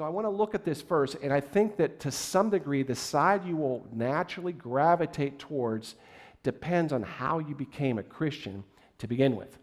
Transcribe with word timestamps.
So 0.00 0.06
I 0.06 0.08
want 0.08 0.24
to 0.24 0.30
look 0.30 0.54
at 0.54 0.64
this 0.64 0.80
first, 0.80 1.16
and 1.22 1.30
I 1.30 1.40
think 1.40 1.76
that 1.76 2.00
to 2.00 2.10
some 2.10 2.48
degree, 2.48 2.82
the 2.82 2.94
side 2.94 3.44
you 3.44 3.54
will 3.54 3.86
naturally 3.92 4.54
gravitate 4.54 5.38
towards 5.38 5.94
depends 6.42 6.94
on 6.94 7.02
how 7.02 7.38
you 7.38 7.54
became 7.54 7.98
a 7.98 8.02
Christian 8.02 8.64
to 8.96 9.06
begin 9.06 9.36
with. 9.36 9.58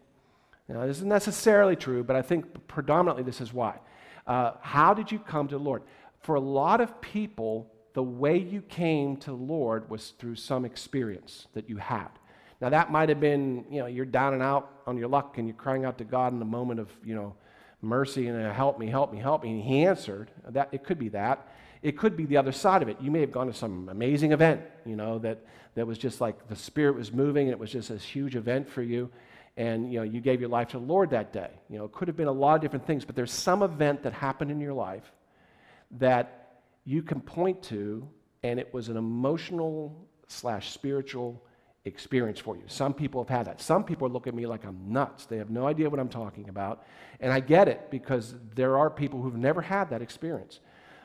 Now, 0.68 0.86
this 0.86 0.98
isn't 0.98 1.08
necessarily 1.08 1.74
true, 1.74 2.04
but 2.04 2.14
I 2.14 2.22
think 2.22 2.68
predominantly 2.68 3.24
this 3.24 3.40
is 3.40 3.52
why. 3.52 3.80
Uh, 4.28 4.52
how 4.60 4.94
did 4.94 5.10
you 5.10 5.18
come 5.18 5.48
to 5.48 5.58
the 5.58 5.64
Lord? 5.64 5.82
For 6.20 6.36
a 6.36 6.40
lot 6.40 6.80
of 6.80 7.00
people, 7.00 7.72
the 7.94 8.04
way 8.04 8.38
you 8.38 8.62
came 8.62 9.16
to 9.16 9.30
the 9.30 9.36
Lord 9.36 9.90
was 9.90 10.10
through 10.20 10.36
some 10.36 10.64
experience 10.64 11.48
that 11.54 11.68
you 11.68 11.78
had. 11.78 12.10
Now, 12.60 12.68
that 12.68 12.92
might 12.92 13.08
have 13.08 13.18
been, 13.18 13.64
you 13.68 13.80
know, 13.80 13.86
you're 13.86 14.06
down 14.06 14.34
and 14.34 14.42
out 14.44 14.82
on 14.86 14.96
your 14.96 15.08
luck 15.08 15.38
and 15.38 15.48
you're 15.48 15.56
crying 15.56 15.84
out 15.84 15.98
to 15.98 16.04
God 16.04 16.32
in 16.32 16.40
a 16.40 16.44
moment 16.44 16.78
of, 16.78 16.92
you 17.04 17.16
know, 17.16 17.34
mercy 17.80 18.26
and 18.28 18.44
uh, 18.44 18.52
help 18.52 18.78
me, 18.78 18.88
help 18.88 19.12
me, 19.12 19.18
help 19.18 19.42
me. 19.42 19.50
And 19.50 19.62
he 19.62 19.84
answered. 19.84 20.30
That, 20.48 20.68
it 20.72 20.84
could 20.84 20.98
be 20.98 21.08
that. 21.10 21.48
It 21.82 21.96
could 21.96 22.16
be 22.16 22.26
the 22.26 22.36
other 22.36 22.52
side 22.52 22.82
of 22.82 22.88
it. 22.88 22.96
You 23.00 23.10
may 23.10 23.20
have 23.20 23.30
gone 23.30 23.46
to 23.46 23.54
some 23.54 23.88
amazing 23.88 24.32
event, 24.32 24.62
you 24.84 24.96
know, 24.96 25.18
that, 25.20 25.44
that 25.74 25.86
was 25.86 25.96
just 25.96 26.20
like 26.20 26.48
the 26.48 26.56
Spirit 26.56 26.96
was 26.96 27.12
moving 27.12 27.46
and 27.46 27.52
it 27.52 27.58
was 27.58 27.70
just 27.70 27.90
this 27.90 28.02
huge 28.02 28.34
event 28.34 28.68
for 28.68 28.82
you. 28.82 29.10
And, 29.56 29.92
you 29.92 29.98
know, 29.98 30.04
you 30.04 30.20
gave 30.20 30.40
your 30.40 30.48
life 30.48 30.68
to 30.68 30.78
the 30.78 30.84
Lord 30.84 31.10
that 31.10 31.32
day. 31.32 31.50
You 31.68 31.78
know, 31.78 31.84
it 31.84 31.92
could 31.92 32.08
have 32.08 32.16
been 32.16 32.28
a 32.28 32.32
lot 32.32 32.56
of 32.56 32.60
different 32.60 32.86
things, 32.86 33.04
but 33.04 33.14
there's 33.14 33.32
some 33.32 33.62
event 33.62 34.02
that 34.02 34.12
happened 34.12 34.50
in 34.50 34.60
your 34.60 34.72
life 34.72 35.12
that 35.92 36.60
you 36.84 37.02
can 37.02 37.20
point 37.20 37.62
to, 37.64 38.08
and 38.42 38.58
it 38.58 38.72
was 38.72 38.88
an 38.88 38.96
emotional 38.96 40.08
slash 40.26 40.70
spiritual 40.72 41.42
experience 41.88 42.38
for 42.38 42.56
you. 42.56 42.62
Some 42.66 42.94
people 42.94 43.22
have 43.22 43.28
had 43.28 43.46
that. 43.46 43.60
Some 43.60 43.82
people 43.82 44.08
look 44.08 44.28
at 44.28 44.34
me 44.34 44.46
like 44.46 44.64
I'm 44.64 44.78
nuts. 44.92 45.26
They 45.26 45.38
have 45.38 45.50
no 45.50 45.66
idea 45.66 45.90
what 45.90 45.98
I'm 45.98 46.08
talking 46.08 46.48
about. 46.48 46.84
And 47.20 47.32
I 47.32 47.40
get 47.40 47.66
it 47.66 47.90
because 47.90 48.34
there 48.54 48.78
are 48.78 48.88
people 48.88 49.20
who've 49.20 49.36
never 49.36 49.60
had 49.60 49.90
that 49.90 50.02
experience. 50.02 50.60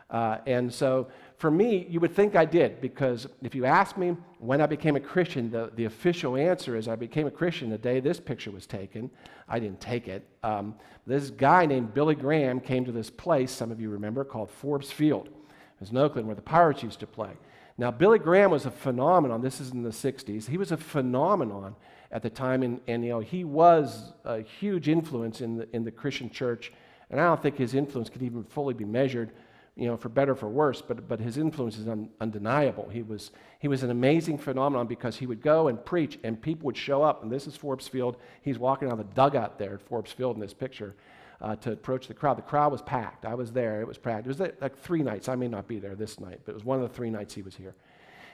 Uh, 0.09 0.37
and 0.45 0.71
so 0.71 1.07
for 1.37 1.49
me, 1.49 1.87
you 1.89 1.99
would 1.99 2.15
think 2.15 2.35
I 2.35 2.45
did 2.45 2.79
because 2.79 3.27
if 3.41 3.55
you 3.55 3.65
ask 3.65 3.97
me 3.97 4.15
when 4.37 4.61
I 4.61 4.67
became 4.67 4.95
a 4.95 4.99
Christian, 4.99 5.49
the, 5.49 5.71
the 5.75 5.85
official 5.85 6.37
answer 6.37 6.75
is 6.75 6.87
I 6.87 6.95
became 6.95 7.25
a 7.25 7.31
Christian 7.31 7.71
the 7.71 7.79
day 7.79 7.99
this 7.99 8.19
picture 8.19 8.51
was 8.51 8.67
taken. 8.67 9.09
I 9.49 9.59
didn't 9.59 9.81
take 9.81 10.07
it. 10.07 10.23
Um, 10.43 10.75
this 11.07 11.31
guy 11.31 11.65
named 11.65 11.93
Billy 11.95 12.15
Graham 12.15 12.59
came 12.59 12.85
to 12.85 12.91
this 12.91 13.09
place, 13.09 13.51
some 13.51 13.71
of 13.71 13.81
you 13.81 13.89
remember, 13.89 14.23
called 14.23 14.51
Forbes 14.51 14.91
Field. 14.91 15.27
It 15.27 15.79
was 15.79 15.89
in 15.89 15.97
Oakland 15.97 16.27
where 16.27 16.35
the 16.35 16.41
Pirates 16.43 16.83
used 16.83 16.99
to 16.99 17.07
play. 17.07 17.31
Now, 17.77 17.89
Billy 17.89 18.19
Graham 18.19 18.51
was 18.51 18.65
a 18.65 18.71
phenomenon. 18.71 19.41
This 19.41 19.59
is 19.59 19.71
in 19.71 19.83
the 19.83 19.89
60s. 19.89 20.47
He 20.47 20.57
was 20.57 20.71
a 20.71 20.77
phenomenon 20.77 21.75
at 22.11 22.21
the 22.21 22.29
time, 22.29 22.61
and, 22.61 22.79
and 22.87 23.03
you 23.03 23.09
know, 23.09 23.19
he 23.19 23.43
was 23.43 24.13
a 24.23 24.41
huge 24.41 24.87
influence 24.87 25.41
in 25.41 25.57
the, 25.57 25.67
in 25.75 25.83
the 25.83 25.91
Christian 25.91 26.29
church. 26.29 26.71
And 27.09 27.19
I 27.19 27.25
don't 27.25 27.41
think 27.41 27.57
his 27.57 27.73
influence 27.73 28.09
could 28.09 28.21
even 28.21 28.43
fully 28.43 28.75
be 28.75 28.85
measured, 28.85 29.31
you 29.75 29.87
know, 29.87 29.97
for 29.97 30.09
better 30.09 30.33
or 30.33 30.35
for 30.35 30.49
worse, 30.49 30.83
but, 30.83 31.07
but 31.07 31.19
his 31.19 31.39
influence 31.39 31.79
is 31.79 31.87
un, 31.87 32.09
undeniable. 32.21 32.89
He 32.89 33.01
was, 33.01 33.31
he 33.57 33.67
was 33.67 33.81
an 33.81 33.89
amazing 33.89 34.37
phenomenon 34.37 34.85
because 34.85 35.17
he 35.17 35.25
would 35.25 35.41
go 35.41 35.67
and 35.67 35.83
preach, 35.83 36.19
and 36.23 36.39
people 36.39 36.67
would 36.67 36.77
show 36.77 37.01
up. 37.01 37.23
And 37.23 37.31
this 37.31 37.47
is 37.47 37.55
Forbes 37.55 37.87
Field. 37.87 38.17
He's 38.43 38.59
walking 38.59 38.91
on 38.91 38.99
the 38.99 39.03
dugout 39.03 39.57
there 39.57 39.73
at 39.73 39.81
Forbes 39.81 40.11
Field 40.11 40.35
in 40.35 40.41
this 40.41 40.53
picture 40.53 40.95
uh, 41.43 41.57
to 41.57 41.73
approach 41.73 42.07
the 42.07 42.13
crowd. 42.13 42.37
The 42.37 42.41
crowd 42.41 42.71
was 42.71 42.81
packed. 42.81 43.25
I 43.25 43.35
was 43.35 43.51
there. 43.51 43.81
It 43.81 43.87
was 43.87 43.97
packed. 43.97 44.25
It 44.25 44.29
was 44.29 44.39
like 44.39 44.77
three 44.77 45.03
nights. 45.03 45.27
I 45.27 45.35
may 45.35 45.49
not 45.49 45.67
be 45.67 45.77
there 45.77 45.93
this 45.93 46.19
night, 46.19 46.39
but 46.45 46.53
it 46.53 46.55
was 46.55 46.63
one 46.63 46.81
of 46.81 46.89
the 46.89 46.95
three 46.95 47.09
nights 47.09 47.33
he 47.33 47.41
was 47.41 47.55
here. 47.55 47.75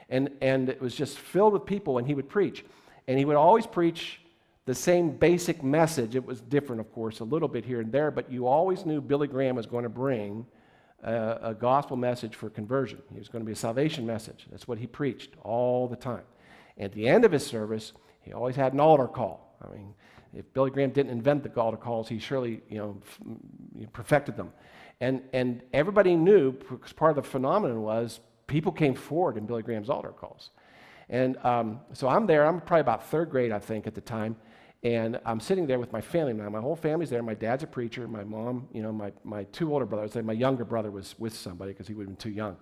And, 0.09 0.29
and 0.41 0.69
it 0.69 0.79
was 0.79 0.93
just 0.93 1.17
filled 1.17 1.53
with 1.53 1.65
people, 1.65 1.97
and 1.97 2.07
he 2.07 2.13
would 2.13 2.29
preach. 2.29 2.63
And 3.07 3.17
he 3.17 3.25
would 3.25 3.35
always 3.35 3.65
preach 3.65 4.21
the 4.65 4.75
same 4.75 5.09
basic 5.09 5.63
message. 5.63 6.15
It 6.15 6.23
was 6.23 6.41
different, 6.41 6.79
of 6.79 6.93
course, 6.93 7.19
a 7.19 7.23
little 7.23 7.47
bit 7.47 7.65
here 7.65 7.81
and 7.81 7.91
there, 7.91 8.11
but 8.11 8.31
you 8.31 8.45
always 8.45 8.85
knew 8.85 9.01
Billy 9.01 9.27
Graham 9.27 9.55
was 9.55 9.65
going 9.65 9.83
to 9.83 9.89
bring 9.89 10.45
a, 11.03 11.39
a 11.41 11.53
gospel 11.55 11.97
message 11.97 12.35
for 12.35 12.51
conversion. 12.51 13.01
He 13.11 13.17
was 13.17 13.27
going 13.27 13.41
to 13.41 13.45
be 13.45 13.53
a 13.53 13.55
salvation 13.55 14.05
message. 14.05 14.45
That's 14.51 14.67
what 14.67 14.77
he 14.77 14.85
preached 14.85 15.31
all 15.41 15.87
the 15.87 15.95
time. 15.95 16.23
At 16.77 16.91
the 16.91 17.07
end 17.07 17.25
of 17.25 17.31
his 17.31 17.45
service, 17.45 17.93
he 18.21 18.33
always 18.33 18.55
had 18.55 18.73
an 18.73 18.79
altar 18.79 19.07
call. 19.07 19.57
I 19.61 19.73
mean, 19.73 19.95
if 20.33 20.51
Billy 20.53 20.71
Graham 20.71 20.91
didn't 20.91 21.11
invent 21.11 21.43
the 21.43 21.61
altar 21.61 21.77
calls, 21.77 22.07
he 22.07 22.19
surely 22.19 22.61
you 22.69 22.77
know, 22.77 23.01
f- 23.01 23.91
perfected 23.93 24.37
them. 24.37 24.51
And, 25.01 25.21
and 25.33 25.63
everybody 25.73 26.15
knew, 26.15 26.51
because 26.51 26.93
part 26.93 27.17
of 27.17 27.23
the 27.23 27.29
phenomenon 27.29 27.81
was 27.81 28.19
people 28.47 28.71
came 28.71 28.95
forward 28.95 29.37
in 29.37 29.45
Billy 29.45 29.63
Graham's 29.63 29.89
altar 29.89 30.09
calls. 30.09 30.49
And 31.09 31.37
um, 31.45 31.79
so 31.93 32.07
I'm 32.07 32.27
there, 32.27 32.45
I'm 32.45 32.61
probably 32.61 32.81
about 32.81 33.05
third 33.07 33.29
grade, 33.29 33.51
I 33.51 33.59
think, 33.59 33.87
at 33.87 33.95
the 33.95 34.01
time. 34.01 34.35
And 34.83 35.19
I'm 35.25 35.39
sitting 35.39 35.67
there 35.67 35.79
with 35.79 35.91
my 35.91 35.99
family 35.99 36.33
now. 36.33 36.49
My 36.49 36.61
whole 36.61 36.75
family's 36.75 37.09
there. 37.09 37.21
My 37.21 37.33
dad's 37.33 37.63
a 37.63 37.67
preacher. 37.67 38.07
My 38.07 38.23
mom, 38.23 38.69
you 38.71 38.81
know, 38.81 38.93
my, 38.93 39.11
my 39.25 39.43
two 39.45 39.73
older 39.73 39.85
brothers. 39.85 40.15
My 40.23 40.33
younger 40.33 40.63
brother 40.63 40.89
was 40.89 41.15
with 41.19 41.35
somebody 41.35 41.73
because 41.73 41.87
he 41.87 41.93
would 41.93 42.03
have 42.03 42.17
been 42.17 42.31
too 42.31 42.33
young. 42.35 42.55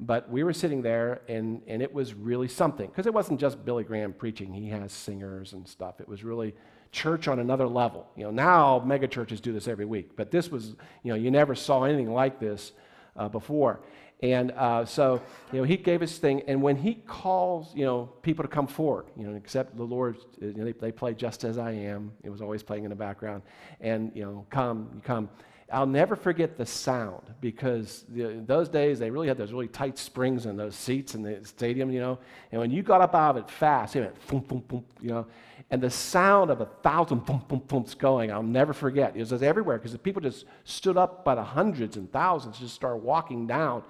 But 0.00 0.28
we 0.30 0.42
were 0.42 0.52
sitting 0.54 0.82
there, 0.82 1.20
and, 1.28 1.62
and 1.68 1.82
it 1.82 1.92
was 1.92 2.14
really 2.14 2.48
something. 2.48 2.88
Because 2.88 3.06
it 3.06 3.14
wasn't 3.14 3.38
just 3.38 3.64
Billy 3.64 3.84
Graham 3.84 4.14
preaching, 4.14 4.52
he 4.52 4.70
has 4.70 4.92
singers 4.92 5.52
and 5.52 5.68
stuff. 5.68 6.00
It 6.00 6.08
was 6.08 6.24
really 6.24 6.54
church 6.92 7.28
on 7.28 7.38
another 7.38 7.66
level. 7.66 8.06
You 8.16 8.24
know, 8.24 8.30
now 8.30 8.82
mega 8.84 9.08
churches 9.08 9.40
do 9.40 9.52
this 9.52 9.68
every 9.68 9.84
week, 9.84 10.16
but 10.16 10.30
this 10.30 10.50
was, 10.50 10.74
you 11.02 11.12
know, 11.12 11.14
you 11.14 11.30
never 11.30 11.54
saw 11.54 11.84
anything 11.84 12.12
like 12.12 12.40
this 12.40 12.72
uh, 13.16 13.28
before. 13.28 13.80
And 14.22 14.50
uh, 14.52 14.84
so, 14.84 15.22
you 15.50 15.58
know, 15.58 15.64
he 15.64 15.78
gave 15.78 16.00
his 16.00 16.18
thing, 16.18 16.42
and 16.46 16.60
when 16.60 16.76
he 16.76 16.94
calls, 16.94 17.74
you 17.74 17.86
know, 17.86 18.10
people 18.20 18.42
to 18.42 18.48
come 18.48 18.66
forward, 18.66 19.06
you 19.16 19.26
know, 19.26 19.34
except 19.34 19.76
the 19.76 19.82
Lord, 19.82 20.18
you 20.40 20.52
know, 20.52 20.64
they, 20.64 20.72
they 20.72 20.92
play 20.92 21.14
Just 21.14 21.42
As 21.44 21.56
I 21.56 21.72
Am. 21.72 22.12
It 22.22 22.28
was 22.28 22.42
always 22.42 22.62
playing 22.62 22.84
in 22.84 22.90
the 22.90 22.96
background. 22.96 23.42
And, 23.80 24.12
you 24.14 24.24
know, 24.24 24.44
come, 24.50 24.90
you 24.94 25.00
come. 25.00 25.30
I'll 25.72 25.86
never 25.86 26.16
forget 26.16 26.58
the 26.58 26.66
sound 26.66 27.22
because 27.40 28.04
the, 28.08 28.42
those 28.44 28.68
days 28.68 28.98
they 28.98 29.08
really 29.10 29.28
had 29.28 29.38
those 29.38 29.52
really 29.52 29.68
tight 29.68 29.96
springs 29.96 30.44
in 30.46 30.56
those 30.56 30.74
seats 30.74 31.14
in 31.14 31.22
the 31.22 31.40
stadium, 31.44 31.90
you 31.90 32.00
know. 32.00 32.18
And 32.50 32.60
when 32.60 32.70
you 32.70 32.82
got 32.82 33.00
up 33.00 33.14
out 33.14 33.36
of 33.36 33.44
it 33.44 33.50
fast, 33.50 33.94
it 33.96 34.00
went 34.00 34.26
boom, 34.26 34.40
boom, 34.40 34.64
boom, 34.66 34.84
you 35.00 35.10
know. 35.10 35.26
And 35.70 35.80
the 35.80 35.90
sound 35.90 36.50
of 36.50 36.60
a 36.60 36.66
thousand 36.66 37.24
boom, 37.26 37.42
boom, 37.46 37.62
booms 37.66 37.94
going, 37.94 38.32
I'll 38.32 38.42
never 38.42 38.72
forget. 38.72 39.16
It 39.16 39.30
was 39.30 39.42
everywhere 39.42 39.78
because 39.78 39.92
the 39.92 39.98
people 39.98 40.20
just 40.20 40.44
stood 40.64 40.96
up 40.96 41.24
by 41.24 41.36
the 41.36 41.44
hundreds 41.44 41.96
and 41.96 42.10
thousands, 42.10 42.58
just 42.58 42.74
started 42.74 42.98
walking 42.98 43.46
down. 43.46 43.84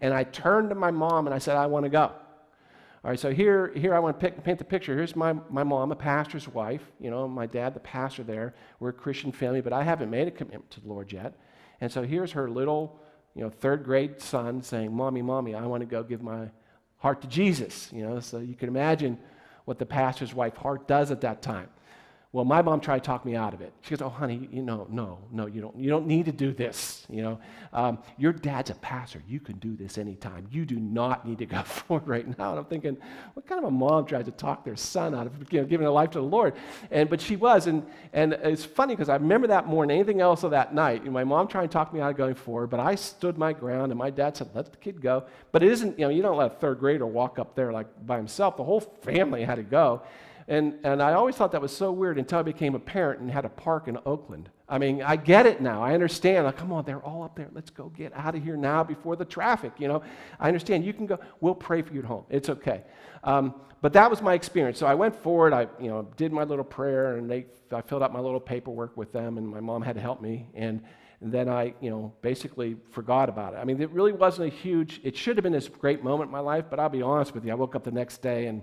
And 0.00 0.14
I 0.14 0.24
turned 0.24 0.70
to 0.70 0.74
my 0.74 0.90
mom 0.90 1.26
and 1.26 1.34
I 1.34 1.38
said, 1.38 1.56
I 1.56 1.66
want 1.66 1.84
to 1.84 1.90
go. 1.90 2.10
All 3.06 3.10
right, 3.10 3.20
so 3.20 3.30
here, 3.30 3.70
here 3.76 3.94
I 3.94 3.98
want 3.98 4.18
to 4.18 4.30
paint 4.30 4.58
the 4.58 4.64
picture. 4.64 4.96
Here's 4.96 5.14
my, 5.14 5.34
my 5.48 5.62
mom, 5.62 5.92
a 5.92 5.96
pastor's 5.96 6.48
wife. 6.48 6.82
You 6.98 7.10
know, 7.10 7.28
my 7.28 7.46
dad, 7.46 7.74
the 7.74 7.80
pastor 7.80 8.24
there. 8.24 8.54
We're 8.80 8.88
a 8.88 8.92
Christian 8.94 9.30
family, 9.30 9.60
but 9.60 9.72
I 9.72 9.84
haven't 9.84 10.10
made 10.10 10.26
a 10.26 10.32
commitment 10.32 10.70
to 10.72 10.80
the 10.80 10.88
Lord 10.88 11.12
yet. 11.12 11.34
And 11.80 11.92
so 11.92 12.02
here's 12.02 12.32
her 12.32 12.48
little, 12.50 12.98
you 13.34 13.42
know, 13.42 13.50
third 13.50 13.84
grade 13.84 14.20
son 14.20 14.62
saying, 14.62 14.92
Mommy, 14.92 15.22
Mommy, 15.22 15.54
I 15.54 15.66
want 15.66 15.82
to 15.82 15.86
go 15.86 16.02
give 16.02 16.22
my 16.22 16.48
heart 16.96 17.20
to 17.20 17.28
Jesus. 17.28 17.90
You 17.92 18.02
know, 18.04 18.18
so 18.18 18.38
you 18.38 18.54
can 18.54 18.68
imagine 18.68 19.18
what 19.66 19.78
the 19.78 19.84
pastor's 19.84 20.32
wife 20.32 20.56
heart 20.56 20.88
does 20.88 21.10
at 21.10 21.20
that 21.20 21.42
time. 21.42 21.68
Well, 22.36 22.44
my 22.44 22.60
mom 22.60 22.80
tried 22.80 22.98
to 22.98 23.06
talk 23.06 23.24
me 23.24 23.34
out 23.34 23.54
of 23.54 23.62
it. 23.62 23.72
She 23.80 23.96
goes, 23.96 24.02
"Oh, 24.02 24.10
honey, 24.10 24.46
you 24.52 24.60
know, 24.60 24.86
no, 24.90 25.20
no, 25.32 25.46
you 25.46 25.62
don't, 25.62 25.74
you 25.74 25.88
don't 25.88 26.06
need 26.06 26.26
to 26.26 26.32
do 26.32 26.52
this. 26.52 27.06
You 27.08 27.22
know, 27.22 27.40
um, 27.72 27.98
your 28.18 28.34
dad's 28.34 28.68
a 28.68 28.74
pastor. 28.74 29.22
You 29.26 29.40
can 29.40 29.56
do 29.56 29.74
this 29.74 29.96
anytime. 29.96 30.46
You 30.50 30.66
do 30.66 30.78
not 30.78 31.26
need 31.26 31.38
to 31.38 31.46
go 31.46 31.62
forward 31.62 32.06
right 32.06 32.38
now." 32.38 32.50
And 32.50 32.58
I'm 32.58 32.66
thinking, 32.66 32.98
what 33.32 33.46
kind 33.46 33.58
of 33.58 33.64
a 33.64 33.70
mom 33.70 34.04
tried 34.04 34.26
to 34.26 34.32
talk 34.32 34.66
their 34.66 34.76
son 34.76 35.14
out 35.14 35.26
of 35.26 35.50
you 35.50 35.62
know, 35.62 35.66
giving 35.66 35.86
a 35.86 35.90
life 35.90 36.10
to 36.10 36.18
the 36.18 36.26
Lord? 36.26 36.52
And 36.90 37.08
but 37.08 37.22
she 37.22 37.36
was, 37.36 37.68
and 37.68 37.86
and 38.12 38.34
it's 38.34 38.66
funny 38.66 38.94
because 38.94 39.08
I 39.08 39.14
remember 39.14 39.46
that 39.46 39.66
more 39.66 39.84
than 39.84 39.92
anything 39.92 40.20
else 40.20 40.42
of 40.42 40.50
that 40.50 40.74
night. 40.74 41.04
You 41.04 41.06
know, 41.06 41.12
my 41.12 41.24
mom 41.24 41.48
tried 41.48 41.62
to 41.62 41.68
talk 41.68 41.94
me 41.94 42.02
out 42.02 42.10
of 42.10 42.18
going 42.18 42.34
forward, 42.34 42.66
but 42.66 42.80
I 42.80 42.96
stood 42.96 43.38
my 43.38 43.54
ground, 43.54 43.92
and 43.92 43.98
my 43.98 44.10
dad 44.10 44.36
said, 44.36 44.50
"Let 44.52 44.70
the 44.72 44.76
kid 44.76 45.00
go." 45.00 45.24
But 45.52 45.62
it 45.62 45.72
isn't, 45.72 45.98
you 45.98 46.04
know, 46.04 46.10
you 46.10 46.20
don't 46.20 46.36
let 46.36 46.52
a 46.52 46.56
third 46.56 46.80
grader 46.80 47.06
walk 47.06 47.38
up 47.38 47.54
there 47.54 47.72
like 47.72 47.86
by 48.06 48.18
himself. 48.18 48.58
The 48.58 48.64
whole 48.64 48.80
family 48.80 49.42
had 49.42 49.54
to 49.54 49.62
go. 49.62 50.02
And, 50.48 50.74
and 50.84 51.02
I 51.02 51.14
always 51.14 51.34
thought 51.34 51.52
that 51.52 51.60
was 51.60 51.76
so 51.76 51.90
weird 51.90 52.18
until 52.18 52.38
I 52.38 52.42
became 52.42 52.76
a 52.76 52.78
parent 52.78 53.20
and 53.20 53.30
had 53.30 53.44
a 53.44 53.48
park 53.48 53.88
in 53.88 53.98
Oakland. 54.06 54.48
I 54.68 54.78
mean, 54.78 55.02
I 55.02 55.16
get 55.16 55.44
it 55.46 55.60
now. 55.60 55.82
I 55.82 55.94
understand. 55.94 56.44
Like, 56.44 56.56
come 56.56 56.72
on, 56.72 56.84
they're 56.84 57.02
all 57.02 57.24
up 57.24 57.36
there. 57.36 57.48
Let's 57.52 57.70
go 57.70 57.88
get 57.88 58.12
out 58.14 58.34
of 58.34 58.44
here 58.44 58.56
now 58.56 58.84
before 58.84 59.16
the 59.16 59.24
traffic. 59.24 59.72
You 59.78 59.88
know, 59.88 60.02
I 60.38 60.48
understand. 60.48 60.84
You 60.84 60.92
can 60.92 61.06
go. 61.06 61.18
We'll 61.40 61.54
pray 61.54 61.82
for 61.82 61.92
you 61.92 62.00
at 62.00 62.06
home. 62.06 62.24
It's 62.30 62.48
okay. 62.48 62.82
Um, 63.24 63.54
but 63.82 63.92
that 63.92 64.08
was 64.08 64.22
my 64.22 64.34
experience. 64.34 64.78
So 64.78 64.86
I 64.86 64.94
went 64.94 65.14
forward. 65.16 65.52
I, 65.52 65.66
you 65.80 65.88
know, 65.88 66.08
did 66.16 66.32
my 66.32 66.44
little 66.44 66.64
prayer, 66.64 67.16
and 67.16 67.28
they, 67.28 67.46
I 67.72 67.80
filled 67.80 68.02
out 68.02 68.12
my 68.12 68.20
little 68.20 68.40
paperwork 68.40 68.96
with 68.96 69.12
them, 69.12 69.38
and 69.38 69.46
my 69.48 69.60
mom 69.60 69.82
had 69.82 69.96
to 69.96 70.00
help 70.00 70.20
me. 70.20 70.46
And, 70.54 70.82
and 71.20 71.32
then 71.32 71.48
I, 71.48 71.74
you 71.80 71.90
know, 71.90 72.12
basically 72.22 72.76
forgot 72.90 73.28
about 73.28 73.54
it. 73.54 73.56
I 73.56 73.64
mean, 73.64 73.80
it 73.80 73.90
really 73.90 74.12
wasn't 74.12 74.52
a 74.52 74.56
huge. 74.56 75.00
It 75.02 75.16
should 75.16 75.36
have 75.36 75.44
been 75.44 75.52
this 75.52 75.68
great 75.68 76.04
moment 76.04 76.28
in 76.28 76.32
my 76.32 76.40
life, 76.40 76.66
but 76.70 76.78
I'll 76.78 76.88
be 76.88 77.02
honest 77.02 77.34
with 77.34 77.44
you. 77.44 77.52
I 77.52 77.54
woke 77.54 77.74
up 77.74 77.84
the 77.84 77.90
next 77.90 78.22
day 78.22 78.46
and 78.46 78.62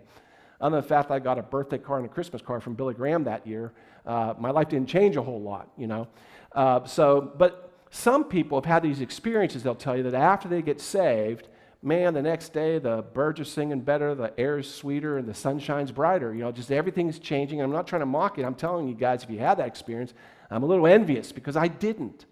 other 0.63 0.77
than 0.77 0.81
the 0.81 0.87
fact 0.87 1.09
that 1.09 1.15
I 1.15 1.19
got 1.19 1.37
a 1.37 1.43
birthday 1.43 1.77
card 1.77 2.03
and 2.03 2.09
a 2.09 2.13
Christmas 2.13 2.41
card 2.41 2.63
from 2.63 2.73
Billy 2.73 2.93
Graham 2.93 3.25
that 3.25 3.45
year, 3.45 3.73
uh, 4.05 4.33
my 4.39 4.49
life 4.49 4.69
didn't 4.69 4.87
change 4.87 5.17
a 5.17 5.21
whole 5.21 5.41
lot, 5.41 5.69
you 5.77 5.87
know. 5.87 6.07
Uh, 6.53 6.85
so, 6.85 7.33
but 7.37 7.73
some 7.91 8.23
people 8.23 8.57
have 8.57 8.65
had 8.65 8.81
these 8.81 9.01
experiences, 9.01 9.61
they'll 9.61 9.75
tell 9.75 9.97
you 9.97 10.03
that 10.03 10.13
after 10.13 10.47
they 10.47 10.61
get 10.61 10.79
saved, 10.79 11.49
man, 11.81 12.13
the 12.13 12.21
next 12.21 12.53
day 12.53 12.79
the 12.79 13.03
birds 13.13 13.41
are 13.41 13.45
singing 13.45 13.81
better, 13.81 14.15
the 14.15 14.33
air 14.39 14.57
is 14.57 14.73
sweeter, 14.73 15.17
and 15.17 15.27
the 15.27 15.33
sun 15.33 15.59
shines 15.59 15.91
brighter. 15.91 16.33
You 16.33 16.43
know, 16.43 16.51
just 16.53 16.71
everything's 16.71 17.19
changing. 17.19 17.61
I'm 17.61 17.69
not 17.69 17.85
trying 17.85 17.99
to 17.99 18.05
mock 18.05 18.39
it. 18.39 18.45
I'm 18.45 18.55
telling 18.55 18.87
you 18.87 18.95
guys, 18.95 19.23
if 19.23 19.29
you 19.29 19.39
had 19.39 19.55
that 19.55 19.67
experience, 19.67 20.13
I'm 20.49 20.63
a 20.63 20.65
little 20.65 20.87
envious 20.87 21.33
because 21.33 21.57
I 21.57 21.67
didn't. 21.67 22.25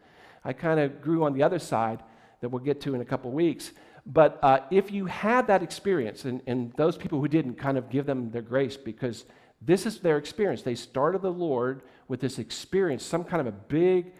I 0.45 0.53
kind 0.53 0.79
of 0.79 1.01
grew 1.01 1.25
on 1.25 1.33
the 1.33 1.43
other 1.43 1.59
side 1.59 2.01
that 2.39 2.47
we'll 2.47 2.63
get 2.63 2.79
to 2.81 2.95
in 2.95 3.01
a 3.01 3.05
couple 3.05 3.29
weeks. 3.31 3.73
But 4.05 4.39
uh, 4.41 4.59
if 4.71 4.91
you 4.91 5.05
had 5.05 5.47
that 5.47 5.61
experience, 5.61 6.25
and, 6.25 6.41
and 6.47 6.73
those 6.75 6.97
people 6.97 7.19
who 7.19 7.27
didn't 7.27 7.55
kind 7.55 7.77
of 7.77 7.89
give 7.89 8.05
them 8.05 8.31
their 8.31 8.41
grace 8.41 8.77
because 8.77 9.25
this 9.61 9.85
is 9.85 9.99
their 9.99 10.17
experience. 10.17 10.63
They 10.63 10.75
started 10.75 11.21
the 11.21 11.31
Lord 11.31 11.83
with 12.07 12.19
this 12.19 12.39
experience, 12.39 13.05
some 13.05 13.23
kind 13.23 13.41
of 13.41 13.47
a 13.47 13.57
big 13.57 14.11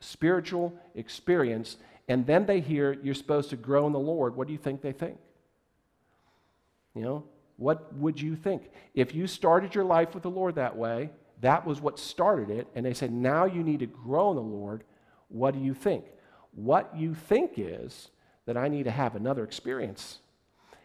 spiritual 0.00 0.74
experience, 0.94 1.76
and 2.08 2.26
then 2.26 2.46
they 2.46 2.60
hear 2.60 2.98
you're 3.02 3.14
supposed 3.14 3.50
to 3.50 3.56
grow 3.56 3.86
in 3.86 3.92
the 3.92 3.98
Lord. 3.98 4.34
What 4.34 4.48
do 4.48 4.52
you 4.52 4.58
think 4.58 4.82
they 4.82 4.92
think? 4.92 5.18
You 6.94 7.02
know, 7.02 7.24
what 7.56 7.94
would 7.94 8.20
you 8.20 8.34
think? 8.34 8.62
If 8.94 9.14
you 9.14 9.26
started 9.26 9.74
your 9.74 9.84
life 9.84 10.14
with 10.14 10.24
the 10.24 10.30
Lord 10.30 10.56
that 10.56 10.76
way, 10.76 11.10
that 11.40 11.64
was 11.64 11.80
what 11.80 12.00
started 12.00 12.50
it, 12.50 12.66
and 12.74 12.84
they 12.84 12.94
said, 12.94 13.12
now 13.12 13.44
you 13.44 13.62
need 13.62 13.80
to 13.80 13.86
grow 13.86 14.30
in 14.30 14.36
the 14.36 14.42
Lord. 14.42 14.82
What 15.28 15.54
do 15.54 15.60
you 15.60 15.74
think? 15.74 16.04
What 16.52 16.96
you 16.96 17.14
think 17.14 17.52
is 17.56 18.10
that 18.48 18.56
I 18.56 18.66
need 18.66 18.84
to 18.84 18.90
have 18.90 19.14
another 19.14 19.44
experience. 19.44 20.20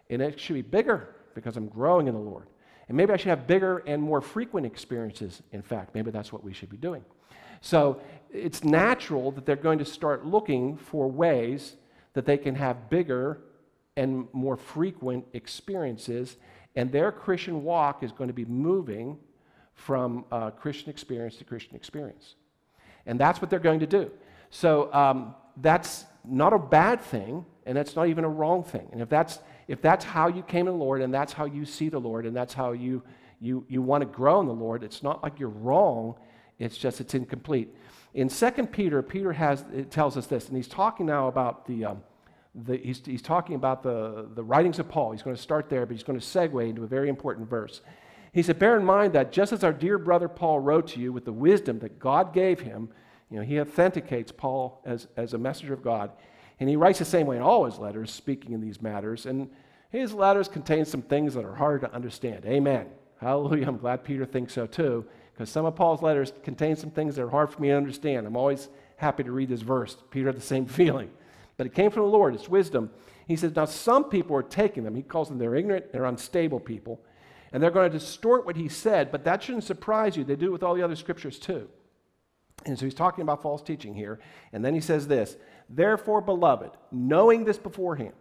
And 0.10 0.22
it 0.22 0.38
should 0.38 0.56
be 0.56 0.62
bigger 0.62 1.16
because 1.34 1.56
I'm 1.56 1.70
growing 1.70 2.10
in 2.10 2.14
the 2.14 2.20
Lord. 2.20 2.48
And 2.90 2.98
maybe 2.98 3.14
I 3.14 3.16
should 3.16 3.30
have 3.30 3.48
bigger 3.48 3.78
and 3.88 4.04
more 4.04 4.20
frequent 4.20 4.66
experiences. 4.66 5.42
In 5.54 5.62
fact, 5.62 5.96
maybe 5.96 6.12
that's 6.12 6.34
what 6.34 6.44
we 6.44 6.52
should 6.52 6.70
be 6.70 6.76
doing. 6.76 7.06
So 7.62 8.02
it's 8.30 8.66
natural 8.66 9.32
that 9.32 9.46
they're 9.46 9.56
going 9.56 9.80
to 9.80 9.86
start 9.86 10.26
looking 10.26 10.76
for 10.76 11.10
ways 11.10 11.78
that 12.12 12.26
they 12.26 12.38
can 12.38 12.54
have 12.56 12.90
bigger 12.90 13.40
and 13.96 14.28
more 14.34 14.58
frequent 14.58 15.26
experiences. 15.32 16.36
And 16.76 16.92
their 16.92 17.14
Christian 17.14 17.64
walk 17.64 18.04
is 18.04 18.12
going 18.12 18.28
to 18.28 18.34
be 18.34 18.44
moving 18.44 19.18
from 19.74 20.26
uh, 20.34 20.52
Christian 20.52 20.90
experience 20.90 21.38
to 21.38 21.46
Christian 21.46 21.78
experience. 21.78 22.36
And 23.06 23.18
that's 23.18 23.42
what 23.42 23.50
they're 23.50 23.60
going 23.60 23.80
to 23.80 23.88
do. 23.88 24.12
So 24.50 24.94
um, 24.94 25.34
that's 25.62 26.04
not 26.26 26.52
a 26.52 26.60
bad 26.60 27.00
thing, 27.00 27.46
and 27.66 27.78
that's 27.78 27.96
not 27.96 28.08
even 28.08 28.24
a 28.24 28.30
wrong 28.30 28.64
thing. 28.64 28.88
And 28.92 29.02
if 29.02 29.10
that's, 29.10 29.40
if 29.68 29.82
that's 29.82 30.06
how 30.06 30.28
you 30.28 30.44
came 30.44 30.66
to 30.66 30.72
the 30.72 30.78
Lord, 30.78 31.02
and 31.02 31.14
that's 31.14 31.34
how 31.34 31.46
you 31.46 31.66
see 31.66 31.90
the 31.90 32.00
Lord, 32.00 32.26
and 32.26 32.36
that's 32.36 32.54
how 32.54 32.72
you, 32.72 33.04
you, 33.40 33.66
you 33.68 33.82
want 33.82 34.02
to 34.02 34.06
grow 34.06 34.40
in 34.40 34.48
the 34.48 34.54
Lord, 34.54 34.84
it's 34.84 35.04
not 35.04 35.24
like 35.24 35.40
you're 35.40 35.50
wrong, 35.50 36.16
it's 36.60 36.78
just 36.78 37.02
it's 37.02 37.14
incomplete. 37.14 37.74
In 38.14 38.30
2 38.30 38.52
Peter, 38.72 39.02
Peter 39.02 39.34
has, 39.34 39.66
it 39.74 39.90
tells 39.90 40.18
us 40.18 40.28
this, 40.28 40.48
and 40.48 40.56
he's 40.56 40.68
talking 40.68 41.06
now 41.06 41.28
about 41.28 41.66
the, 41.66 41.86
um, 41.86 42.04
the 42.54 42.78
he's, 42.78 43.02
he's 43.06 43.22
talking 43.22 43.56
about 43.56 43.82
the, 43.82 44.30
the 44.36 44.44
writings 44.44 44.78
of 44.80 44.88
Paul. 44.88 45.12
He's 45.12 45.24
going 45.24 45.36
to 45.36 45.42
start 45.42 45.70
there, 45.70 45.86
but 45.86 45.94
he's 45.94 46.04
going 46.04 46.20
to 46.20 46.26
segue 46.26 46.70
into 46.70 46.84
a 46.84 46.88
very 46.88 47.10
important 47.10 47.50
verse. 47.50 47.82
He 48.32 48.42
said, 48.42 48.60
Bear 48.60 48.78
in 48.78 48.86
mind 48.86 49.14
that 49.14 49.32
just 49.32 49.52
as 49.52 49.64
our 49.64 49.74
dear 49.74 49.98
brother 49.98 50.28
Paul 50.28 50.60
wrote 50.60 50.88
to 50.90 51.00
you 51.00 51.12
with 51.14 51.26
the 51.26 51.34
wisdom 51.34 51.80
that 51.80 52.00
God 52.00 52.34
gave 52.34 52.60
him, 52.60 52.90
you 53.30 53.40
know, 53.40 53.46
he 53.46 53.60
authenticates 53.60 54.32
Paul 54.32 54.82
as, 54.86 55.08
as 55.18 55.34
a 55.34 55.38
messenger 55.38 55.74
of 55.74 55.84
God. 55.84 56.12
And 56.64 56.70
he 56.70 56.78
writes 56.78 57.00
the 57.00 57.04
same 57.04 57.28
way 57.28 57.36
in 57.36 57.42
all 57.42 57.66
his 57.66 57.78
letters, 57.78 58.10
speaking 58.10 58.54
in 58.54 58.62
these 58.62 58.82
matters. 58.82 59.26
And 59.26 59.50
his 59.90 60.14
letters 60.14 60.48
contain 60.48 60.86
some 60.86 61.02
things 61.02 61.34
that 61.34 61.44
are 61.44 61.56
hard 61.56 61.82
to 61.82 61.94
understand. 61.94 62.46
Amen. 62.46 62.88
Hallelujah. 63.20 63.68
I'm 63.68 63.76
glad 63.76 64.06
Peter 64.06 64.26
thinks 64.26 64.54
so 64.54 64.66
too, 64.66 65.06
because 65.34 65.50
some 65.50 65.66
of 65.66 65.76
Paul's 65.76 66.02
letters 66.02 66.32
contain 66.42 66.78
some 66.78 66.90
things 66.90 67.18
that 67.18 67.24
are 67.24 67.30
hard 67.30 67.52
for 67.52 67.62
me 67.62 67.68
to 67.68 67.76
understand. 67.76 68.26
I'm 68.26 68.38
always 68.38 68.70
happy 68.96 69.26
to 69.26 69.32
read 69.34 69.50
this 69.50 69.60
verse. 69.60 69.98
Peter 70.10 70.28
had 70.28 70.38
the 70.38 70.42
same 70.42 70.66
feeling. 70.80 71.12
But 71.58 71.68
it 71.68 71.74
came 71.74 71.92
from 71.92 72.04
the 72.04 72.10
Lord, 72.10 72.34
it's 72.34 72.48
wisdom. 72.48 72.92
He 73.28 73.36
says, 73.36 73.54
Now 73.54 73.66
some 73.66 74.06
people 74.06 74.34
are 74.38 74.42
taking 74.42 74.86
them. 74.86 74.96
He 74.96 75.02
calls 75.02 75.28
them 75.28 75.40
they're 75.40 75.56
ignorant, 75.56 75.92
they're 75.92 76.06
unstable 76.06 76.62
people 76.62 77.02
and 77.54 77.62
they're 77.62 77.72
going 77.72 77.90
to 77.90 78.00
distort 78.00 78.46
what 78.48 78.58
he 78.58 78.68
said, 78.68 79.12
but 79.12 79.24
that 79.26 79.44
shouldn't 79.44 79.64
surprise 79.64 80.18
you. 80.18 80.24
They 80.24 80.36
do 80.36 80.48
it 80.48 80.52
with 80.52 80.64
all 80.64 80.74
the 80.74 80.82
other 80.82 80.96
scriptures 80.96 81.38
too. 81.38 81.70
And 82.66 82.78
so 82.78 82.86
he's 82.86 82.94
talking 82.96 83.22
about 83.22 83.42
false 83.42 83.62
teaching 83.62 83.94
here. 83.94 84.20
And 84.52 84.66
then 84.66 84.74
he 84.74 84.82
says 84.82 85.08
this 85.08 85.38
Therefore, 85.70 86.22
beloved, 86.22 86.72
knowing 86.92 87.46
this 87.46 87.58
beforehand, 87.58 88.14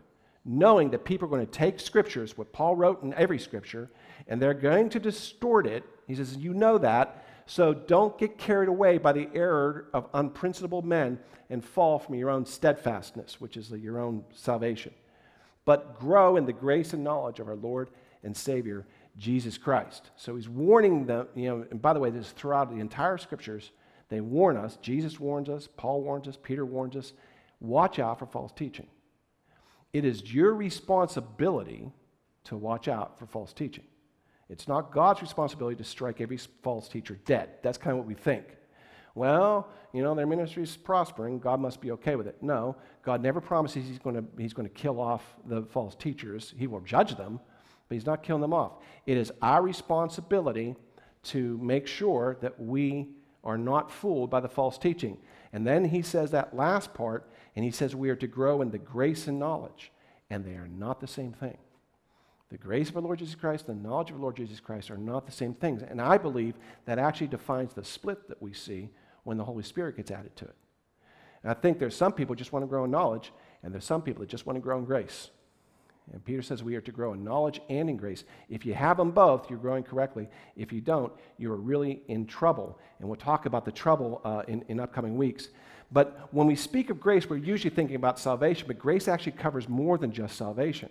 knowing 0.45 0.91
that 0.91 1.05
people 1.05 1.27
are 1.27 1.31
going 1.31 1.47
to 1.47 1.53
take 1.53 1.79
scriptures, 1.79 2.37
what 2.37 2.53
Paul 2.53 2.77
wrote 2.77 3.03
in 3.03 3.15
every 3.15 3.39
scripture, 3.39 3.91
and 4.27 4.41
they're 4.41 4.55
going 4.55 4.89
to 4.91 5.01
distort 5.01 5.67
it, 5.67 5.85
he 6.07 6.15
says, 6.15 6.37
You 6.37 6.55
know 6.55 6.79
that. 6.79 7.25
So 7.47 7.75
don't 7.75 8.17
get 8.19 8.39
carried 8.39 8.69
away 8.69 8.99
by 8.99 9.13
the 9.13 9.29
error 9.35 9.89
of 9.93 10.09
unprincipled 10.15 10.85
men 10.85 11.19
and 11.51 11.65
fall 11.65 11.99
from 11.99 12.15
your 12.15 12.31
own 12.31 12.47
steadfastness, 12.47 13.41
which 13.41 13.57
is 13.57 13.71
your 13.71 13.99
own 13.99 14.25
salvation. 14.33 14.95
But 15.65 15.99
grow 15.99 16.37
in 16.37 16.47
the 16.47 16.53
grace 16.53 16.93
and 16.93 17.05
knowledge 17.05 17.41
of 17.41 17.49
our 17.49 17.57
Lord 17.57 17.91
and 18.23 18.37
Savior, 18.37 18.87
Jesus 19.19 19.59
Christ. 19.59 20.11
So 20.17 20.37
he's 20.37 20.49
warning 20.49 21.07
them, 21.07 21.29
you 21.35 21.49
know, 21.49 21.67
and 21.71 21.83
by 21.83 21.93
the 21.93 22.01
way, 22.01 22.11
this 22.11 22.27
is 22.27 22.33
throughout 22.33 22.71
the 22.71 22.81
entire 22.81 23.19
scriptures. 23.19 23.73
They 24.09 24.21
warn 24.21 24.57
us. 24.57 24.77
Jesus 24.81 25.21
warns 25.21 25.49
us, 25.49 25.69
Paul 25.77 26.03
warns 26.03 26.29
us, 26.29 26.39
Peter 26.43 26.65
warns 26.65 26.97
us. 26.97 27.13
Watch 27.63 28.01
out 28.01 28.19
for 28.19 28.27
false 28.27 28.51
teaching. 28.51 28.89
It 29.93 30.05
is 30.05 30.35
your 30.35 30.53
responsibility 30.53 31.93
to 32.45 32.57
watch 32.57 32.89
out 32.89 33.21
for 33.21 33.27
false 33.27 33.53
teaching. 33.53 33.85
It's 34.49 34.67
not 34.67 34.93
God's 34.93 35.23
responsibility 35.23 35.77
to 35.77 35.85
strike 35.85 36.21
every 36.21 36.39
false 36.63 36.89
teacher 36.89 37.19
dead. 37.25 37.51
That's 37.63 37.79
kind 37.79 37.93
of 37.93 37.99
what 37.99 38.09
we 38.09 38.15
think. 38.15 38.45
Well, 39.15 39.69
you 39.93 40.03
know, 40.03 40.13
their 40.17 40.27
ministry 40.27 40.65
is 40.65 40.77
prospering. 40.77 41.39
God 41.39 41.61
must 41.61 41.81
be 41.81 41.93
okay 41.93 42.17
with 42.17 42.27
it. 42.27 42.43
No, 42.43 42.75
God 43.05 43.23
never 43.23 43.41
promises 43.41 43.87
he's 43.87 44.01
going, 44.01 44.17
to, 44.17 44.25
he's 44.37 44.55
going 44.55 44.69
to 44.69 44.75
kill 44.75 44.99
off 44.99 45.23
the 45.47 45.63
false 45.63 45.95
teachers. 45.95 46.55
He 46.59 46.67
will 46.67 46.81
judge 46.81 47.15
them, 47.15 47.39
but 47.89 47.95
he's 47.95 48.07
not 48.07 48.25
killing 48.25 48.43
them 48.43 48.55
off. 48.55 48.73
It 49.07 49.17
is 49.17 49.31
our 49.41 49.63
responsibility 49.63 50.75
to 51.25 51.59
make 51.59 51.87
sure 51.87 52.39
that 52.41 52.59
we 52.59 53.11
are 53.45 53.59
not 53.59 53.93
fooled 53.93 54.31
by 54.31 54.41
the 54.41 54.49
false 54.49 54.79
teaching. 54.79 55.19
And 55.53 55.67
then 55.67 55.85
he 55.85 56.03
says 56.03 56.31
that 56.31 56.57
last 56.57 56.95
part, 56.95 57.31
and 57.55 57.65
he 57.65 57.71
says 57.71 57.95
we 57.95 58.11
are 58.11 58.17
to 58.17 58.27
grow 58.27 58.63
in 58.63 58.71
the 58.71 58.79
grace 58.79 59.27
and 59.27 59.39
knowledge, 59.39 59.93
and 60.31 60.45
they 60.45 60.55
are 60.55 60.69
not 60.69 61.01
the 61.01 61.07
same 61.07 61.33
thing. 61.33 61.59
The 62.51 62.59
grace 62.59 62.91
of 62.91 62.97
our 62.97 63.03
Lord 63.03 63.19
Jesus 63.19 63.35
Christ, 63.35 63.67
the 63.67 63.75
knowledge 63.75 64.11
of 64.11 64.17
our 64.17 64.23
Lord 64.23 64.37
Jesus 64.37 64.61
Christ 64.61 64.91
are 64.91 64.99
not 64.99 65.25
the 65.25 65.33
same 65.33 65.55
things. 65.55 65.83
And 65.83 66.01
I 66.01 66.19
believe 66.19 66.55
that 66.85 66.99
actually 66.99 67.29
defines 67.29 67.73
the 67.73 67.85
split 67.85 68.29
that 68.29 68.43
we 68.43 68.53
see 68.53 68.91
when 69.25 69.39
the 69.39 69.45
Holy 69.45 69.63
Spirit 69.63 69.97
gets 69.97 70.11
added 70.11 70.37
to 70.37 70.45
it. 70.45 70.55
And 71.43 71.51
I 71.51 71.55
think 71.55 71.79
there's 71.79 71.97
some 71.97 72.13
people 72.13 72.35
just 72.35 72.53
want 72.53 72.63
to 72.63 72.69
grow 72.69 72.85
in 72.85 72.91
knowledge, 72.91 73.33
and 73.63 73.73
there's 73.73 73.85
some 73.85 74.03
people 74.03 74.21
that 74.21 74.29
just 74.29 74.47
want 74.47 74.57
to 74.57 74.61
grow 74.61 74.79
in 74.79 74.85
grace. 74.85 75.31
And 76.13 76.25
Peter 76.25 76.43
says 76.43 76.63
we 76.63 76.75
are 76.75 76.81
to 76.81 76.93
grow 76.93 77.13
in 77.13 77.25
knowledge 77.25 77.61
and 77.69 77.89
in 77.89 77.97
grace. 77.97 78.25
If 78.49 78.67
you 78.67 78.75
have 78.75 78.97
them 78.97 79.13
both, 79.13 79.49
you're 79.49 79.59
growing 79.59 79.85
correctly. 79.85 80.29
If 80.57 80.73
you 80.73 80.81
don't, 80.81 81.13
you 81.39 81.51
are 81.53 81.57
really 81.57 82.03
in 82.09 82.27
trouble. 82.27 82.79
And 82.99 83.09
we'll 83.09 83.17
talk 83.17 83.47
about 83.47 83.65
the 83.65 83.73
trouble 83.73 84.21
uh, 84.25 84.43
in, 84.49 84.65
in 84.69 84.81
upcoming 84.81 85.17
weeks. 85.17 85.49
But 85.93 86.29
when 86.33 86.47
we 86.47 86.57
speak 86.57 86.91
of 86.91 87.01
grace, 87.01 87.29
we're 87.29 87.37
usually 87.37 87.75
thinking 87.75 87.97
about 87.97 88.19
salvation, 88.19 88.67
but 88.67 88.79
grace 88.79 89.09
actually 89.09 89.33
covers 89.33 89.69
more 89.69 89.99
than 89.99 90.11
just 90.11 90.37
salvation. 90.37 90.89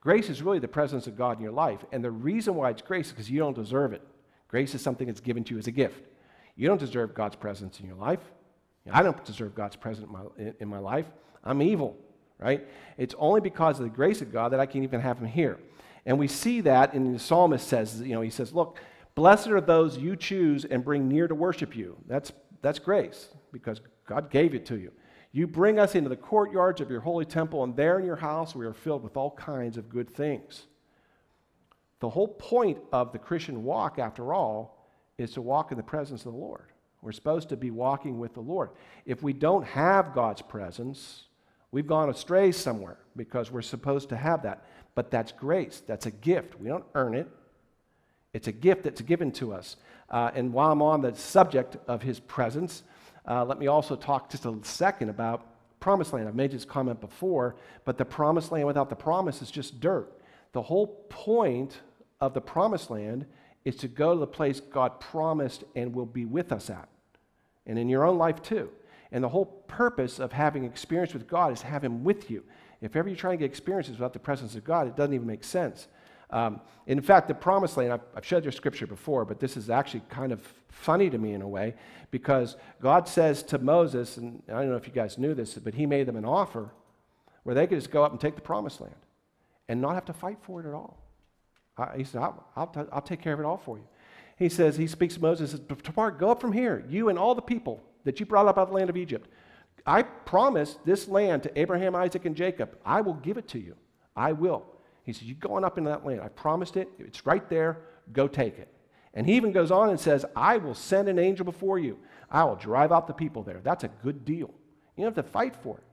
Grace 0.00 0.28
is 0.28 0.42
really 0.42 0.58
the 0.58 0.68
presence 0.68 1.06
of 1.06 1.16
God 1.16 1.38
in 1.38 1.42
your 1.42 1.52
life. 1.52 1.84
And 1.92 2.04
the 2.04 2.10
reason 2.10 2.54
why 2.54 2.70
it's 2.70 2.82
grace 2.82 3.06
is 3.06 3.12
because 3.12 3.30
you 3.30 3.38
don't 3.38 3.56
deserve 3.56 3.92
it. 3.92 4.02
Grace 4.48 4.74
is 4.74 4.82
something 4.82 5.06
that's 5.06 5.20
given 5.20 5.44
to 5.44 5.54
you 5.54 5.58
as 5.58 5.68
a 5.68 5.70
gift. 5.70 6.02
You 6.56 6.68
don't 6.68 6.80
deserve 6.80 7.14
God's 7.14 7.36
presence 7.36 7.80
in 7.80 7.86
your 7.86 7.96
life. 7.96 8.20
I 8.92 9.02
don't 9.02 9.24
deserve 9.24 9.54
God's 9.54 9.76
presence 9.76 10.06
in 10.06 10.12
my, 10.12 10.52
in 10.60 10.68
my 10.68 10.78
life. 10.78 11.06
I'm 11.44 11.62
evil 11.62 11.96
right? 12.42 12.66
It's 12.98 13.14
only 13.18 13.40
because 13.40 13.78
of 13.78 13.84
the 13.84 13.90
grace 13.90 14.20
of 14.20 14.32
God 14.32 14.52
that 14.52 14.60
I 14.60 14.66
can 14.66 14.82
even 14.82 15.00
have 15.00 15.18
him 15.18 15.26
here. 15.26 15.58
And 16.04 16.18
we 16.18 16.26
see 16.26 16.60
that 16.62 16.94
in 16.94 17.12
the 17.12 17.18
psalmist 17.18 17.66
says, 17.66 18.00
you 18.00 18.14
know, 18.14 18.20
he 18.20 18.30
says, 18.30 18.52
look, 18.52 18.78
blessed 19.14 19.48
are 19.48 19.60
those 19.60 19.96
you 19.96 20.16
choose 20.16 20.64
and 20.64 20.84
bring 20.84 21.08
near 21.08 21.28
to 21.28 21.34
worship 21.34 21.76
you. 21.76 21.96
That's, 22.08 22.32
that's 22.60 22.80
grace 22.80 23.28
because 23.52 23.80
God 24.12 24.30
gave 24.30 24.54
it 24.54 24.66
to 24.66 24.78
you. 24.78 24.92
You 25.32 25.46
bring 25.46 25.78
us 25.78 25.94
into 25.94 26.10
the 26.10 26.16
courtyards 26.16 26.80
of 26.80 26.90
your 26.90 27.00
holy 27.00 27.24
temple, 27.24 27.64
and 27.64 27.74
there 27.74 27.98
in 27.98 28.04
your 28.04 28.16
house 28.16 28.54
we 28.54 28.66
are 28.66 28.74
filled 28.74 29.02
with 29.02 29.16
all 29.16 29.30
kinds 29.30 29.76
of 29.76 29.88
good 29.88 30.10
things. 30.10 30.64
The 32.00 32.10
whole 32.10 32.28
point 32.28 32.78
of 32.92 33.12
the 33.12 33.18
Christian 33.18 33.62
walk, 33.64 33.98
after 33.98 34.34
all, 34.34 34.86
is 35.16 35.32
to 35.32 35.42
walk 35.42 35.70
in 35.70 35.76
the 35.76 35.82
presence 35.82 36.26
of 36.26 36.32
the 36.32 36.38
Lord. 36.38 36.66
We're 37.00 37.12
supposed 37.12 37.48
to 37.48 37.56
be 37.56 37.70
walking 37.70 38.18
with 38.18 38.34
the 38.34 38.40
Lord. 38.40 38.70
If 39.06 39.22
we 39.22 39.32
don't 39.32 39.64
have 39.64 40.14
God's 40.14 40.42
presence, 40.42 41.24
We've 41.72 41.86
gone 41.86 42.10
astray 42.10 42.52
somewhere 42.52 42.98
because 43.16 43.50
we're 43.50 43.62
supposed 43.62 44.10
to 44.10 44.16
have 44.16 44.42
that. 44.42 44.66
But 44.94 45.10
that's 45.10 45.32
grace. 45.32 45.82
That's 45.86 46.04
a 46.04 46.10
gift. 46.10 46.60
We 46.60 46.68
don't 46.68 46.84
earn 46.94 47.14
it. 47.14 47.26
It's 48.34 48.46
a 48.46 48.52
gift 48.52 48.84
that's 48.84 49.00
given 49.00 49.32
to 49.32 49.54
us. 49.54 49.76
Uh, 50.10 50.30
and 50.34 50.52
while 50.52 50.70
I'm 50.70 50.82
on 50.82 51.00
the 51.00 51.14
subject 51.14 51.78
of 51.88 52.02
his 52.02 52.20
presence, 52.20 52.82
uh, 53.28 53.44
let 53.44 53.58
me 53.58 53.66
also 53.66 53.96
talk 53.96 54.30
just 54.30 54.44
a 54.46 54.58
second 54.62 55.08
about 55.08 55.46
promised 55.80 56.12
land. 56.12 56.28
I've 56.28 56.34
made 56.34 56.52
this 56.52 56.64
comment 56.64 57.00
before, 57.00 57.56
but 57.84 57.98
the 57.98 58.04
promised 58.04 58.52
land 58.52 58.66
without 58.66 58.88
the 58.88 58.96
promise 58.96 59.42
is 59.42 59.50
just 59.50 59.80
dirt. 59.80 60.12
The 60.52 60.62
whole 60.62 60.86
point 61.08 61.80
of 62.20 62.34
the 62.34 62.40
promised 62.40 62.90
land 62.90 63.26
is 63.64 63.76
to 63.76 63.88
go 63.88 64.14
to 64.14 64.20
the 64.20 64.26
place 64.26 64.60
God 64.60 65.00
promised 65.00 65.64
and 65.74 65.94
will 65.94 66.06
be 66.06 66.24
with 66.24 66.52
us 66.52 66.70
at. 66.70 66.88
And 67.66 67.78
in 67.78 67.88
your 67.88 68.04
own 68.04 68.18
life, 68.18 68.42
too. 68.42 68.70
And 69.12 69.22
the 69.22 69.28
whole 69.28 69.44
purpose 69.44 70.18
of 70.18 70.32
having 70.32 70.64
experience 70.64 71.12
with 71.12 71.28
God 71.28 71.52
is 71.52 71.60
to 71.60 71.66
have 71.66 71.84
Him 71.84 72.02
with 72.02 72.30
you. 72.30 72.44
If 72.80 72.96
ever 72.96 73.08
you 73.08 73.14
try 73.14 73.30
and 73.30 73.38
get 73.38 73.46
experiences 73.46 73.94
without 73.94 74.12
the 74.12 74.18
presence 74.18 74.54
of 74.56 74.64
God, 74.64 74.88
it 74.88 74.96
doesn't 74.96 75.14
even 75.14 75.26
make 75.26 75.44
sense. 75.44 75.86
Um, 76.32 76.60
in 76.86 77.00
fact, 77.00 77.28
the 77.28 77.34
promised 77.34 77.76
land, 77.76 77.92
I've, 77.92 78.00
I've 78.16 78.24
shared 78.24 78.44
your 78.44 78.52
scripture 78.52 78.86
before, 78.86 79.24
but 79.24 79.38
this 79.38 79.56
is 79.56 79.70
actually 79.70 80.02
kind 80.08 80.32
of 80.32 80.40
funny 80.68 81.10
to 81.10 81.18
me 81.18 81.34
in 81.34 81.42
a 81.42 81.48
way 81.48 81.74
because 82.10 82.56
God 82.80 83.06
says 83.06 83.42
to 83.44 83.58
Moses, 83.58 84.16
and 84.16 84.42
I 84.48 84.54
don't 84.54 84.70
know 84.70 84.76
if 84.76 84.86
you 84.86 84.92
guys 84.92 85.18
knew 85.18 85.34
this, 85.34 85.54
but 85.54 85.74
he 85.74 85.86
made 85.86 86.06
them 86.06 86.16
an 86.16 86.24
offer 86.24 86.70
where 87.44 87.54
they 87.54 87.66
could 87.66 87.78
just 87.78 87.90
go 87.90 88.02
up 88.02 88.12
and 88.12 88.20
take 88.20 88.34
the 88.34 88.40
promised 88.40 88.80
land 88.80 88.94
and 89.68 89.80
not 89.80 89.94
have 89.94 90.06
to 90.06 90.12
fight 90.12 90.38
for 90.40 90.60
it 90.60 90.66
at 90.66 90.74
all. 90.74 90.98
I, 91.76 91.98
he 91.98 92.04
said, 92.04 92.22
I'll, 92.22 92.46
I'll, 92.56 92.66
t- 92.66 92.90
I'll 92.90 93.02
take 93.02 93.20
care 93.20 93.34
of 93.34 93.40
it 93.40 93.46
all 93.46 93.58
for 93.58 93.78
you. 93.78 93.84
He 94.36 94.48
says, 94.48 94.76
he 94.76 94.86
speaks 94.86 95.14
to 95.14 95.20
Moses, 95.20 95.50
says, 95.52 95.60
Depart, 95.60 96.18
go 96.18 96.30
up 96.30 96.40
from 96.40 96.52
here, 96.52 96.84
you 96.88 97.10
and 97.10 97.18
all 97.18 97.34
the 97.34 97.42
people 97.42 97.82
that 98.04 98.18
you 98.18 98.26
brought 98.26 98.46
up 98.46 98.58
out 98.58 98.62
of 98.62 98.68
the 98.68 98.74
land 98.74 98.90
of 98.90 98.96
Egypt. 98.96 99.28
I 99.86 100.02
promise 100.02 100.78
this 100.84 101.08
land 101.08 101.42
to 101.44 101.58
Abraham, 101.58 101.94
Isaac, 101.94 102.24
and 102.24 102.36
Jacob. 102.36 102.78
I 102.84 103.00
will 103.00 103.14
give 103.14 103.36
it 103.36 103.48
to 103.48 103.58
you. 103.58 103.76
I 104.16 104.32
will. 104.32 104.64
He 105.04 105.12
says, 105.12 105.24
You're 105.24 105.36
going 105.36 105.64
up 105.64 105.78
into 105.78 105.90
that 105.90 106.04
land. 106.06 106.20
I 106.20 106.28
promised 106.28 106.76
it. 106.76 106.88
It's 106.98 107.26
right 107.26 107.48
there. 107.48 107.82
Go 108.12 108.28
take 108.28 108.58
it. 108.58 108.68
And 109.14 109.26
he 109.26 109.34
even 109.34 109.52
goes 109.52 109.70
on 109.70 109.90
and 109.90 110.00
says, 110.00 110.24
I 110.34 110.56
will 110.56 110.74
send 110.74 111.08
an 111.08 111.18
angel 111.18 111.44
before 111.44 111.78
you. 111.78 111.98
I 112.30 112.44
will 112.44 112.56
drive 112.56 112.92
out 112.92 113.06
the 113.06 113.12
people 113.12 113.42
there. 113.42 113.60
That's 113.62 113.84
a 113.84 113.88
good 113.88 114.24
deal. 114.24 114.50
You 114.96 115.04
don't 115.04 115.14
have 115.14 115.24
to 115.24 115.30
fight 115.30 115.54
for 115.56 115.78
it. 115.78 115.84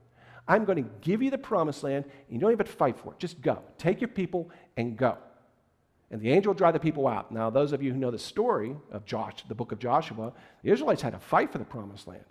I'm 0.48 0.64
going 0.64 0.82
to 0.82 0.90
give 1.02 1.22
you 1.22 1.30
the 1.30 1.38
promised 1.38 1.82
land. 1.82 2.04
And 2.06 2.34
you 2.34 2.38
don't 2.38 2.50
even 2.50 2.58
have 2.58 2.72
to 2.72 2.78
fight 2.78 2.98
for 2.98 3.12
it. 3.12 3.18
Just 3.18 3.40
go. 3.42 3.62
Take 3.76 4.00
your 4.00 4.08
people 4.08 4.50
and 4.76 4.96
go. 4.96 5.18
And 6.10 6.20
the 6.20 6.30
angel 6.30 6.50
will 6.50 6.58
drive 6.58 6.74
the 6.74 6.80
people 6.80 7.06
out. 7.06 7.30
Now, 7.30 7.50
those 7.50 7.72
of 7.72 7.82
you 7.82 7.92
who 7.92 7.98
know 7.98 8.10
the 8.10 8.18
story 8.18 8.74
of 8.90 9.04
Josh, 9.04 9.44
the 9.46 9.54
book 9.54 9.70
of 9.70 9.78
Joshua, 9.78 10.32
the 10.64 10.70
Israelites 10.70 11.02
had 11.02 11.12
to 11.12 11.20
fight 11.20 11.52
for 11.52 11.58
the 11.58 11.64
promised 11.64 12.08
land. 12.08 12.24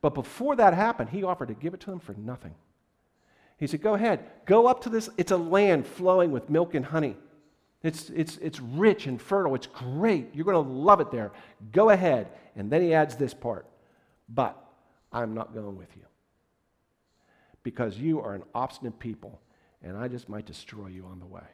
But 0.00 0.14
before 0.14 0.56
that 0.56 0.74
happened, 0.74 1.10
he 1.10 1.22
offered 1.22 1.48
to 1.48 1.54
give 1.54 1.74
it 1.74 1.80
to 1.80 1.90
them 1.90 2.00
for 2.00 2.14
nothing. 2.14 2.54
He 3.60 3.66
said, 3.66 3.82
Go 3.82 3.94
ahead, 3.94 4.24
go 4.46 4.66
up 4.66 4.80
to 4.82 4.88
this. 4.88 5.08
It's 5.16 5.30
a 5.30 5.36
land 5.36 5.86
flowing 5.86 6.32
with 6.32 6.50
milk 6.50 6.74
and 6.74 6.84
honey. 6.84 7.16
It's, 7.82 8.10
it's, 8.10 8.36
it's 8.38 8.60
rich 8.60 9.06
and 9.06 9.20
fertile. 9.20 9.54
It's 9.54 9.66
great. 9.66 10.34
You're 10.34 10.44
going 10.44 10.62
to 10.62 10.70
love 10.70 11.00
it 11.00 11.10
there. 11.10 11.30
Go 11.72 11.90
ahead. 11.90 12.28
And 12.56 12.70
then 12.70 12.82
he 12.82 12.92
adds 12.92 13.16
this 13.16 13.32
part 13.32 13.66
But 14.28 14.56
I'm 15.12 15.34
not 15.34 15.54
going 15.54 15.76
with 15.76 15.94
you 15.96 16.02
because 17.62 17.98
you 17.98 18.20
are 18.20 18.34
an 18.34 18.42
obstinate 18.54 18.98
people, 18.98 19.38
and 19.82 19.96
I 19.96 20.08
just 20.08 20.28
might 20.28 20.46
destroy 20.46 20.88
you 20.88 21.04
on 21.04 21.20
the 21.20 21.26
way. 21.26 21.44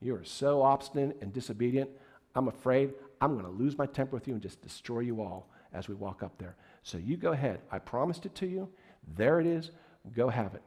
You 0.00 0.16
are 0.16 0.24
so 0.24 0.62
obstinate 0.62 1.16
and 1.20 1.32
disobedient, 1.32 1.90
I'm 2.34 2.48
afraid 2.48 2.92
I'm 3.20 3.32
going 3.32 3.44
to 3.44 3.50
lose 3.50 3.78
my 3.78 3.86
temper 3.86 4.16
with 4.16 4.28
you 4.28 4.34
and 4.34 4.42
just 4.42 4.62
destroy 4.62 5.00
you 5.00 5.20
all 5.20 5.48
as 5.72 5.88
we 5.88 5.94
walk 5.94 6.22
up 6.22 6.38
there. 6.38 6.56
So 6.82 6.98
you 6.98 7.16
go 7.16 7.32
ahead. 7.32 7.60
I 7.70 7.78
promised 7.78 8.26
it 8.26 8.34
to 8.36 8.46
you. 8.46 8.68
There 9.16 9.40
it 9.40 9.46
is. 9.46 9.70
Go 10.14 10.28
have 10.28 10.54
it. 10.54 10.62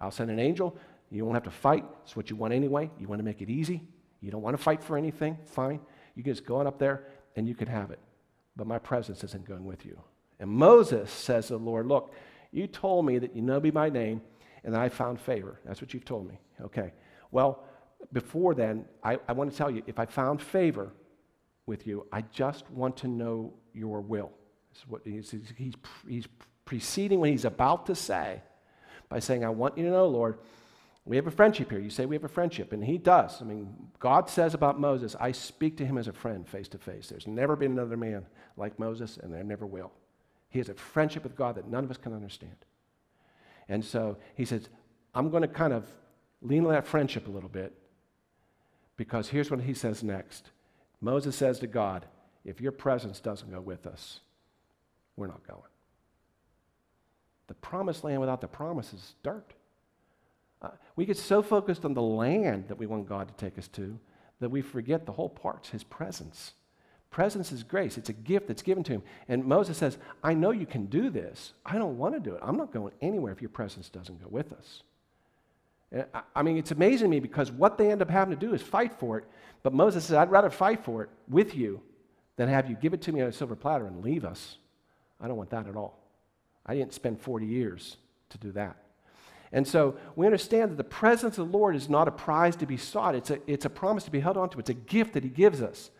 I'll 0.00 0.10
send 0.10 0.30
an 0.30 0.38
angel. 0.38 0.76
You 1.10 1.24
won't 1.24 1.36
have 1.36 1.44
to 1.44 1.50
fight. 1.50 1.84
It's 2.04 2.16
what 2.16 2.30
you 2.30 2.36
want 2.36 2.54
anyway. 2.54 2.90
You 2.98 3.06
want 3.06 3.18
to 3.18 3.24
make 3.24 3.42
it 3.42 3.50
easy. 3.50 3.82
You 4.20 4.30
don't 4.30 4.42
want 4.42 4.56
to 4.56 4.62
fight 4.62 4.82
for 4.82 4.96
anything. 4.96 5.36
Fine. 5.46 5.80
You 6.14 6.22
can 6.22 6.32
just 6.32 6.46
go 6.46 6.56
on 6.56 6.66
up 6.66 6.78
there 6.78 7.04
and 7.36 7.46
you 7.46 7.54
can 7.54 7.68
have 7.68 7.90
it. 7.90 7.98
But 8.56 8.66
my 8.66 8.78
presence 8.78 9.22
isn't 9.24 9.46
going 9.46 9.64
with 9.64 9.84
you. 9.84 9.98
And 10.40 10.50
Moses 10.50 11.10
says 11.10 11.48
to 11.48 11.54
the 11.54 11.58
Lord, 11.58 11.86
Look, 11.86 12.14
you 12.50 12.66
told 12.66 13.06
me 13.06 13.18
that 13.18 13.36
you 13.36 13.42
know 13.42 13.60
me 13.60 13.70
by 13.70 13.90
name 13.90 14.22
and 14.64 14.76
I 14.76 14.88
found 14.88 15.20
favor. 15.20 15.60
That's 15.64 15.80
what 15.80 15.92
you've 15.92 16.04
told 16.04 16.28
me. 16.28 16.38
Okay. 16.62 16.92
Well, 17.30 17.64
before 18.12 18.54
then, 18.54 18.84
I, 19.02 19.18
I 19.28 19.32
want 19.32 19.50
to 19.50 19.56
tell 19.56 19.70
you 19.70 19.82
if 19.86 19.98
I 19.98 20.06
found 20.06 20.40
favor 20.40 20.92
with 21.66 21.86
you, 21.86 22.06
I 22.12 22.22
just 22.22 22.68
want 22.70 22.96
to 22.98 23.08
know 23.08 23.52
your 23.72 24.00
will. 24.00 24.30
This 24.72 24.82
is 24.82 24.88
what 24.88 25.02
he's, 25.04 25.34
he's, 25.56 25.74
he's 26.08 26.26
preceding 26.64 27.20
what 27.20 27.30
he's 27.30 27.44
about 27.44 27.86
to 27.86 27.94
say 27.94 28.42
by 29.12 29.18
saying, 29.18 29.44
I 29.44 29.50
want 29.50 29.76
you 29.76 29.84
to 29.84 29.90
know, 29.90 30.08
Lord, 30.08 30.38
we 31.04 31.16
have 31.16 31.26
a 31.26 31.30
friendship 31.30 31.68
here. 31.68 31.80
You 31.80 31.90
say 31.90 32.06
we 32.06 32.16
have 32.16 32.24
a 32.24 32.28
friendship, 32.28 32.72
and 32.72 32.82
he 32.82 32.96
does. 32.96 33.42
I 33.42 33.44
mean, 33.44 33.76
God 33.98 34.30
says 34.30 34.54
about 34.54 34.80
Moses, 34.80 35.14
I 35.20 35.32
speak 35.32 35.76
to 35.76 35.84
him 35.84 35.98
as 35.98 36.08
a 36.08 36.14
friend 36.14 36.48
face 36.48 36.66
to 36.68 36.78
face. 36.78 37.08
There's 37.08 37.26
never 37.26 37.54
been 37.54 37.72
another 37.72 37.98
man 37.98 38.24
like 38.56 38.78
Moses, 38.78 39.18
and 39.18 39.30
there 39.30 39.44
never 39.44 39.66
will. 39.66 39.92
He 40.48 40.60
has 40.60 40.70
a 40.70 40.74
friendship 40.74 41.24
with 41.24 41.36
God 41.36 41.56
that 41.56 41.68
none 41.68 41.84
of 41.84 41.90
us 41.90 41.98
can 41.98 42.14
understand. 42.14 42.56
And 43.68 43.84
so 43.84 44.16
he 44.34 44.46
says, 44.46 44.70
I'm 45.14 45.28
going 45.28 45.42
to 45.42 45.48
kind 45.48 45.74
of 45.74 45.86
lean 46.40 46.64
on 46.64 46.72
that 46.72 46.86
friendship 46.86 47.28
a 47.28 47.30
little 47.30 47.50
bit 47.50 47.74
because 48.96 49.28
here's 49.28 49.50
what 49.50 49.60
he 49.60 49.74
says 49.74 50.02
next 50.02 50.52
Moses 51.02 51.36
says 51.36 51.58
to 51.58 51.66
God, 51.66 52.06
If 52.46 52.62
your 52.62 52.72
presence 52.72 53.20
doesn't 53.20 53.50
go 53.50 53.60
with 53.60 53.86
us, 53.86 54.20
we're 55.16 55.26
not 55.26 55.46
going. 55.46 55.71
The 57.52 57.56
promised 57.56 58.02
land 58.02 58.18
without 58.18 58.40
the 58.40 58.48
promise 58.48 58.94
is 58.94 59.14
dirt. 59.22 59.52
Uh, 60.62 60.70
we 60.96 61.04
get 61.04 61.18
so 61.18 61.42
focused 61.42 61.84
on 61.84 61.92
the 61.92 62.00
land 62.00 62.68
that 62.68 62.78
we 62.78 62.86
want 62.86 63.06
God 63.06 63.28
to 63.28 63.34
take 63.34 63.58
us 63.58 63.68
to 63.68 63.98
that 64.40 64.48
we 64.48 64.62
forget 64.62 65.04
the 65.04 65.12
whole 65.12 65.28
part's 65.28 65.68
his 65.68 65.84
presence. 65.84 66.54
Presence 67.10 67.52
is 67.52 67.62
grace. 67.62 67.98
It's 67.98 68.08
a 68.08 68.14
gift 68.14 68.48
that's 68.48 68.62
given 68.62 68.82
to 68.84 68.92
him. 68.92 69.02
And 69.28 69.44
Moses 69.44 69.76
says, 69.76 69.98
I 70.24 70.32
know 70.32 70.50
you 70.50 70.64
can 70.64 70.86
do 70.86 71.10
this. 71.10 71.52
I 71.66 71.76
don't 71.76 71.98
want 71.98 72.14
to 72.14 72.20
do 72.20 72.34
it. 72.34 72.40
I'm 72.42 72.56
not 72.56 72.72
going 72.72 72.94
anywhere 73.02 73.32
if 73.32 73.42
your 73.42 73.50
presence 73.50 73.90
doesn't 73.90 74.22
go 74.22 74.28
with 74.30 74.50
us. 74.54 74.82
I 76.34 76.42
mean, 76.42 76.56
it's 76.56 76.70
amazing 76.70 77.08
to 77.08 77.10
me 77.10 77.20
because 77.20 77.52
what 77.52 77.76
they 77.76 77.92
end 77.92 78.00
up 78.00 78.08
having 78.08 78.34
to 78.34 78.46
do 78.46 78.54
is 78.54 78.62
fight 78.62 78.98
for 78.98 79.18
it. 79.18 79.24
But 79.62 79.74
Moses 79.74 80.06
says, 80.06 80.16
I'd 80.16 80.30
rather 80.30 80.48
fight 80.48 80.82
for 80.86 81.02
it 81.02 81.10
with 81.28 81.54
you 81.54 81.82
than 82.36 82.48
have 82.48 82.70
you 82.70 82.76
give 82.76 82.94
it 82.94 83.02
to 83.02 83.12
me 83.12 83.20
on 83.20 83.28
a 83.28 83.32
silver 83.32 83.56
platter 83.56 83.86
and 83.86 84.02
leave 84.02 84.24
us. 84.24 84.56
I 85.20 85.28
don't 85.28 85.36
want 85.36 85.50
that 85.50 85.66
at 85.66 85.76
all. 85.76 86.01
I 86.66 86.74
didn't 86.74 86.94
spend 86.94 87.20
40 87.20 87.46
years 87.46 87.96
to 88.30 88.38
do 88.38 88.52
that. 88.52 88.76
And 89.52 89.68
so 89.68 89.96
we 90.16 90.26
understand 90.26 90.70
that 90.70 90.76
the 90.76 90.84
presence 90.84 91.36
of 91.36 91.50
the 91.50 91.58
Lord 91.58 91.76
is 91.76 91.88
not 91.88 92.08
a 92.08 92.12
prize 92.12 92.56
to 92.56 92.66
be 92.66 92.76
sought, 92.76 93.14
it's 93.14 93.30
a, 93.30 93.38
it's 93.46 93.64
a 93.64 93.70
promise 93.70 94.04
to 94.04 94.10
be 94.10 94.20
held 94.20 94.36
onto. 94.36 94.58
It's 94.58 94.70
a 94.70 94.74
gift 94.74 95.12
that 95.14 95.24
He 95.24 95.30
gives 95.30 95.60
us. 95.60 95.90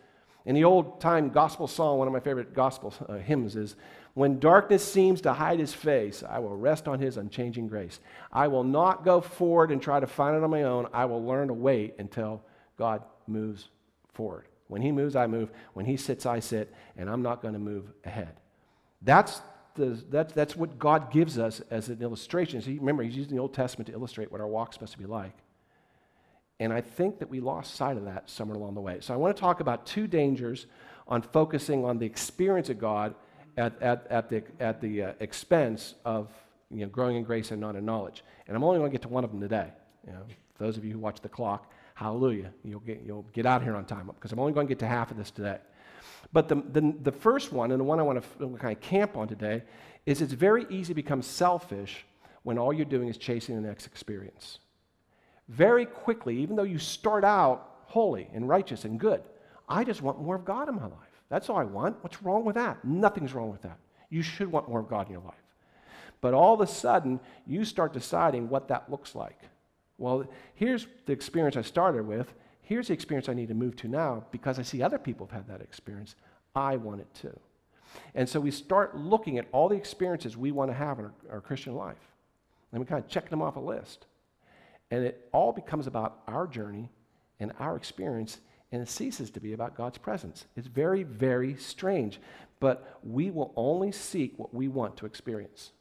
In 0.45 0.55
the 0.55 0.65
old 0.65 1.01
time 1.01 1.31
gospel 1.31 1.69
song, 1.69 1.99
one 1.99 2.09
of 2.09 2.13
my 2.13 2.21
favorite 2.21 2.55
gospel 2.55 2.93
uh, 3.09 3.15
hymns 3.15 3.55
is 3.55 3.77
When 4.15 4.41
darkness 4.41 4.85
seems 4.85 5.21
to 5.21 5.33
hide 5.33 5.61
his 5.61 5.73
face, 5.73 6.25
I 6.29 6.41
will 6.41 6.57
rest 6.57 6.89
on 6.89 6.99
his 6.99 7.17
unchanging 7.17 7.69
grace. 7.69 8.01
I 8.33 8.49
will 8.49 8.65
not 8.65 9.05
go 9.05 9.21
forward 9.21 9.71
and 9.71 9.81
try 9.81 10.01
to 10.01 10.07
find 10.07 10.37
it 10.37 10.43
on 10.43 10.51
my 10.51 10.65
own. 10.65 10.89
I 10.93 11.05
will 11.05 11.25
learn 11.25 11.49
to 11.49 11.55
wait 11.55 11.95
until 11.99 12.43
God 12.77 13.05
moves 13.29 13.69
forward. 14.13 14.47
When 14.67 14.83
he 14.83 14.91
moves, 14.91 15.15
I 15.15 15.27
move. 15.27 15.51
When 15.75 15.87
he 15.87 15.97
sits, 15.97 16.27
I 16.27 16.41
sit, 16.41 16.75
and 16.97 17.09
I'm 17.09 17.23
not 17.23 17.41
going 17.41 17.55
to 17.55 17.61
move 17.61 17.85
ahead. 18.05 18.35
That's, 19.03 19.41
the, 19.75 20.03
that's, 20.11 20.33
that's 20.33 20.57
what 20.57 20.79
God 20.79 21.13
gives 21.13 21.39
us 21.39 21.61
as 21.71 21.89
an 21.89 22.03
illustration. 22.03 22.61
So 22.61 22.71
remember, 22.71 23.03
he's 23.03 23.17
using 23.17 23.35
the 23.35 23.41
Old 23.41 23.55
Testament 23.55 23.87
to 23.89 23.93
illustrate 23.93 24.31
what 24.31 24.41
our 24.41 24.47
walk's 24.47 24.77
supposed 24.77 24.93
to 24.93 24.99
be 24.99 25.07
like. 25.07 25.37
And 26.61 26.73
I 26.73 26.81
think 26.81 27.19
that 27.19 27.29
we 27.29 27.41
lost 27.41 27.75
sight 27.75 27.97
of 27.97 28.05
that 28.05 28.31
somewhere 28.31 28.57
along 28.57 28.75
the 28.75 28.81
way. 28.81 28.99
So 29.01 29.13
I 29.13 29.17
want 29.17 29.37
to 29.37 29.41
talk 29.41 29.61
about 29.61 29.87
two 29.87 30.07
dangers 30.07 30.67
on 31.09 31.23
focusing 31.23 31.85
on 31.85 31.99
the 31.99 32.07
experience 32.07 32.69
of 32.69 32.79
God 32.79 33.15
at, 33.57 33.81
at, 33.83 34.07
at 34.09 34.29
the, 34.29 34.43
at 34.61 34.81
the 34.81 35.03
uh, 35.03 35.13
expense 35.21 35.95
of 36.05 36.31
you 36.71 36.81
know, 36.81 36.87
growing 36.87 37.17
in 37.17 37.25
grace 37.25 37.51
and 37.51 37.61
not 37.61 37.77
in 37.77 37.85
knowledge. 37.85 38.25
And 38.47 38.57
I'm 38.57 38.65
only 38.65 38.79
going 38.79 38.91
to 38.91 38.95
get 38.95 39.03
to 39.03 39.09
one 39.09 39.25
of 39.25 39.31
them 39.31 39.41
today. 39.41 39.69
You 40.07 40.13
know, 40.13 40.23
those 40.59 40.77
of 40.77 40.85
you 40.85 40.93
who 40.93 40.99
watch 40.99 41.21
the 41.21 41.29
clock, 41.29 41.71
hallelujah, 41.95 42.53
you'll 42.65 42.81
get, 42.81 43.03
you'll 43.05 43.27
get 43.33 43.45
out 43.47 43.63
here 43.63 43.77
on 43.77 43.85
time 43.85 44.07
because 44.07 44.33
I'm 44.33 44.39
only 44.39 44.53
going 44.53 44.67
to 44.67 44.71
get 44.71 44.79
to 44.81 44.87
half 44.87 45.11
of 45.11 45.17
this 45.17 45.31
today. 45.31 45.59
But 46.33 46.49
the, 46.49 46.57
the, 46.57 46.95
the 47.03 47.13
first 47.13 47.53
one, 47.53 47.71
and 47.71 47.81
the 47.81 47.85
one 47.85 47.99
I 47.99 48.03
want 48.03 48.23
to 48.23 48.59
kind 48.59 48.77
of 48.77 48.81
camp 48.81 49.17
on 49.17 49.29
today, 49.29 49.63
is 50.07 50.21
it's 50.21 50.33
very 50.33 50.67
easy 50.71 50.89
to 50.89 50.95
become 50.95 51.23
selfish 51.23 52.05
when 52.43 52.59
all 52.59 52.73
you're 52.73 52.85
doing 52.85 53.09
is 53.09 53.17
chasing 53.17 53.55
the 53.55 53.69
next 53.69 53.87
experience 53.87 54.59
very 55.53 55.85
quickly, 55.85 56.39
even 56.39 56.57
though 56.57 56.63
you 56.63 56.79
start 56.79 57.25
out 57.25 57.69
holy 57.87 58.29
and 58.33 58.49
righteous 58.49 58.85
and 58.85 58.99
good, 58.99 59.23
I 59.69 59.85
just 59.85 60.03
want 60.03 60.21
more 60.21 60.35
of 60.37 60.45
God 60.45 60.69
in 60.69 60.75
my 60.75 60.85
life. 60.85 61.23
That's 61.29 61.49
all 61.49 61.57
I 61.57 61.65
want. 61.65 61.97
What's 62.03 62.23
wrong 62.23 62.45
with 62.45 62.57
that? 62.57 62.85
Nothing's 62.85 63.35
wrong 63.35 63.51
with 63.51 63.63
that. 63.63 63.79
You 64.11 64.23
should 64.23 64.51
want 64.51 64.69
more 64.69 64.81
of 64.81 64.89
God 64.89 65.07
in 65.07 65.13
your 65.13 65.23
life. 65.23 65.35
But 66.21 66.35
all 66.35 66.55
of 66.55 66.61
a 66.61 66.67
sudden, 66.67 67.21
you 67.47 67.65
start 67.65 67.93
deciding 67.93 68.49
what 68.49 68.69
that 68.69 68.91
looks 68.91 69.15
like. 69.15 69.39
Well, 69.99 70.25
here's 70.55 70.87
the 71.07 71.13
experience 71.13 71.57
I 71.57 71.63
started 71.63 72.07
with. 72.07 72.33
Here's 72.73 72.89
the 72.89 72.95
experience 72.95 73.29
I 73.29 73.35
need 73.35 73.49
to 73.49 73.55
move 73.55 73.77
to 73.77 73.87
now 73.87 74.25
because 74.31 74.59
I 74.59 74.63
see 74.63 74.81
other 74.81 74.99
people 74.99 75.27
have 75.27 75.47
had 75.47 75.49
that 75.49 75.63
experience. 75.63 76.15
I 76.57 76.79
want 76.79 77.03
it 77.03 77.15
too. 77.15 77.39
And 78.15 78.27
so 78.27 78.41
we 78.41 78.51
start 78.51 78.97
looking 78.97 79.37
at 79.37 79.47
all 79.53 79.69
the 79.69 79.77
experiences 79.77 80.39
we 80.39 80.53
want 80.53 80.71
to 80.71 80.75
have 80.75 80.99
in 80.99 81.05
our, 81.05 81.13
our 81.33 81.41
Christian 81.43 81.75
life. 81.75 81.99
And 82.73 82.81
we 82.81 82.87
kind 82.87 83.05
of 83.05 83.11
check 83.11 83.29
them 83.29 83.43
off 83.43 83.57
a 83.57 83.61
list. 83.61 84.07
And 84.91 85.05
it 85.05 85.29
all 85.33 85.53
becomes 85.53 85.87
about 85.87 86.21
our 86.27 86.47
journey 86.47 86.89
and 87.39 87.53
our 87.59 87.77
experience, 87.77 88.39
and 88.73 88.81
it 88.81 88.89
ceases 88.89 89.31
to 89.33 89.41
be 89.41 89.53
about 89.53 89.77
God's 89.77 89.99
presence. 89.99 90.47
It's 90.57 90.67
very, 90.67 91.03
very 91.03 91.57
strange. 91.57 92.21
But 92.59 93.01
we 93.03 93.31
will 93.31 93.53
only 93.55 93.93
seek 93.93 94.39
what 94.39 94.55
we 94.55 94.69
want 94.69 94.97
to 94.97 95.05
experience. 95.05 95.73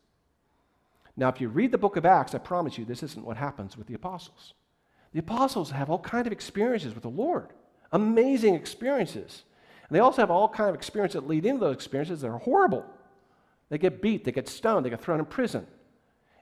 Now, 1.16 1.30
if 1.30 1.40
you 1.40 1.48
read 1.48 1.72
the 1.72 1.78
book 1.78 1.96
of 1.96 2.06
Acts, 2.06 2.36
I 2.36 2.40
promise 2.40 2.78
you 2.78 2.84
this 2.84 3.02
isn't 3.02 3.26
what 3.26 3.38
happens 3.38 3.78
with 3.78 3.88
the 3.88 3.94
apostles. 3.94 4.56
The 5.14 5.20
apostles 5.20 5.72
have 5.72 5.90
all 5.90 6.00
kinds 6.00 6.28
of 6.28 6.34
experiences 6.34 6.94
with 6.94 7.04
the 7.04 7.10
Lord, 7.10 7.50
amazing 7.92 8.56
experiences. 8.56 9.44
And 9.88 9.96
they 9.96 10.00
also 10.00 10.22
have 10.22 10.32
all 10.32 10.48
kinds 10.48 10.70
of 10.70 10.76
experiences 10.76 11.22
that 11.22 11.28
lead 11.28 11.46
into 11.46 11.60
those 11.60 11.76
experiences 11.76 12.22
that 12.22 12.30
are 12.30 12.38
horrible. 12.38 12.86
They 13.70 13.78
get 13.78 14.02
beat, 14.02 14.24
they 14.24 14.32
get 14.32 14.48
stoned, 14.48 14.86
they 14.86 14.90
get 14.90 15.02
thrown 15.02 15.20
in 15.20 15.26
prison. 15.26 15.68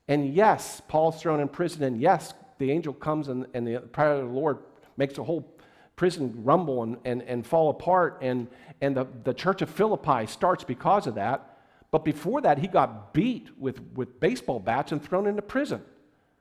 And 0.08 0.34
yes, 0.34 0.82
Paul's 0.88 1.22
thrown 1.22 1.40
in 1.40 1.48
prison, 1.48 1.84
and 1.84 2.00
yes, 2.00 2.34
the 2.58 2.72
angel 2.72 2.94
comes 2.94 3.28
and, 3.28 3.48
and 3.54 3.66
the 3.66 3.80
power 3.80 4.14
of 4.14 4.28
the 4.28 4.34
Lord 4.34 4.60
makes 4.98 5.16
the 5.16 5.24
whole 5.24 5.56
prison 5.96 6.44
rumble 6.44 6.84
and, 6.84 6.98
and, 7.06 7.22
and 7.24 7.46
fall 7.46 7.70
apart. 7.70 8.20
And, 8.22 8.48
and 8.82 8.96
the, 8.96 9.08
the 9.24 9.34
church 9.34 9.62
of 9.62 9.70
Philippi 9.70 10.28
starts 10.28 10.64
because 10.64 11.08
of 11.08 11.16
that. 11.16 11.58
But 11.92 12.06
before 12.06 12.42
that, 12.42 12.60
he 12.60 12.68
got 12.68 13.14
beat 13.14 13.50
with, 13.58 13.82
with 13.96 14.20
baseball 14.20 14.60
bats 14.60 14.92
and 14.92 15.04
thrown 15.04 15.28
into 15.28 15.42
prison. 15.42 15.82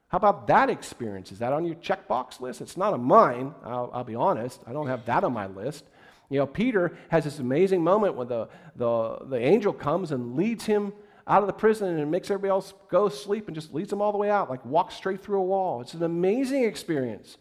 How 0.08 0.16
about 0.16 0.46
that 0.46 0.70
experience? 0.70 1.32
Is 1.32 1.38
that 1.40 1.52
on 1.52 1.66
your 1.66 1.74
checkbox 1.76 2.40
list? 2.40 2.60
It's 2.60 2.76
not 2.76 2.94
on 2.94 3.02
mine, 3.02 3.54
I'll, 3.62 3.90
I'll, 3.92 4.04
be 4.04 4.14
honest. 4.14 4.62
I 4.66 4.72
don't 4.72 4.86
have 4.86 5.04
that 5.06 5.22
on 5.22 5.34
my 5.34 5.46
list. 5.46 5.84
You 6.30 6.38
know, 6.38 6.46
Peter 6.46 6.96
has 7.10 7.24
this 7.24 7.38
amazing 7.38 7.84
moment 7.84 8.14
when 8.14 8.28
the, 8.28 8.48
the, 8.76 9.18
the 9.26 9.38
angel 9.38 9.72
comes 9.72 10.10
and 10.10 10.34
leads 10.36 10.64
him 10.64 10.92
out 11.26 11.42
of 11.42 11.46
the 11.46 11.52
prison 11.52 11.98
and 11.98 12.10
makes 12.10 12.30
everybody 12.30 12.50
else 12.50 12.72
go 12.90 13.10
sleep 13.10 13.48
and 13.48 13.54
just 13.54 13.74
leads 13.74 13.90
them 13.90 14.00
all 14.00 14.12
the 14.12 14.18
way 14.18 14.30
out, 14.30 14.48
like 14.48 14.64
walks 14.64 14.94
straight 14.94 15.22
through 15.22 15.40
a 15.40 15.44
wall. 15.44 15.82
It's 15.82 15.94
an 15.94 16.02
amazing 16.02 16.64
experience. 16.64 17.36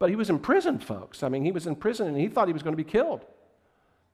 But 0.00 0.10
he 0.10 0.16
was 0.16 0.28
in 0.28 0.40
prison, 0.40 0.80
folks. 0.80 1.22
I 1.22 1.28
mean, 1.28 1.44
he 1.44 1.52
was 1.52 1.66
in 1.66 1.76
prison 1.76 2.08
and 2.08 2.16
he 2.16 2.28
thought 2.28 2.48
he 2.48 2.52
was 2.52 2.62
going 2.64 2.76
to 2.76 2.82
be 2.82 2.88
killed. 2.88 3.24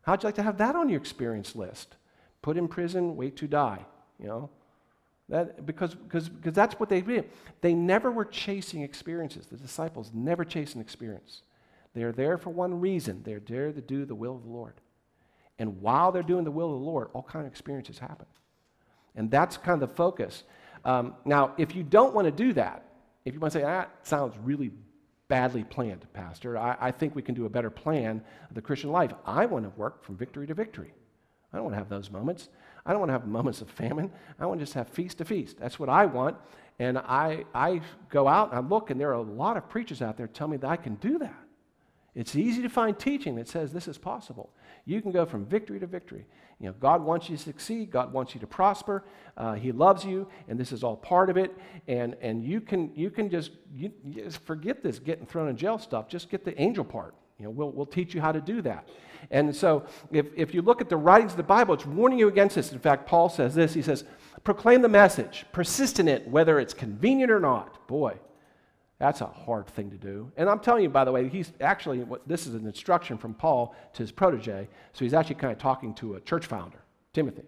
How'd 0.03 0.23
you 0.23 0.29
like 0.29 0.35
to 0.35 0.43
have 0.43 0.59
that 0.59 0.77
on 0.77 0.91
your 0.91 1.01
experience 1.01 1.57
list? 1.57 1.97
Put 2.43 2.59
in 2.59 2.69
prison, 2.69 3.17
wait 3.17 3.37
to 3.37 3.47
die, 3.47 3.85
you 4.19 4.27
know? 4.27 4.51
That, 5.29 5.65
because, 5.65 5.95
because, 5.95 6.29
because 6.29 6.53
that's 6.53 6.79
what 6.79 6.89
they 6.89 7.01
did. 7.01 7.31
They 7.63 7.75
never 7.75 8.11
were 8.11 8.27
chasing 8.27 8.83
experiences. 8.83 9.47
The 9.47 9.57
disciples 9.57 10.11
never 10.13 10.45
chased 10.45 10.75
an 10.75 10.81
experience. 10.81 11.43
They're 11.95 12.13
there 12.13 12.37
for 12.37 12.51
one 12.51 12.81
reason. 12.81 13.23
They're 13.25 13.41
there 13.41 13.73
to 13.73 13.81
do 13.81 14.05
the 14.05 14.15
will 14.15 14.37
of 14.37 14.43
the 14.43 14.51
Lord. 14.51 14.75
And 15.59 15.81
while 15.81 16.13
they're 16.13 16.23
doing 16.23 16.45
the 16.45 16.51
will 16.51 16.75
of 16.75 16.81
the 16.81 16.87
Lord, 16.87 17.09
all 17.15 17.23
kind 17.23 17.47
of 17.47 17.51
experiences 17.51 17.99
happen. 17.99 18.27
And 19.15 19.31
that's 19.31 19.57
kind 19.57 19.81
of 19.83 19.89
the 19.89 19.95
focus. 19.95 20.43
Um, 20.85 21.15
now, 21.25 21.55
if 21.57 21.75
you 21.75 21.83
don't 21.83 22.15
want 22.15 22.27
to 22.27 22.33
do 22.33 22.53
that, 22.55 22.85
if 23.25 23.33
you 23.33 23.41
want 23.41 23.53
to 23.53 23.61
say, 23.61 23.65
that 23.65 23.91
sounds 24.03 24.37
really 24.43 24.73
badly 25.29 25.65
planned, 25.65 26.07
Pastor, 26.13 26.59
I, 26.59 26.77
I 26.81 26.91
think 26.91 27.15
we 27.15 27.23
can 27.23 27.35
do 27.35 27.47
a 27.47 27.49
better 27.49 27.71
plan 27.71 28.23
of 28.49 28.55
the 28.55 28.61
Christian 28.61 28.91
life. 28.91 29.13
I 29.25 29.47
want 29.47 29.65
to 29.65 29.71
work 29.79 30.05
from 30.05 30.17
victory 30.17 30.47
to 30.49 30.55
victory. 30.55 30.93
I 31.53 31.57
don't 31.57 31.65
want 31.65 31.75
to 31.75 31.79
have 31.79 31.89
those 31.89 32.11
moments. 32.11 32.49
I 32.87 32.91
don't 32.91 33.01
want 33.01 33.09
to 33.09 33.15
have 33.15 33.27
moments 33.27 33.61
of 33.61 33.71
famine. 33.71 34.11
I 34.39 34.47
want 34.47 34.61
to 34.61 34.65
just 34.65 34.75
have 34.75 34.89
feast 34.89 35.19
to 35.19 35.25
feast. 35.25 35.59
That's 35.59 35.79
what 35.79 35.89
I 35.89 36.07
want. 36.07 36.37
And 36.79 36.99
I, 36.99 37.45
I 37.55 37.81
go 38.11 38.29
out 38.29 38.51
and 38.51 38.59
I 38.59 38.69
look, 38.69 38.91
and 38.91 39.01
there 39.01 39.11
are 39.11 39.15
a 39.15 39.23
lot 39.23 39.57
of 39.57 39.69
preachers 39.69 40.03
out 40.03 40.17
there 40.17 40.27
telling 40.27 40.53
me 40.53 40.57
that 40.59 40.69
I 40.69 40.77
can 40.77 40.97
do 40.97 41.19
that. 41.19 41.35
It's 42.15 42.37
easy 42.37 42.63
to 42.63 42.69
find 42.69 42.97
teaching 42.97 43.37
that 43.37 43.49
says 43.49 43.73
this 43.73 43.89
is 43.89 43.99
possible. 43.99 44.51
You 44.85 45.03
can 45.03 45.11
go 45.11 45.27
from 45.27 45.47
victory 45.47 45.81
to 45.81 45.87
victory. 45.87 46.27
You 46.61 46.69
know, 46.69 46.75
God 46.79 47.03
wants 47.03 47.29
you 47.29 47.37
to 47.37 47.43
succeed. 47.43 47.91
God 47.91 48.13
wants 48.13 48.35
you 48.35 48.41
to 48.41 48.47
prosper. 48.47 49.05
Uh, 49.37 49.55
he 49.55 49.73
loves 49.73 50.05
you, 50.05 50.29
and 50.47 50.59
this 50.59 50.71
is 50.71 50.85
all 50.85 50.97
part 50.97 51.29
of 51.29 51.37
it. 51.37 51.53
And, 51.89 52.17
and 52.21 52.45
you, 52.45 52.61
can, 52.61 52.93
you 52.95 53.11
can 53.11 53.31
just, 53.31 53.51
you, 53.73 53.91
just 54.11 54.41
forget 54.45 54.83
this 54.83 55.01
getting 55.01 55.27
thrown 55.27 55.49
in 55.49 55.57
jail 55.57 55.79
stuff. 55.79 56.09
Just 56.09 56.31
get 56.31 56.45
the 56.45 56.61
angel 56.61 56.85
part. 56.85 57.15
You 57.39 57.47
know, 57.47 57.51
we'll, 57.51 57.71
we'll 57.71 57.87
teach 57.87 58.15
you 58.15 58.21
how 58.21 58.33
to 58.33 58.41
do 58.41 58.63
that. 58.63 58.89
And 59.31 59.55
so 59.55 59.87
if, 60.13 60.27
if 60.37 60.55
you 60.55 60.63
look 60.63 60.81
at 60.81 60.89
the 60.89 60.97
writings 60.97 61.33
of 61.33 61.37
the 61.37 61.43
Bible, 61.43 61.75
it's 61.75 61.87
warning 61.87 62.19
you 62.19 62.29
against 62.29 62.55
this. 62.55 62.73
In 62.73 62.79
fact, 62.79 63.07
Paul 63.07 63.29
says 63.29 63.55
this. 63.55 63.75
He 63.75 63.83
says, 63.83 64.05
proclaim 64.45 64.83
the 64.83 64.89
message, 64.89 65.47
persist 65.53 65.99
in 65.99 66.09
it, 66.09 66.29
whether 66.29 66.59
it's 66.59 66.75
convenient 66.75 67.31
or 67.33 67.41
not. 67.41 67.87
Boy, 67.89 68.19
that's 68.99 69.21
a 69.23 69.27
hard 69.27 69.67
thing 69.67 69.91
to 69.91 69.97
do. 69.97 70.31
And 70.37 70.49
I'm 70.49 70.61
telling 70.61 70.83
you, 70.83 70.91
by 70.91 71.05
the 71.05 71.13
way, 71.13 71.29
he's 71.29 71.53
actually, 71.61 72.05
this 72.27 72.47
is 72.47 72.55
an 72.55 72.67
instruction 72.67 73.19
from 73.19 73.35
Paul 73.35 73.75
to 73.95 74.03
his 74.03 74.13
protege. 74.13 74.69
So 74.93 75.05
he's 75.05 75.15
actually 75.15 75.37
kind 75.37 75.53
of 75.53 75.59
talking 75.59 75.95
to 75.95 76.15
a 76.15 76.21
church 76.21 76.47
founder, 76.47 76.79
Timothy. 77.13 77.45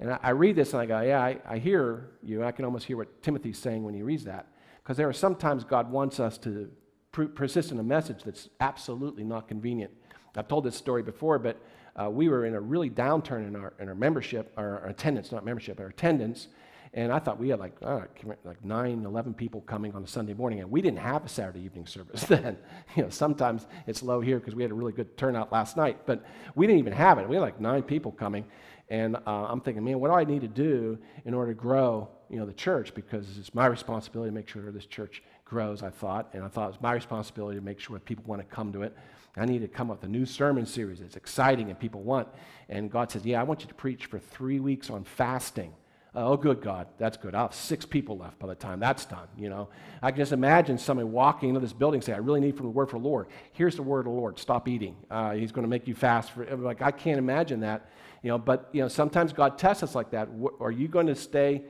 And 0.00 0.12
I, 0.12 0.18
I 0.22 0.30
read 0.30 0.56
this 0.56 0.72
and 0.72 0.82
I 0.82 0.86
go, 0.86 1.00
yeah, 1.00 1.22
I, 1.22 1.38
I 1.48 1.58
hear 1.58 2.10
you. 2.22 2.44
I 2.44 2.52
can 2.52 2.64
almost 2.64 2.84
hear 2.86 2.96
what 2.96 3.22
Timothy's 3.22 3.58
saying 3.58 3.84
when 3.84 3.94
he 3.94 4.02
reads 4.02 4.24
that. 4.24 4.48
Because 4.82 4.96
there 4.96 5.08
are 5.08 5.14
sometimes 5.14 5.64
God 5.64 5.90
wants 5.90 6.20
us 6.20 6.36
to 6.38 6.70
persist 7.14 7.70
in 7.70 7.78
a 7.78 7.82
message 7.82 8.24
that's 8.24 8.48
absolutely 8.60 9.24
not 9.24 9.48
convenient. 9.48 9.92
I've 10.36 10.48
told 10.48 10.64
this 10.64 10.76
story 10.76 11.02
before, 11.02 11.38
but 11.38 11.60
uh, 11.96 12.10
we 12.10 12.28
were 12.28 12.44
in 12.44 12.54
a 12.54 12.60
really 12.60 12.90
downturn 12.90 13.46
in 13.46 13.54
our, 13.54 13.72
in 13.78 13.88
our 13.88 13.94
membership, 13.94 14.52
our, 14.56 14.80
our 14.80 14.88
attendance, 14.88 15.30
not 15.30 15.44
membership, 15.44 15.78
our 15.78 15.86
attendance. 15.86 16.48
And 16.92 17.12
I 17.12 17.18
thought 17.18 17.38
we 17.38 17.48
had 17.48 17.58
like, 17.58 17.76
uh, 17.82 18.02
like 18.44 18.64
9, 18.64 19.04
11 19.04 19.34
people 19.34 19.60
coming 19.62 19.94
on 19.94 20.02
a 20.02 20.06
Sunday 20.06 20.34
morning, 20.34 20.60
and 20.60 20.70
we 20.70 20.80
didn't 20.80 20.98
have 20.98 21.24
a 21.24 21.28
Saturday 21.28 21.60
evening 21.60 21.86
service 21.86 22.22
then. 22.28 22.56
you 22.96 23.02
know, 23.04 23.08
sometimes 23.10 23.66
it's 23.86 24.02
low 24.02 24.20
here 24.20 24.38
because 24.38 24.54
we 24.54 24.62
had 24.62 24.70
a 24.70 24.74
really 24.74 24.92
good 24.92 25.16
turnout 25.16 25.52
last 25.52 25.76
night, 25.76 26.06
but 26.06 26.24
we 26.54 26.66
didn't 26.66 26.78
even 26.78 26.92
have 26.92 27.18
it. 27.18 27.28
We 27.28 27.36
had 27.36 27.42
like 27.42 27.60
nine 27.60 27.82
people 27.82 28.12
coming, 28.12 28.44
and 28.88 29.16
uh, 29.16 29.20
I'm 29.26 29.60
thinking, 29.60 29.84
man, 29.84 29.98
what 29.98 30.08
do 30.08 30.14
I 30.14 30.24
need 30.24 30.42
to 30.42 30.48
do 30.48 30.98
in 31.24 31.34
order 31.34 31.52
to 31.52 31.58
grow, 31.58 32.08
you 32.28 32.38
know, 32.38 32.46
the 32.46 32.52
church? 32.52 32.94
Because 32.94 33.38
it's 33.38 33.54
my 33.54 33.66
responsibility 33.66 34.30
to 34.30 34.34
make 34.34 34.48
sure 34.48 34.70
this 34.70 34.86
church 34.86 35.22
grows. 35.44 35.82
I 35.82 35.90
thought, 35.90 36.30
and 36.32 36.44
I 36.44 36.48
thought 36.48 36.64
it 36.64 36.72
was 36.72 36.80
my 36.80 36.92
responsibility 36.92 37.58
to 37.58 37.64
make 37.64 37.80
sure 37.80 37.96
that 37.96 38.04
people 38.04 38.24
want 38.26 38.40
to 38.40 38.54
come 38.54 38.72
to 38.72 38.82
it. 38.82 38.96
I 39.36 39.44
need 39.46 39.60
to 39.60 39.68
come 39.68 39.90
up 39.90 40.00
with 40.00 40.08
a 40.08 40.12
new 40.12 40.26
sermon 40.26 40.64
series 40.64 41.00
that's 41.00 41.16
exciting 41.16 41.68
and 41.68 41.78
people 41.78 42.02
want. 42.02 42.28
And 42.68 42.90
God 42.90 43.10
says, 43.10 43.24
yeah, 43.24 43.40
I 43.40 43.42
want 43.42 43.62
you 43.62 43.66
to 43.66 43.74
preach 43.74 44.06
for 44.06 44.18
three 44.18 44.60
weeks 44.60 44.90
on 44.90 45.04
fasting. 45.04 45.72
Oh, 46.16 46.36
good 46.36 46.62
God, 46.62 46.86
that's 46.96 47.16
good. 47.16 47.34
I'll 47.34 47.48
have 47.48 47.54
six 47.54 47.84
people 47.84 48.16
left 48.16 48.38
by 48.38 48.46
the 48.46 48.54
time 48.54 48.78
that's 48.78 49.04
done. 49.04 49.26
You 49.36 49.48
know, 49.50 49.68
I 50.00 50.12
can 50.12 50.18
just 50.18 50.30
imagine 50.30 50.78
somebody 50.78 51.08
walking 51.08 51.48
into 51.48 51.60
this 51.60 51.72
building 51.72 51.98
and 51.98 52.04
say, 52.04 52.12
"I 52.12 52.18
really 52.18 52.38
need 52.38 52.56
from 52.56 52.66
the 52.66 52.70
word 52.70 52.88
for 52.88 53.00
the 53.00 53.04
Lord. 53.04 53.26
Here's 53.50 53.74
the 53.74 53.82
word 53.82 54.00
of 54.00 54.04
the 54.04 54.10
Lord. 54.10 54.38
Stop 54.38 54.68
eating. 54.68 54.94
Uh, 55.10 55.32
he's 55.32 55.50
going 55.50 55.64
to 55.64 55.68
make 55.68 55.88
you 55.88 55.94
fast." 55.96 56.30
For 56.30 56.44
like 56.56 56.82
I 56.82 56.92
can't 56.92 57.18
imagine 57.18 57.58
that. 57.60 57.90
You 58.22 58.28
know, 58.28 58.38
but 58.38 58.68
you 58.70 58.80
know, 58.80 58.86
sometimes 58.86 59.32
God 59.32 59.58
tests 59.58 59.82
us 59.82 59.96
like 59.96 60.10
that. 60.12 60.28
Are 60.60 60.70
you 60.70 60.86
going 60.86 61.08
to 61.08 61.16
stay 61.16 61.64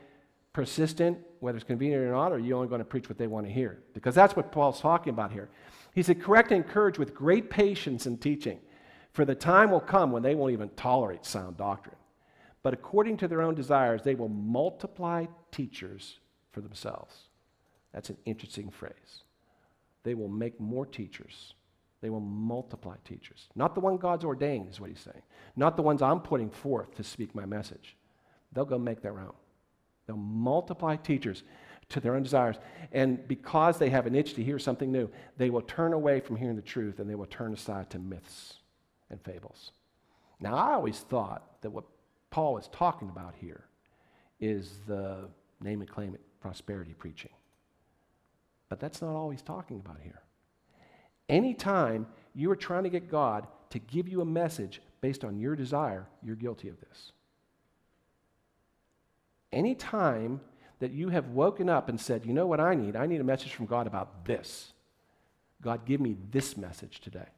persistent, 0.54 1.18
whether 1.40 1.56
it's 1.56 1.66
convenient 1.66 2.02
or 2.02 2.12
not, 2.12 2.32
or 2.32 2.36
are 2.36 2.38
you 2.38 2.56
only 2.56 2.68
going 2.68 2.78
to 2.78 2.84
preach 2.86 3.10
what 3.10 3.18
they 3.18 3.26
want 3.26 3.46
to 3.46 3.52
hear? 3.52 3.82
Because 3.92 4.14
that's 4.14 4.34
what 4.34 4.50
Paul's 4.50 4.80
talking 4.80 5.12
about 5.12 5.30
here. 5.30 5.50
He 5.94 6.02
said, 6.02 6.22
"Correct 6.22 6.50
and 6.50 6.64
encourage 6.64 6.98
with 6.98 7.14
great 7.14 7.50
patience 7.50 8.06
and 8.06 8.18
teaching, 8.18 8.60
for 9.12 9.26
the 9.26 9.34
time 9.34 9.70
will 9.70 9.80
come 9.80 10.10
when 10.10 10.22
they 10.22 10.34
won't 10.34 10.52
even 10.52 10.70
tolerate 10.70 11.26
sound 11.26 11.58
doctrine." 11.58 11.96
but 12.64 12.72
according 12.72 13.18
to 13.18 13.28
their 13.28 13.42
own 13.42 13.54
desires, 13.54 14.02
they 14.02 14.14
will 14.14 14.30
multiply 14.30 15.26
teachers 15.52 16.18
for 16.50 16.62
themselves. 16.62 17.28
That's 17.92 18.08
an 18.08 18.16
interesting 18.24 18.70
phrase. 18.70 19.22
They 20.02 20.14
will 20.14 20.28
make 20.28 20.58
more 20.58 20.86
teachers. 20.86 21.52
They 22.00 22.08
will 22.08 22.20
multiply 22.20 22.96
teachers. 23.04 23.48
Not 23.54 23.74
the 23.74 23.82
one 23.82 23.98
God's 23.98 24.24
ordained, 24.24 24.70
is 24.70 24.80
what 24.80 24.88
he's 24.88 24.98
saying. 25.00 25.22
Not 25.56 25.76
the 25.76 25.82
ones 25.82 26.00
I'm 26.00 26.20
putting 26.20 26.48
forth 26.48 26.94
to 26.94 27.04
speak 27.04 27.34
my 27.34 27.44
message. 27.44 27.96
They'll 28.52 28.64
go 28.64 28.78
make 28.78 29.02
their 29.02 29.18
own. 29.20 29.34
They'll 30.06 30.16
multiply 30.16 30.96
teachers 30.96 31.42
to 31.90 32.00
their 32.00 32.14
own 32.14 32.22
desires. 32.22 32.56
And 32.92 33.26
because 33.28 33.78
they 33.78 33.90
have 33.90 34.06
an 34.06 34.14
itch 34.14 34.34
to 34.34 34.44
hear 34.44 34.58
something 34.58 34.90
new, 34.90 35.10
they 35.36 35.50
will 35.50 35.62
turn 35.62 35.92
away 35.92 36.20
from 36.20 36.36
hearing 36.36 36.56
the 36.56 36.62
truth 36.62 36.98
and 36.98 37.08
they 37.08 37.14
will 37.14 37.26
turn 37.26 37.52
aside 37.52 37.90
to 37.90 37.98
myths 37.98 38.54
and 39.10 39.20
fables. 39.22 39.72
Now, 40.40 40.56
I 40.56 40.72
always 40.74 40.98
thought 41.00 41.60
that 41.62 41.70
what 41.70 41.84
Paul 42.30 42.58
is 42.58 42.68
talking 42.72 43.08
about 43.08 43.34
here 43.40 43.64
is 44.40 44.78
the 44.86 45.28
name 45.60 45.80
and 45.80 45.90
claim 45.90 46.14
it 46.14 46.20
prosperity 46.40 46.94
preaching. 46.94 47.30
But 48.68 48.80
that's 48.80 49.00
not 49.00 49.14
all 49.14 49.30
he's 49.30 49.42
talking 49.42 49.78
about 49.78 49.98
here. 50.02 50.20
Anytime 51.28 52.06
you 52.34 52.50
are 52.50 52.56
trying 52.56 52.84
to 52.84 52.90
get 52.90 53.10
God 53.10 53.46
to 53.70 53.78
give 53.78 54.08
you 54.08 54.20
a 54.20 54.26
message 54.26 54.82
based 55.00 55.24
on 55.24 55.38
your 55.38 55.56
desire, 55.56 56.06
you're 56.22 56.36
guilty 56.36 56.68
of 56.68 56.78
this. 56.80 57.12
Anytime 59.54 60.40
that 60.80 60.90
you 60.90 61.08
have 61.08 61.28
woken 61.28 61.68
up 61.68 61.88
and 61.88 61.98
said, 61.98 62.26
you 62.26 62.32
know 62.32 62.46
what 62.46 62.60
I 62.60 62.74
need? 62.74 62.96
I 62.96 63.06
need 63.06 63.20
a 63.20 63.24
message 63.24 63.54
from 63.54 63.66
God 63.66 63.86
about 63.86 64.24
this. 64.24 64.72
God, 65.62 65.86
give 65.86 66.00
me 66.00 66.16
this 66.30 66.56
message 66.56 67.00
today. 67.00 67.28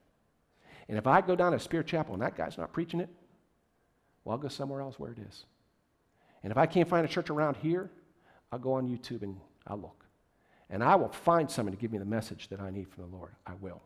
And 0.89 0.97
if 0.97 1.07
I 1.07 1.21
go 1.21 1.37
down 1.37 1.53
to 1.53 1.59
Spirit 1.59 1.87
Chapel 1.87 2.15
and 2.15 2.23
that 2.23 2.37
guy's 2.37 2.57
not 2.57 2.73
preaching 2.73 3.01
it, 3.01 3.11
well, 4.25 4.33
I'll 4.33 4.43
go 4.43 4.49
somewhere 4.49 4.81
else 4.81 4.99
where 4.99 5.13
it 5.13 5.19
is. 5.19 5.45
And 6.43 6.51
if 6.51 6.57
I 6.57 6.67
can't 6.67 6.89
find 6.89 7.05
a 7.05 7.09
church 7.09 7.29
around 7.29 7.57
here, 7.59 7.91
I'll 8.51 8.59
go 8.59 8.73
on 8.73 8.89
YouTube 8.89 9.23
and 9.23 9.37
I'll 9.67 9.79
look. 9.79 10.05
And 10.71 10.83
I 10.83 10.97
will 10.97 11.11
find 11.11 11.51
someone 11.51 11.75
to 11.75 11.81
give 11.81 11.93
me 11.93 11.99
the 11.99 12.05
message 12.05 12.49
that 12.49 12.61
I 12.61 12.71
need 12.71 12.89
from 12.89 13.11
the 13.11 13.17
Lord. 13.17 13.33
I 13.47 13.53
will. 13.61 13.83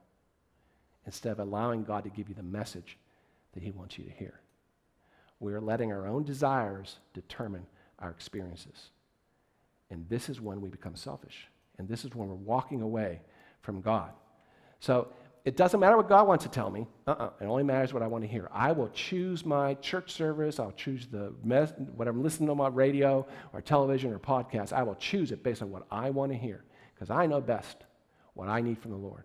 Instead 1.05 1.33
of 1.33 1.41
allowing 1.41 1.83
God 1.83 2.05
to 2.05 2.11
give 2.11 2.29
you 2.29 2.35
the 2.35 2.43
message 2.43 2.97
that 3.55 3.63
He 3.63 3.73
wants 3.73 3.99
you 3.99 4.05
to 4.05 4.11
hear. 4.11 4.41
We're 5.41 5.61
letting 5.61 5.93
our 5.93 6.07
own 6.07 6.25
desires 6.25 6.97
determine 7.13 7.67
our 8.01 8.11
experiences. 8.11 8.91
And 9.91 10.09
this 10.09 10.29
is 10.29 10.41
when 10.41 10.61
we 10.61 10.69
become 10.69 10.95
selfish. 10.95 11.49
And 11.79 11.89
this 11.89 12.05
is 12.05 12.15
when 12.15 12.29
we're 12.29 12.35
walking 12.35 12.83
away 12.83 13.21
from 13.63 13.81
God. 13.81 14.13
So 14.81 15.09
it 15.45 15.57
doesn't 15.57 15.81
matter 15.81 15.97
what 15.97 16.09
God 16.09 16.29
wants 16.29 16.45
to 16.45 16.51
tell 16.51 16.71
me. 16.71 16.87
Uh-uh. 17.07 17.31
It 17.41 17.45
only 17.45 17.63
matters 17.63 17.95
what 17.95 18.03
I 18.03 18.07
want 18.07 18.23
to 18.25 18.29
hear. 18.29 18.51
I 18.53 18.73
will 18.73 18.91
choose 18.91 19.45
my 19.45 19.75
church 19.75 20.13
service. 20.13 20.61
I'll 20.61 20.73
choose 20.73 21.07
the 21.07 21.33
mes- 21.43 21.73
what 21.97 22.09
I'm 22.09 22.23
listening 22.23 22.49
to 22.49 22.53
on 22.53 22.59
my 22.59 22.69
radio 22.69 23.27
or 23.53 23.61
television 23.63 24.13
or 24.13 24.19
podcast. 24.19 24.73
I 24.73 24.83
will 24.83 24.95
choose 24.97 25.33
it 25.33 25.43
based 25.43 25.63
on 25.63 25.71
what 25.71 25.87
I 25.91 26.11
want 26.11 26.33
to 26.33 26.39
hear 26.39 26.65
because 26.95 27.11
I 27.11 27.27
know 27.27 27.41
best 27.41 27.85
what 28.35 28.49
I 28.49 28.61
need 28.61 28.79
from 28.79 28.91
the 28.91 28.99
Lord. 28.99 29.25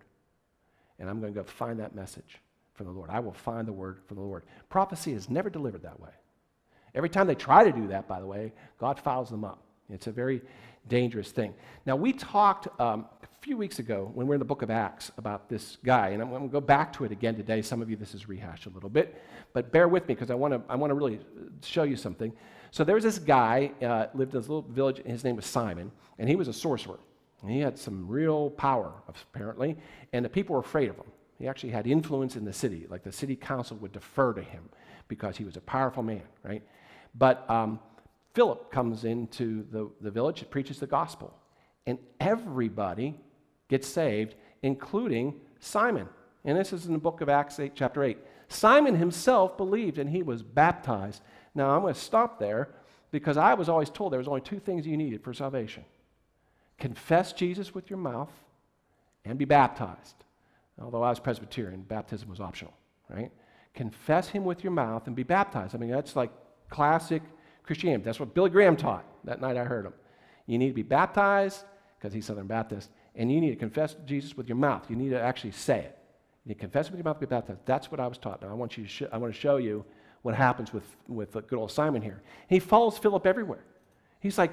And 1.00 1.10
I'm 1.10 1.20
going 1.20 1.34
to 1.34 1.40
go 1.40 1.46
find 1.46 1.80
that 1.82 1.94
message 1.94 2.40
from 2.74 2.86
the 2.86 2.94
Lord. 2.94 3.10
I 3.10 3.20
will 3.20 3.34
find 3.34 3.68
the 3.68 3.74
word 3.74 4.00
from 4.08 4.18
the 4.18 4.24
Lord. 4.24 4.44
Prophecy 4.70 5.12
is 5.12 5.30
never 5.30 5.50
delivered 5.50 5.84
that 5.84 6.00
way. 6.00 6.12
Every 6.96 7.10
time 7.10 7.28
they 7.28 7.36
try 7.36 7.64
to 7.64 7.72
do 7.72 7.88
that, 7.90 8.08
by 8.08 8.20
the 8.20 8.26
way, 8.26 8.54
God 8.80 9.00
fouls 9.00 9.30
them 9.30 9.44
up. 9.44 9.62
It's 9.90 10.08
a 10.08 10.12
very 10.12 10.42
dangerous 10.88 11.32
thing. 11.32 11.54
Now, 11.86 11.96
we 11.96 12.14
talked 12.14 12.68
um, 12.80 13.06
a 13.22 13.28
few 13.42 13.58
weeks 13.58 13.80
ago 13.80 14.10
when 14.14 14.28
we 14.28 14.32
are 14.32 14.36
in 14.36 14.40
the 14.40 14.46
book 14.46 14.62
of 14.62 14.72
Acts 14.72 15.12
about 15.18 15.50
this 15.50 15.78
guy, 15.84 16.10
and 16.10 16.22
I'm 16.22 16.30
going 16.30 16.44
to 16.44 16.48
go 16.48 16.62
back 16.62 16.94
to 16.94 17.06
it 17.06 17.12
again 17.12 17.36
today. 17.36 17.62
Some 17.62 17.82
of 17.82 17.90
you, 17.90 17.96
this 17.96 18.16
is 18.16 18.28
rehashed 18.28 18.66
a 18.66 18.70
little 18.70 18.90
bit, 18.90 19.22
but 19.54 19.72
bear 19.72 19.88
with 19.88 20.08
me 20.08 20.16
because 20.16 20.32
I 20.32 20.36
want 20.36 20.54
to 20.54 20.62
I 20.72 20.76
want 20.76 20.90
to 20.90 20.96
really 20.96 21.20
show 21.62 21.84
you 21.84 21.96
something. 21.96 22.32
So 22.72 22.84
there 22.84 22.96
was 22.96 23.04
this 23.04 23.20
guy 23.20 23.72
uh, 23.82 24.08
lived 24.14 24.34
in 24.34 24.40
this 24.40 24.50
little 24.50 24.64
village. 24.64 25.02
His 25.06 25.24
name 25.24 25.36
was 25.36 25.46
Simon, 25.46 25.92
and 26.18 26.28
he 26.30 26.36
was 26.36 26.48
a 26.48 26.54
sorcerer. 26.54 27.00
He 27.48 27.60
had 27.60 27.78
some 27.78 28.08
real 28.08 28.50
power, 28.50 28.92
apparently, 29.08 29.78
and 30.14 30.26
the 30.26 30.30
people 30.30 30.56
were 30.56 30.62
afraid 30.62 30.90
of 30.90 30.96
him. 30.96 31.06
He 31.38 31.48
actually 31.48 31.70
had 31.70 31.86
influence 31.86 32.36
in 32.36 32.46
the 32.46 32.54
city, 32.54 32.88
like 32.90 33.04
the 33.04 33.12
city 33.12 33.36
council 33.36 33.78
would 33.78 33.92
defer 33.92 34.34
to 34.34 34.42
him 34.42 34.70
because 35.08 35.38
he 35.38 35.44
was 35.44 35.58
a 35.58 35.62
powerful 35.62 36.02
man, 36.02 36.24
right? 36.44 36.64
But 37.18 37.50
um, 37.50 37.80
Philip 38.34 38.72
comes 38.72 39.06
into 39.06 39.66
the, 39.72 39.90
the 40.02 40.12
village 40.12 40.42
and 40.42 40.50
preaches 40.50 40.80
the 40.80 40.88
gospel, 40.88 41.34
and 41.86 41.98
everybody 42.20 43.16
gets 43.70 43.88
saved, 43.88 44.36
including 44.62 45.40
Simon. 45.60 46.08
And 46.44 46.58
this 46.58 46.74
is 46.74 46.86
in 46.86 46.94
the 46.94 47.00
book 47.00 47.22
of 47.22 47.30
Acts 47.30 47.60
8, 47.60 47.72
chapter 47.76 48.04
8. 48.04 48.18
Simon 48.48 48.96
himself 48.96 49.58
believed 49.58 49.98
and 49.98 50.10
he 50.10 50.22
was 50.22 50.44
baptized. 50.44 51.24
Now, 51.56 51.72
I'm 51.72 51.82
going 51.82 51.94
to 51.94 52.00
stop 52.00 52.40
there 52.40 52.70
because 53.12 53.38
I 53.38 53.54
was 53.56 53.70
always 53.70 53.90
told 53.90 54.12
there 54.12 54.20
was 54.20 54.28
only 54.28 54.42
two 54.42 54.60
things 54.60 54.86
you 54.86 54.98
needed 54.98 55.24
for 55.24 55.34
salvation 55.34 55.84
confess 56.78 57.32
Jesus 57.32 57.74
with 57.74 57.90
your 57.90 57.98
mouth 57.98 58.32
and 59.24 59.40
be 59.40 59.46
baptized. 59.46 60.26
Although 60.82 61.04
I 61.04 61.10
was 61.10 61.22
Presbyterian, 61.22 61.84
baptism 61.84 62.30
was 62.30 62.42
optional, 62.42 62.74
right? 63.10 63.32
Confess 63.74 64.28
him 64.28 64.44
with 64.44 64.62
your 64.62 64.72
mouth 64.74 65.08
and 65.08 65.16
be 65.16 65.24
baptized. 65.24 65.74
I 65.74 65.78
mean, 65.78 65.90
that's 65.90 66.18
like 66.18 66.32
classic 66.70 67.22
Christianity. 67.64 68.04
That's 68.04 68.20
what 68.20 68.34
Billy 68.34 68.50
Graham 68.50 68.76
taught 68.76 69.06
that 69.24 69.42
night 69.42 69.58
I 69.58 69.64
heard 69.64 69.86
him. 69.86 69.94
You 70.46 70.58
need 70.58 70.70
to 70.70 70.74
be 70.74 70.84
baptized 70.84 71.64
because 71.98 72.14
he's 72.14 72.26
Southern 72.26 72.48
Baptist, 72.48 72.90
and 73.16 73.32
you 73.32 73.42
need 73.42 73.50
to 73.52 73.56
confess 73.56 73.96
Jesus 74.06 74.38
with 74.38 74.48
your 74.48 74.58
mouth. 74.58 74.86
You 74.90 74.96
need 74.96 75.10
to 75.10 75.20
actually 75.20 75.52
say 75.52 75.80
it. 75.80 75.98
You 76.46 76.54
confess 76.54 76.88
it 76.88 76.92
with 76.92 77.00
your 77.00 77.06
mouth, 77.06 77.20
be 77.20 77.26
baptized. 77.26 77.62
That's 77.66 77.90
what 77.90 78.00
I 78.00 78.08
was 78.08 78.18
taught. 78.18 78.42
Now 78.42 78.50
I 78.50 78.54
want 78.54 78.78
you 78.78 78.84
to 78.84 78.90
sh- 78.90 79.04
I 79.12 79.18
want 79.18 79.34
to 79.34 79.40
show 79.40 79.58
you 79.58 79.84
what 80.22 80.36
happens 80.36 80.72
with 80.72 80.84
with 81.08 81.34
good 81.34 81.54
old 81.54 81.72
Simon 81.72 82.02
here. 82.02 82.22
He 82.48 82.60
follows 82.60 82.98
Philip 82.98 83.26
everywhere. 83.26 83.64
He's 84.20 84.38
like 84.38 84.52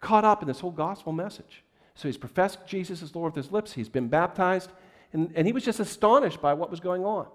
caught 0.00 0.24
up 0.24 0.42
in 0.42 0.48
this 0.48 0.60
whole 0.60 0.70
gospel 0.70 1.12
message. 1.12 1.64
So 1.94 2.08
he's 2.08 2.16
professed 2.16 2.66
Jesus 2.66 3.02
as 3.02 3.14
Lord 3.14 3.34
with 3.34 3.44
his 3.44 3.52
lips. 3.52 3.72
He's 3.72 3.88
been 3.88 4.08
baptized, 4.08 4.70
and, 5.12 5.30
and 5.34 5.46
he 5.46 5.52
was 5.52 5.64
just 5.64 5.80
astonished 5.80 6.40
by 6.40 6.54
what 6.54 6.70
was 6.70 6.80
going 6.80 7.04
on, 7.04 7.26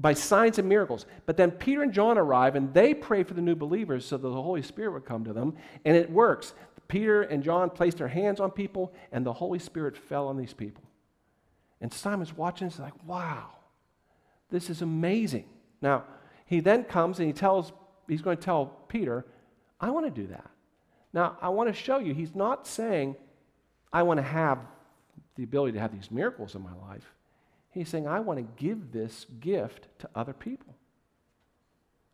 by 0.00 0.14
signs 0.14 0.58
and 0.58 0.68
miracles. 0.68 1.06
But 1.26 1.36
then 1.36 1.50
Peter 1.50 1.82
and 1.82 1.92
John 1.92 2.16
arrive, 2.16 2.56
and 2.56 2.72
they 2.72 2.94
pray 2.94 3.22
for 3.22 3.34
the 3.34 3.42
new 3.42 3.54
believers 3.54 4.06
so 4.06 4.16
that 4.16 4.28
the 4.28 4.42
Holy 4.42 4.62
Spirit 4.62 4.92
would 4.92 5.04
come 5.04 5.24
to 5.24 5.32
them, 5.32 5.54
and 5.84 5.96
it 5.96 6.10
works. 6.10 6.54
Peter 6.88 7.22
and 7.22 7.42
John 7.42 7.70
placed 7.70 7.98
their 7.98 8.08
hands 8.08 8.40
on 8.40 8.50
people, 8.50 8.92
and 9.12 9.24
the 9.24 9.32
Holy 9.32 9.58
Spirit 9.58 9.96
fell 9.96 10.28
on 10.28 10.36
these 10.36 10.54
people. 10.54 10.82
And 11.80 11.92
Simon's 11.92 12.36
watching 12.36 12.68
this, 12.68 12.78
like, 12.78 12.94
wow, 13.06 13.50
this 14.50 14.70
is 14.70 14.82
amazing. 14.82 15.44
Now, 15.80 16.04
he 16.46 16.60
then 16.60 16.84
comes 16.84 17.18
and 17.18 17.26
he 17.26 17.32
tells, 17.32 17.72
he's 18.08 18.22
going 18.22 18.36
to 18.36 18.42
tell 18.42 18.66
Peter, 18.88 19.24
I 19.80 19.90
want 19.90 20.06
to 20.06 20.20
do 20.20 20.26
that. 20.28 20.50
Now, 21.12 21.36
I 21.40 21.48
want 21.50 21.68
to 21.68 21.74
show 21.74 21.98
you, 21.98 22.14
he's 22.14 22.34
not 22.34 22.66
saying, 22.66 23.16
I 23.92 24.02
want 24.02 24.18
to 24.18 24.24
have 24.24 24.58
the 25.36 25.44
ability 25.44 25.72
to 25.72 25.80
have 25.80 25.92
these 25.92 26.10
miracles 26.10 26.54
in 26.54 26.62
my 26.62 26.74
life. 26.88 27.14
He's 27.70 27.88
saying, 27.88 28.08
I 28.08 28.20
want 28.20 28.38
to 28.38 28.62
give 28.62 28.92
this 28.92 29.26
gift 29.40 29.86
to 30.00 30.10
other 30.14 30.32
people. 30.32 30.74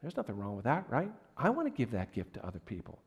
There's 0.03 0.17
nothing 0.17 0.37
wrong 0.37 0.55
with 0.55 0.67
that, 0.67 0.85
right? 0.89 1.11
I 1.37 1.51
want 1.51 1.67
to 1.67 1.77
give 1.77 1.93
that 1.93 2.13
gift 2.13 2.35
to 2.35 2.47
other 2.47 2.59
people. 2.59 2.99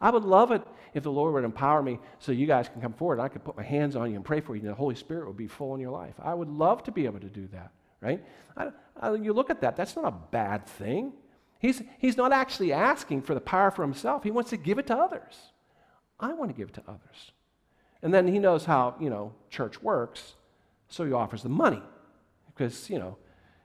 I 0.00 0.10
would 0.10 0.24
love 0.24 0.52
it 0.52 0.62
if 0.94 1.02
the 1.02 1.10
Lord 1.10 1.32
would 1.34 1.44
empower 1.44 1.82
me 1.82 1.98
so 2.18 2.32
you 2.32 2.46
guys 2.46 2.68
can 2.68 2.82
come 2.82 2.92
forward 2.92 3.14
and 3.14 3.22
I 3.22 3.28
could 3.28 3.44
put 3.44 3.56
my 3.56 3.62
hands 3.62 3.96
on 3.96 4.10
you 4.10 4.16
and 4.16 4.24
pray 4.24 4.40
for 4.40 4.54
you 4.54 4.60
and 4.60 4.70
the 4.70 4.74
Holy 4.74 4.94
Spirit 4.94 5.26
would 5.26 5.38
be 5.38 5.48
full 5.48 5.74
in 5.74 5.80
your 5.80 5.90
life. 5.90 6.14
I 6.22 6.34
would 6.34 6.48
love 6.48 6.82
to 6.84 6.92
be 6.92 7.06
able 7.06 7.20
to 7.20 7.28
do 7.28 7.48
that, 7.48 7.72
right? 8.00 8.22
I, 8.56 8.68
I, 9.00 9.14
you 9.14 9.32
look 9.32 9.48
at 9.48 9.62
that, 9.62 9.74
that's 9.74 9.96
not 9.96 10.04
a 10.04 10.14
bad 10.30 10.66
thing. 10.66 11.14
He's, 11.58 11.82
he's 11.98 12.18
not 12.18 12.32
actually 12.32 12.72
asking 12.72 13.22
for 13.22 13.34
the 13.34 13.40
power 13.40 13.70
for 13.70 13.82
himself, 13.82 14.22
he 14.22 14.30
wants 14.30 14.50
to 14.50 14.58
give 14.58 14.78
it 14.78 14.86
to 14.88 14.96
others. 14.96 15.34
I 16.20 16.34
want 16.34 16.50
to 16.50 16.56
give 16.56 16.68
it 16.68 16.74
to 16.74 16.82
others. 16.86 17.32
And 18.02 18.12
then 18.12 18.28
he 18.28 18.38
knows 18.38 18.66
how, 18.66 18.94
you 19.00 19.08
know, 19.08 19.32
church 19.48 19.82
works, 19.82 20.34
so 20.88 21.04
he 21.04 21.12
offers 21.12 21.42
the 21.42 21.48
money 21.48 21.82
because, 22.46 22.88
you 22.88 22.98
know, 22.98 23.16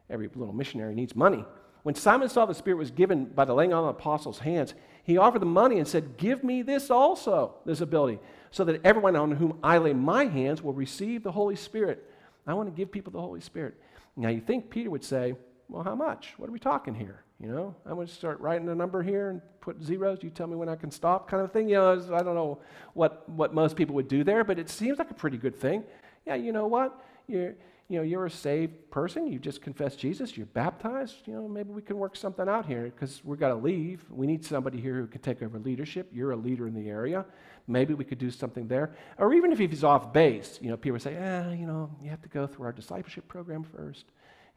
every 0.09 0.29
little 0.35 0.53
missionary 0.53 0.93
needs 0.93 1.15
money. 1.15 1.45
When 1.83 1.95
Simon 1.95 2.29
saw 2.29 2.45
the 2.45 2.53
Spirit 2.53 2.77
was 2.77 2.91
given 2.91 3.25
by 3.25 3.45
the 3.45 3.53
laying 3.53 3.73
on 3.73 3.79
of 3.83 3.95
the 3.95 3.99
apostles' 3.99 4.39
hands, 4.39 4.75
he 5.03 5.17
offered 5.17 5.41
the 5.41 5.47
money 5.47 5.79
and 5.79 5.87
said, 5.87 6.17
Give 6.17 6.43
me 6.43 6.61
this 6.61 6.91
also, 6.91 7.55
this 7.65 7.81
ability, 7.81 8.19
so 8.51 8.63
that 8.65 8.81
everyone 8.85 9.15
on 9.15 9.31
whom 9.31 9.57
I 9.63 9.77
lay 9.79 9.93
my 9.93 10.25
hands 10.25 10.61
will 10.61 10.73
receive 10.73 11.23
the 11.23 11.31
Holy 11.31 11.55
Spirit. 11.55 12.07
I 12.45 12.53
want 12.53 12.67
to 12.69 12.75
give 12.75 12.91
people 12.91 13.11
the 13.11 13.21
Holy 13.21 13.41
Spirit. 13.41 13.75
Now, 14.15 14.29
you 14.29 14.41
think 14.41 14.69
Peter 14.69 14.91
would 14.91 15.03
say, 15.03 15.35
Well, 15.69 15.83
how 15.83 15.95
much? 15.95 16.33
What 16.37 16.49
are 16.49 16.53
we 16.53 16.59
talking 16.59 16.93
here? 16.93 17.23
You 17.39 17.47
know, 17.47 17.75
I'm 17.87 17.95
going 17.95 18.05
to 18.05 18.13
start 18.13 18.39
writing 18.39 18.69
a 18.69 18.75
number 18.75 19.01
here 19.01 19.31
and 19.31 19.41
put 19.61 19.81
zeros. 19.81 20.19
You 20.21 20.29
tell 20.29 20.45
me 20.45 20.55
when 20.55 20.69
I 20.69 20.75
can 20.75 20.91
stop, 20.91 21.27
kind 21.27 21.41
of 21.41 21.51
thing. 21.51 21.69
You 21.69 21.75
know, 21.77 21.93
I 22.13 22.21
don't 22.21 22.35
know 22.35 22.59
what, 22.93 23.27
what 23.27 23.55
most 23.55 23.75
people 23.75 23.95
would 23.95 24.07
do 24.07 24.23
there, 24.23 24.43
but 24.43 24.59
it 24.59 24.69
seems 24.69 24.99
like 24.99 25.09
a 25.09 25.15
pretty 25.15 25.37
good 25.37 25.55
thing. 25.55 25.83
Yeah, 26.27 26.35
you 26.35 26.51
know 26.51 26.67
what? 26.67 27.03
You're, 27.27 27.55
you 27.91 27.97
know, 27.97 28.03
you're 28.03 28.25
a 28.25 28.31
saved 28.31 28.89
person, 28.89 29.27
you 29.27 29.37
just 29.37 29.61
confessed 29.61 29.99
Jesus, 29.99 30.37
you're 30.37 30.45
baptized, 30.45 31.27
you 31.27 31.33
know, 31.33 31.45
maybe 31.45 31.71
we 31.71 31.81
can 31.81 31.97
work 31.97 32.15
something 32.15 32.47
out 32.47 32.65
here 32.65 32.83
because 32.83 33.21
we're 33.25 33.35
going 33.35 33.53
to 33.53 33.61
leave. 33.61 34.05
We 34.09 34.27
need 34.27 34.45
somebody 34.45 34.79
here 34.79 34.95
who 34.95 35.07
can 35.07 35.19
take 35.19 35.43
over 35.43 35.59
leadership. 35.59 36.09
You're 36.13 36.31
a 36.31 36.37
leader 36.37 36.67
in 36.67 36.73
the 36.73 36.89
area. 36.89 37.25
Maybe 37.67 37.93
we 37.93 38.05
could 38.05 38.17
do 38.17 38.31
something 38.31 38.67
there. 38.67 38.95
Or 39.17 39.33
even 39.33 39.51
if 39.51 39.59
he's 39.59 39.83
off 39.83 40.13
base, 40.13 40.57
you 40.61 40.69
know, 40.69 40.77
people 40.77 40.99
say, 40.99 41.15
eh, 41.15 41.51
you 41.53 41.67
know, 41.67 41.89
you 42.01 42.09
have 42.09 42.21
to 42.21 42.29
go 42.29 42.47
through 42.47 42.65
our 42.65 42.71
discipleship 42.71 43.27
program 43.27 43.63
first. 43.63 44.05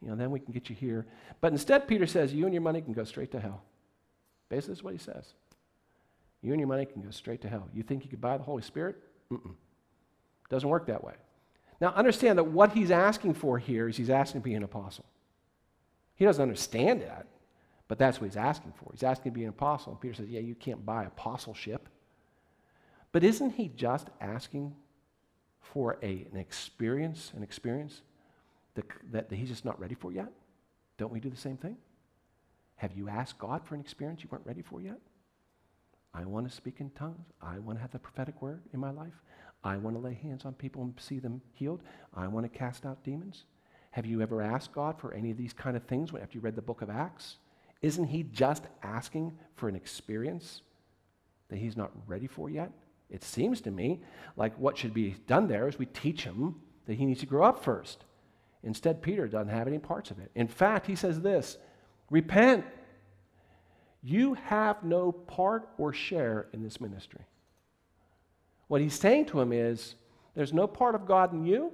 You 0.01 0.11
know, 0.11 0.15
then 0.15 0.31
we 0.31 0.39
can 0.39 0.53
get 0.53 0.69
you 0.69 0.77
here. 0.77 1.05
But 1.41 1.51
instead, 1.51 1.89
Peter 1.89 2.07
says, 2.07 2.33
you 2.33 2.45
and 2.45 2.55
your 2.55 2.63
money 2.63 2.83
can 2.83 2.93
go 2.93 3.03
straight 3.03 3.33
to 3.33 3.41
hell. 3.41 3.63
Basically, 4.49 4.75
that's 4.75 4.85
what 4.85 4.93
he 4.93 4.99
says. 4.99 5.35
You 6.41 6.53
and 6.53 6.61
your 6.61 6.69
money 6.69 6.87
can 6.87 7.03
go 7.03 7.11
straight 7.11 7.41
to 7.43 7.49
hell. 7.49 7.69
You 7.75 7.83
think 7.83 8.05
you 8.05 8.11
could 8.11 8.21
buy 8.21 8.37
the 8.37 8.45
Holy 8.45 8.63
Spirit? 8.63 8.97
Mm-mm. 9.33 9.55
Doesn't 10.51 10.69
work 10.69 10.87
that 10.87 11.03
way. 11.03 11.15
Now, 11.81 11.89
understand 11.91 12.39
that 12.39 12.45
what 12.45 12.73
he's 12.73 12.91
asking 12.91 13.35
for 13.35 13.59
here 13.59 13.89
is 13.89 13.97
he's 13.97 14.11
asking 14.11 14.41
to 14.41 14.45
be 14.45 14.55
an 14.55 14.63
apostle. 14.63 15.05
He 16.15 16.25
doesn't 16.25 16.43
understand 16.43 17.03
that, 17.03 17.27
but 17.89 17.99
that's 17.99 18.21
what 18.21 18.27
he's 18.27 18.37
asking 18.37 18.73
for. 18.77 18.91
He's 18.93 19.03
asking 19.03 19.33
to 19.33 19.35
be 19.35 19.43
an 19.43 19.51
apostle. 19.51 19.93
And 19.93 20.01
Peter 20.01 20.15
says, 20.15 20.29
Yeah, 20.29 20.41
you 20.41 20.55
can't 20.55 20.85
buy 20.87 21.05
apostleship. 21.05 21.89
But 23.13 23.25
isn't 23.25 23.51
he 23.51 23.69
just 23.69 24.09
asking 24.21 24.75
for 25.61 25.99
a, 26.03 26.27
an 26.33 26.39
experience, 26.39 27.33
an 27.37 27.43
experience 27.43 28.03
that, 28.75 28.85
that, 29.13 29.29
that 29.29 29.37
he's 29.37 29.49
just 29.49 29.65
not 29.65 29.79
ready 29.81 29.95
for 29.95 30.13
yet? 30.13 30.33
Don't 30.99 31.13
we 31.13 31.21
do 31.21 31.31
the 31.31 31.37
same 31.37 31.57
thing? 31.57 31.77
Have 32.77 32.93
you 32.97 33.09
asked 33.09 33.39
God 33.39 33.65
for 33.65 33.75
an 33.75 33.81
experience 33.81 34.23
you 34.23 34.29
weren't 34.31 34.47
ready 34.47 34.63
for 34.63 34.81
yet? 34.81 34.99
I 36.13 36.25
want 36.25 36.49
to 36.49 36.55
speak 36.55 36.81
in 36.81 36.91
tongues. 36.91 37.27
I 37.43 37.59
want 37.59 37.79
to 37.79 37.83
have 37.83 37.91
the 37.91 37.99
prophetic 37.99 38.41
word 38.41 38.63
in 38.73 38.81
my 38.81 38.91
life. 38.91 39.15
I 39.65 39.79
want 39.79 39.97
to 39.97 40.01
lay 40.01 40.15
hands 40.15 40.45
on 40.45 40.53
people 40.55 40.83
and 40.83 40.95
see 40.99 41.19
them 41.19 41.41
healed. 41.53 41.83
I 42.15 42.29
want 42.29 42.45
to 42.45 42.59
cast 42.59 42.85
out 42.85 43.03
demons. 43.03 43.45
Have 43.91 44.07
you 44.07 44.21
ever 44.21 44.43
asked 44.43 44.73
God 44.73 45.01
for 45.01 45.15
any 45.15 45.31
of 45.31 45.37
these 45.37 45.53
kind 45.53 45.77
of 45.77 45.85
things 45.85 46.11
after 46.11 46.37
you 46.37 46.41
read 46.41 46.57
the 46.57 46.63
book 46.63 46.83
of 46.83 46.91
Acts? 46.91 47.39
Isn't 47.81 48.07
He 48.07 48.25
just 48.25 48.65
asking 48.83 49.37
for 49.57 49.69
an 49.69 49.75
experience 49.75 50.63
that 51.49 51.57
He's 51.57 51.77
not 51.77 51.93
ready 52.07 52.27
for 52.27 52.51
yet? 52.51 52.71
It 53.11 53.23
seems 53.23 53.61
to 53.63 53.71
me 53.71 54.01
like 54.37 54.59
what 54.59 54.77
should 54.77 54.93
be 54.95 55.17
done 55.27 55.47
there 55.47 55.69
is 55.69 55.79
we 55.79 55.87
teach 55.87 56.25
him 56.25 56.57
that 56.87 56.95
he 56.95 57.05
needs 57.05 57.21
to 57.21 57.27
grow 57.27 57.45
up 57.45 57.63
first. 57.63 58.05
Instead, 58.63 59.03
Peter 59.03 59.29
doesn't 59.29 59.49
have 59.53 59.69
any 59.69 59.79
parts 59.79 60.11
of 60.11 60.19
it. 60.19 60.31
In 60.35 60.49
fact, 60.49 60.87
he 60.87 60.97
says 60.97 61.21
this 61.21 61.59
repent. 62.11 62.65
You 64.03 64.35
have 64.35 64.83
no 64.83 65.13
part 65.13 65.69
or 65.79 65.93
share 65.93 66.49
in 66.53 66.63
this 66.63 66.81
ministry. 66.81 67.23
What 68.75 68.81
he's 68.81 68.99
saying 68.99 69.27
to 69.27 69.41
him 69.41 69.53
is 69.53 69.95
there's 70.35 70.53
no 70.53 70.67
part 70.67 70.97
of 70.97 71.07
God 71.07 71.33
in 71.33 71.47
you, 71.47 71.73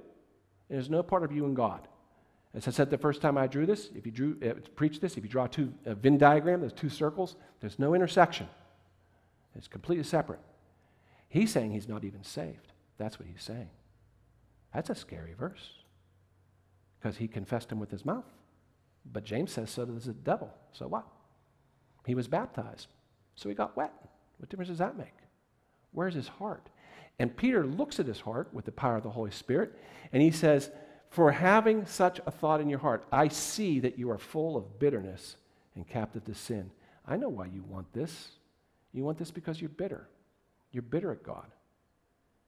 and 0.69 0.77
there's 0.77 0.91
no 0.91 1.01
part 1.01 1.23
of 1.23 1.31
you 1.31 1.45
in 1.45 1.55
God. 1.55 1.87
As 2.53 2.67
I 2.67 2.69
said 2.69 2.91
the 2.91 2.97
first 2.99 3.23
time 3.23 3.39
I 3.39 3.47
drew 3.47 3.65
this, 3.65 3.89
if 3.95 4.05
you 4.05 4.11
drew, 4.11 4.37
uh, 4.47 4.53
preach 4.75 4.99
this, 4.99 5.17
if 5.17 5.23
you 5.23 5.29
draw 5.31 5.47
two, 5.47 5.73
a 5.87 5.95
Venn 5.95 6.19
diagram, 6.19 6.59
there's 6.59 6.73
two 6.73 6.89
circles, 6.89 7.37
there's 7.59 7.79
no 7.79 7.95
intersection. 7.95 8.47
It's 9.55 9.67
completely 9.67 10.03
separate. 10.03 10.41
He's 11.27 11.51
saying 11.51 11.71
he's 11.71 11.89
not 11.89 12.03
even 12.03 12.23
saved. 12.23 12.71
That's 12.99 13.17
what 13.17 13.27
he's 13.27 13.41
saying. 13.41 13.71
That's 14.71 14.91
a 14.91 14.95
scary 14.95 15.33
verse 15.33 15.71
because 16.99 17.17
he 17.17 17.27
confessed 17.27 17.71
him 17.71 17.79
with 17.79 17.89
his 17.89 18.05
mouth. 18.05 18.31
But 19.11 19.23
James 19.23 19.51
says 19.51 19.71
so 19.71 19.85
does 19.85 20.05
the 20.05 20.13
devil. 20.13 20.53
So 20.71 20.87
what? 20.87 21.07
He 22.05 22.13
was 22.13 22.27
baptized, 22.27 22.89
so 23.33 23.49
he 23.49 23.55
got 23.55 23.75
wet. 23.75 23.91
What 24.37 24.49
difference 24.49 24.69
does 24.69 24.77
that 24.77 24.99
make? 24.99 25.17
Where's 25.93 26.13
his 26.13 26.27
heart? 26.27 26.69
And 27.21 27.37
Peter 27.37 27.63
looks 27.67 27.99
at 27.99 28.07
his 28.07 28.19
heart 28.19 28.51
with 28.51 28.65
the 28.65 28.71
power 28.71 28.95
of 28.95 29.03
the 29.03 29.11
Holy 29.11 29.29
Spirit, 29.29 29.77
and 30.11 30.23
he 30.23 30.31
says, 30.31 30.71
For 31.11 31.31
having 31.31 31.85
such 31.85 32.19
a 32.25 32.31
thought 32.31 32.61
in 32.61 32.67
your 32.67 32.79
heart, 32.79 33.05
I 33.11 33.27
see 33.27 33.79
that 33.81 33.99
you 33.99 34.09
are 34.09 34.17
full 34.17 34.57
of 34.57 34.79
bitterness 34.79 35.35
and 35.75 35.87
captive 35.87 36.25
to 36.25 36.33
sin. 36.33 36.71
I 37.07 37.17
know 37.17 37.29
why 37.29 37.45
you 37.45 37.61
want 37.69 37.93
this. 37.93 38.29
You 38.91 39.03
want 39.03 39.19
this 39.19 39.29
because 39.29 39.61
you're 39.61 39.69
bitter. 39.69 40.07
You're 40.71 40.81
bitter 40.81 41.11
at 41.11 41.21
God. 41.21 41.45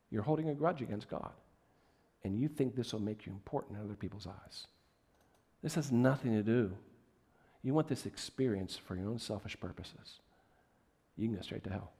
You're 0.09 0.23
holding 0.23 0.49
a 0.49 0.55
grudge 0.55 0.81
against 0.81 1.07
God. 1.07 1.33
And 2.23 2.35
you 2.35 2.47
think 2.47 2.75
this 2.75 2.93
will 2.93 2.99
make 2.99 3.27
you 3.27 3.31
important 3.31 3.77
in 3.77 3.85
other 3.85 3.93
people's 3.93 4.25
eyes. 4.25 4.65
This 5.61 5.75
has 5.75 5.91
nothing 5.91 6.31
to 6.31 6.41
do. 6.41 6.71
You 7.61 7.75
want 7.75 7.89
this 7.89 8.07
experience 8.07 8.75
for 8.75 8.95
your 8.95 9.07
own 9.07 9.19
selfish 9.19 9.55
purposes. 9.59 10.19
You 11.15 11.27
can 11.27 11.35
go 11.35 11.43
straight 11.43 11.63
to 11.65 11.69
hell. 11.69 11.91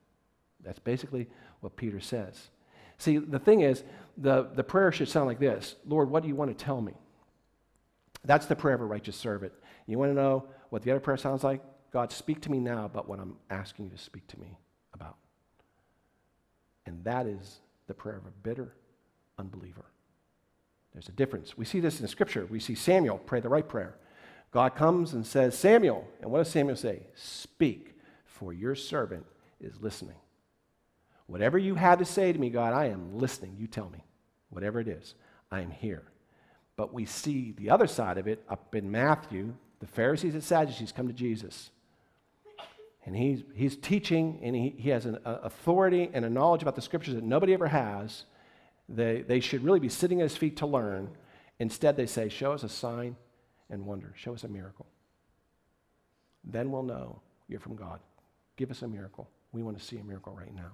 That's 0.64 0.80
basically 0.80 1.28
what 1.62 1.76
Peter 1.76 2.00
says. 2.00 2.50
See, 2.98 3.18
the 3.18 3.40
thing 3.40 3.62
is, 3.62 3.84
the, 4.18 4.50
the 4.54 4.64
prayer 4.64 4.92
should 4.92 5.10
sound 5.10 5.28
like 5.28 5.40
this 5.40 5.76
Lord, 5.86 6.10
what 6.10 6.24
do 6.24 6.30
you 6.30 6.36
want 6.36 6.58
to 6.58 6.66
tell 6.66 6.82
me? 6.82 6.94
That's 8.26 8.46
the 8.46 8.56
prayer 8.56 8.76
of 8.76 8.82
a 8.82 8.86
righteous 8.86 9.16
servant. 9.16 9.54
You 9.88 10.00
want 10.00 10.12
to 10.12 10.16
know 10.16 10.46
what 10.70 10.82
the 10.84 10.92
other 10.92 11.00
prayer 11.00 11.18
sounds 11.18 11.44
like? 11.44 11.62
God, 11.92 12.12
speak 12.12 12.42
to 12.42 12.52
me 12.52 12.60
now 12.60 12.86
about 12.86 13.08
what 13.08 13.20
I'm 13.20 13.36
asking 13.50 13.86
you 13.86 13.92
to 13.92 13.98
speak 13.98 14.26
to 14.28 14.40
me 14.40 14.58
about. 14.94 15.18
And 16.86 17.04
that 17.04 17.28
is 17.28 17.60
the 17.88 17.94
prayer 17.94 18.18
of 18.18 18.26
a 18.26 18.32
bitter 18.42 18.74
unbeliever. 19.38 19.86
There's 20.94 21.10
a 21.10 21.14
difference. 21.14 21.58
We 21.58 21.66
see 21.66 21.80
this 21.80 22.00
in 22.00 22.08
Scripture. 22.08 22.46
We 22.46 22.60
see 22.60 22.76
Samuel 22.76 23.18
pray 23.18 23.40
the 23.40 23.50
right 23.50 23.68
prayer. 23.68 23.96
God 24.52 24.76
comes 24.76 25.14
and 25.14 25.26
says, 25.26 25.58
Samuel, 25.58 26.08
and 26.22 26.32
what 26.32 26.40
does 26.40 26.50
Samuel 26.50 26.76
say? 26.76 27.08
Speak, 27.16 27.98
for 28.26 28.54
your 28.54 28.76
servant 28.76 29.26
is 29.60 29.82
listening. 29.82 30.16
Whatever 31.34 31.58
you 31.58 31.74
have 31.74 31.98
to 31.98 32.06
say 32.06 32.32
to 32.32 32.38
me, 32.38 32.52
God, 32.52 32.76
I 32.76 32.90
am 32.90 33.18
listening. 33.18 33.56
You 33.58 33.66
tell 33.66 33.90
me. 33.90 34.06
Whatever 34.52 34.80
it 34.80 34.88
is, 34.88 35.16
I 35.52 35.62
am 35.62 35.72
here. 35.72 36.04
But 36.76 36.94
we 36.94 37.06
see 37.06 37.56
the 37.58 37.72
other 37.72 37.88
side 37.88 38.20
of 38.20 38.28
it 38.28 38.44
up 38.48 38.76
in 38.76 38.92
Matthew. 38.92 39.56
The 39.80 39.88
Pharisees 39.88 40.36
and 40.36 40.44
Sadducees 40.44 40.92
come 40.92 41.08
to 41.08 41.14
Jesus. 41.14 41.72
And 43.08 43.16
he's, 43.16 43.42
he's 43.56 43.76
teaching, 43.76 44.42
and 44.44 44.56
he, 44.56 44.76
he 44.78 44.90
has 44.90 45.08
an 45.08 45.18
authority 45.26 46.08
and 46.14 46.24
a 46.24 46.30
knowledge 46.30 46.62
about 46.62 46.76
the 46.76 46.84
scriptures 46.84 47.16
that 47.16 47.24
nobody 47.24 47.56
ever 47.56 47.68
has. 47.68 48.26
They, 48.88 49.24
they 49.24 49.40
should 49.40 49.64
really 49.64 49.80
be 49.80 49.90
sitting 49.90 50.22
at 50.22 50.26
his 50.26 50.38
feet 50.38 50.58
to 50.58 50.68
learn. 50.68 51.10
Instead, 51.58 51.98
they 51.98 52.06
say, 52.06 52.30
Show 52.30 52.52
us 52.52 52.62
a 52.62 52.70
sign 52.70 53.16
and 53.72 53.88
wonder. 53.88 54.14
Show 54.16 54.36
us 54.36 54.44
a 54.44 54.48
miracle. 54.48 54.86
Then 56.44 56.70
we'll 56.70 56.84
know 56.84 57.24
you're 57.48 57.60
from 57.60 57.76
God. 57.76 58.02
Give 58.56 58.70
us 58.70 58.84
a 58.84 58.88
miracle. 58.88 59.28
We 59.52 59.64
want 59.64 59.80
to 59.80 59.84
see 59.84 59.98
a 59.98 60.04
miracle 60.04 60.36
right 60.40 60.54
now. 60.54 60.74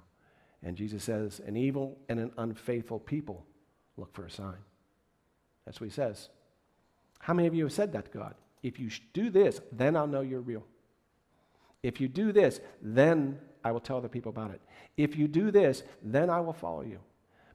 And 0.63 0.75
Jesus 0.75 1.03
says, 1.03 1.41
An 1.45 1.55
evil 1.55 1.97
and 2.09 2.19
an 2.19 2.31
unfaithful 2.37 2.99
people 2.99 3.45
look 3.97 4.13
for 4.13 4.25
a 4.25 4.31
sign. 4.31 4.57
That's 5.65 5.79
what 5.79 5.85
he 5.85 5.93
says. 5.93 6.29
How 7.19 7.33
many 7.33 7.47
of 7.47 7.53
you 7.53 7.63
have 7.63 7.73
said 7.73 7.93
that 7.93 8.11
to 8.11 8.17
God? 8.17 8.35
If 8.63 8.79
you 8.79 8.89
do 9.13 9.29
this, 9.29 9.61
then 9.71 9.95
I'll 9.95 10.07
know 10.07 10.21
you're 10.21 10.41
real. 10.41 10.65
If 11.83 12.01
you 12.01 12.07
do 12.07 12.31
this, 12.31 12.59
then 12.81 13.39
I 13.63 13.71
will 13.71 13.79
tell 13.79 13.97
other 13.97 14.09
people 14.09 14.29
about 14.29 14.51
it. 14.51 14.61
If 14.97 15.15
you 15.15 15.27
do 15.27 15.51
this, 15.51 15.83
then 16.01 16.29
I 16.29 16.39
will 16.41 16.53
follow 16.53 16.81
you. 16.81 16.99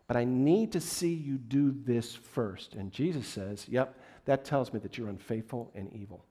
But 0.06 0.16
I 0.16 0.24
need 0.24 0.72
to 0.72 0.80
see 0.80 1.12
you 1.12 1.38
do 1.38 1.74
this 1.84 2.14
first. 2.14 2.74
And 2.74 2.92
Jesus 2.92 3.26
says, 3.26 3.66
Yep, 3.68 3.98
that 4.26 4.44
tells 4.44 4.72
me 4.72 4.80
that 4.80 4.96
you're 4.96 5.08
unfaithful 5.08 5.70
and 5.74 5.92
evil. 5.92 6.24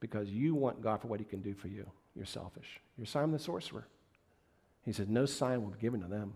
Because 0.00 0.28
you 0.28 0.54
want 0.54 0.82
God 0.82 1.00
for 1.00 1.08
what 1.08 1.20
he 1.20 1.26
can 1.26 1.40
do 1.40 1.54
for 1.54 1.68
you. 1.68 1.88
You're 2.14 2.24
selfish. 2.24 2.80
You're 2.96 3.06
Simon 3.06 3.32
the 3.32 3.38
sorcerer. 3.38 3.86
He 4.88 4.94
said, 4.94 5.10
No 5.10 5.26
sign 5.26 5.62
will 5.62 5.68
be 5.68 5.78
given 5.78 6.00
to 6.00 6.08
them. 6.08 6.32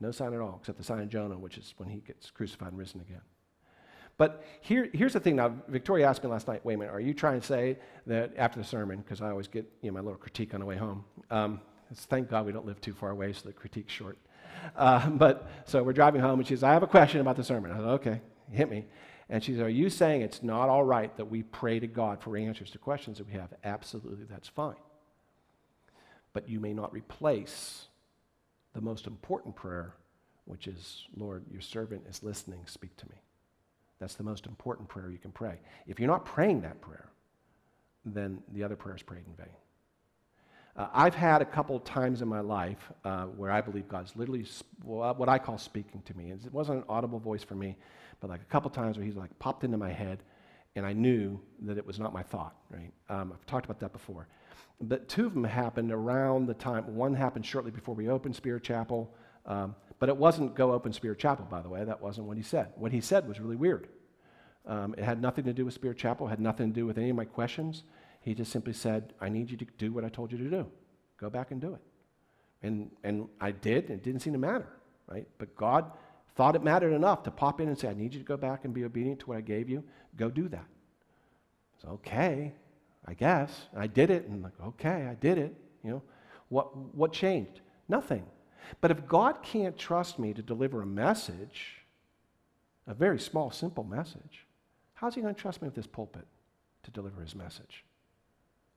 No 0.00 0.10
sign 0.10 0.34
at 0.34 0.40
all, 0.40 0.56
except 0.58 0.78
the 0.78 0.82
sign 0.82 0.98
of 0.98 1.08
Jonah, 1.08 1.38
which 1.38 1.56
is 1.56 1.72
when 1.76 1.88
he 1.88 2.00
gets 2.00 2.28
crucified 2.28 2.70
and 2.70 2.76
risen 2.78 3.00
again. 3.00 3.20
But 4.16 4.44
here, 4.60 4.90
here's 4.92 5.12
the 5.12 5.20
thing. 5.20 5.36
Now, 5.36 5.54
Victoria 5.68 6.08
asked 6.08 6.24
me 6.24 6.28
last 6.28 6.48
night, 6.48 6.64
wait 6.64 6.74
a 6.74 6.78
minute, 6.78 6.92
are 6.92 6.98
you 6.98 7.14
trying 7.14 7.40
to 7.40 7.46
say 7.46 7.78
that 8.08 8.32
after 8.36 8.58
the 8.58 8.64
sermon, 8.64 8.98
because 8.98 9.20
I 9.20 9.30
always 9.30 9.46
get 9.46 9.64
you 9.80 9.92
know, 9.92 9.94
my 9.94 10.00
little 10.00 10.18
critique 10.18 10.54
on 10.54 10.60
the 10.60 10.66
way 10.66 10.76
home. 10.76 11.04
Um, 11.30 11.60
thank 11.94 12.28
God 12.28 12.46
we 12.46 12.52
don't 12.52 12.66
live 12.66 12.80
too 12.80 12.92
far 12.92 13.10
away, 13.10 13.32
so 13.32 13.46
the 13.46 13.52
critique's 13.52 13.92
short. 13.92 14.18
Uh, 14.74 15.08
but 15.10 15.48
so 15.66 15.84
we're 15.84 15.92
driving 15.92 16.20
home, 16.20 16.40
and 16.40 16.48
she 16.48 16.56
says, 16.56 16.64
I 16.64 16.72
have 16.72 16.82
a 16.82 16.88
question 16.88 17.20
about 17.20 17.36
the 17.36 17.44
sermon. 17.44 17.70
I 17.70 17.76
said, 17.76 17.84
okay, 17.84 18.20
hit 18.50 18.68
me. 18.68 18.86
And 19.28 19.40
she 19.40 19.52
says, 19.52 19.60
Are 19.60 19.68
you 19.68 19.88
saying 19.88 20.22
it's 20.22 20.42
not 20.42 20.68
all 20.68 20.82
right 20.82 21.16
that 21.16 21.26
we 21.26 21.44
pray 21.44 21.78
to 21.78 21.86
God 21.86 22.20
for 22.20 22.36
answers 22.36 22.72
to 22.72 22.78
questions 22.78 23.18
that 23.18 23.28
we 23.28 23.34
have? 23.34 23.54
Absolutely, 23.62 24.24
that's 24.28 24.48
fine. 24.48 24.74
But 26.34 26.48
you 26.48 26.60
may 26.60 26.74
not 26.74 26.92
replace 26.92 27.86
the 28.74 28.82
most 28.82 29.06
important 29.06 29.56
prayer, 29.56 29.94
which 30.44 30.66
is, 30.66 31.06
Lord, 31.16 31.44
your 31.50 31.62
servant 31.62 32.02
is 32.06 32.22
listening, 32.22 32.60
speak 32.66 32.94
to 32.98 33.08
me. 33.08 33.16
That's 34.00 34.16
the 34.16 34.24
most 34.24 34.44
important 34.44 34.88
prayer 34.88 35.10
you 35.10 35.18
can 35.18 35.32
pray. 35.32 35.60
If 35.86 35.98
you're 35.98 36.10
not 36.10 36.26
praying 36.26 36.60
that 36.62 36.82
prayer, 36.82 37.08
then 38.04 38.42
the 38.52 38.62
other 38.62 38.76
prayer 38.76 38.94
is 38.94 39.02
prayed 39.02 39.24
in 39.26 39.34
vain. 39.34 39.54
Uh, 40.76 40.88
I've 40.92 41.14
had 41.14 41.40
a 41.40 41.44
couple 41.44 41.78
times 41.78 42.20
in 42.20 42.26
my 42.26 42.40
life 42.40 42.92
uh, 43.04 43.26
where 43.26 43.50
I 43.50 43.60
believe 43.60 43.88
God's 43.88 44.14
literally 44.16 44.44
what 44.82 45.28
I 45.28 45.38
call 45.38 45.56
speaking 45.56 46.02
to 46.04 46.16
me. 46.16 46.32
It 46.32 46.52
wasn't 46.52 46.78
an 46.78 46.84
audible 46.88 47.20
voice 47.20 47.44
for 47.44 47.54
me, 47.54 47.76
but 48.20 48.28
like 48.28 48.40
a 48.42 48.46
couple 48.46 48.70
times 48.70 48.96
where 48.96 49.06
He's 49.06 49.14
like 49.14 49.38
popped 49.38 49.62
into 49.62 49.76
my 49.76 49.92
head, 49.92 50.18
and 50.74 50.84
I 50.84 50.92
knew 50.92 51.40
that 51.62 51.78
it 51.78 51.86
was 51.86 52.00
not 52.00 52.12
my 52.12 52.24
thought. 52.24 52.56
Right? 52.70 52.92
Um, 53.08 53.32
I've 53.32 53.46
talked 53.46 53.66
about 53.66 53.78
that 53.80 53.92
before. 53.92 54.26
But 54.80 55.08
two 55.08 55.26
of 55.26 55.34
them 55.34 55.44
happened 55.44 55.92
around 55.92 56.46
the 56.46 56.54
time. 56.54 56.94
One 56.94 57.14
happened 57.14 57.46
shortly 57.46 57.70
before 57.70 57.94
we 57.94 58.08
opened 58.08 58.36
Spirit 58.36 58.62
Chapel. 58.62 59.14
Um, 59.46 59.74
but 59.98 60.08
it 60.08 60.16
wasn't 60.16 60.54
go 60.54 60.72
open 60.72 60.92
Spirit 60.92 61.18
Chapel, 61.18 61.46
by 61.50 61.62
the 61.62 61.68
way. 61.68 61.84
That 61.84 62.00
wasn't 62.00 62.26
what 62.26 62.36
he 62.36 62.42
said. 62.42 62.72
What 62.76 62.92
he 62.92 63.00
said 63.00 63.28
was 63.28 63.40
really 63.40 63.56
weird. 63.56 63.88
Um, 64.66 64.94
it 64.96 65.04
had 65.04 65.20
nothing 65.20 65.44
to 65.44 65.52
do 65.52 65.64
with 65.64 65.74
Spirit 65.74 65.98
Chapel, 65.98 66.26
had 66.26 66.40
nothing 66.40 66.68
to 66.70 66.74
do 66.74 66.86
with 66.86 66.98
any 66.98 67.10
of 67.10 67.16
my 67.16 67.24
questions. 67.24 67.84
He 68.20 68.34
just 68.34 68.50
simply 68.50 68.72
said, 68.72 69.12
I 69.20 69.28
need 69.28 69.50
you 69.50 69.56
to 69.58 69.66
do 69.76 69.92
what 69.92 70.04
I 70.04 70.08
told 70.08 70.32
you 70.32 70.38
to 70.38 70.48
do. 70.48 70.66
Go 71.18 71.28
back 71.28 71.50
and 71.50 71.60
do 71.60 71.74
it. 71.74 71.80
And, 72.62 72.90
and 73.02 73.28
I 73.40 73.50
did, 73.50 73.90
and 73.90 73.98
it 73.98 74.02
didn't 74.02 74.20
seem 74.20 74.32
to 74.32 74.38
matter, 74.38 74.68
right? 75.06 75.28
But 75.36 75.54
God 75.54 75.92
thought 76.34 76.56
it 76.56 76.62
mattered 76.62 76.94
enough 76.94 77.22
to 77.24 77.30
pop 77.30 77.60
in 77.60 77.68
and 77.68 77.78
say, 77.78 77.88
I 77.88 77.94
need 77.94 78.14
you 78.14 78.20
to 78.20 78.24
go 78.24 78.38
back 78.38 78.64
and 78.64 78.72
be 78.72 78.84
obedient 78.84 79.20
to 79.20 79.26
what 79.26 79.36
I 79.36 79.42
gave 79.42 79.68
you. 79.68 79.84
Go 80.16 80.30
do 80.30 80.48
that. 80.48 80.64
So, 81.82 81.88
okay, 81.88 82.54
I 83.06 83.14
guess. 83.14 83.66
I 83.76 83.86
did 83.86 84.10
it, 84.10 84.26
and 84.26 84.42
like, 84.42 84.52
okay, 84.64 85.06
I 85.10 85.14
did 85.14 85.38
it. 85.38 85.54
You 85.82 85.90
know, 85.90 86.02
what, 86.48 86.76
what 86.94 87.12
changed? 87.12 87.60
Nothing. 87.88 88.24
But 88.80 88.90
if 88.90 89.06
God 89.06 89.42
can't 89.42 89.76
trust 89.76 90.18
me 90.18 90.32
to 90.32 90.42
deliver 90.42 90.82
a 90.82 90.86
message, 90.86 91.84
a 92.86 92.94
very 92.94 93.18
small, 93.18 93.50
simple 93.50 93.84
message, 93.84 94.46
how's 94.94 95.14
He 95.14 95.20
going 95.20 95.34
to 95.34 95.40
trust 95.40 95.60
me 95.60 95.68
with 95.68 95.74
this 95.74 95.86
pulpit 95.86 96.26
to 96.84 96.90
deliver 96.90 97.20
His 97.20 97.34
message? 97.34 97.84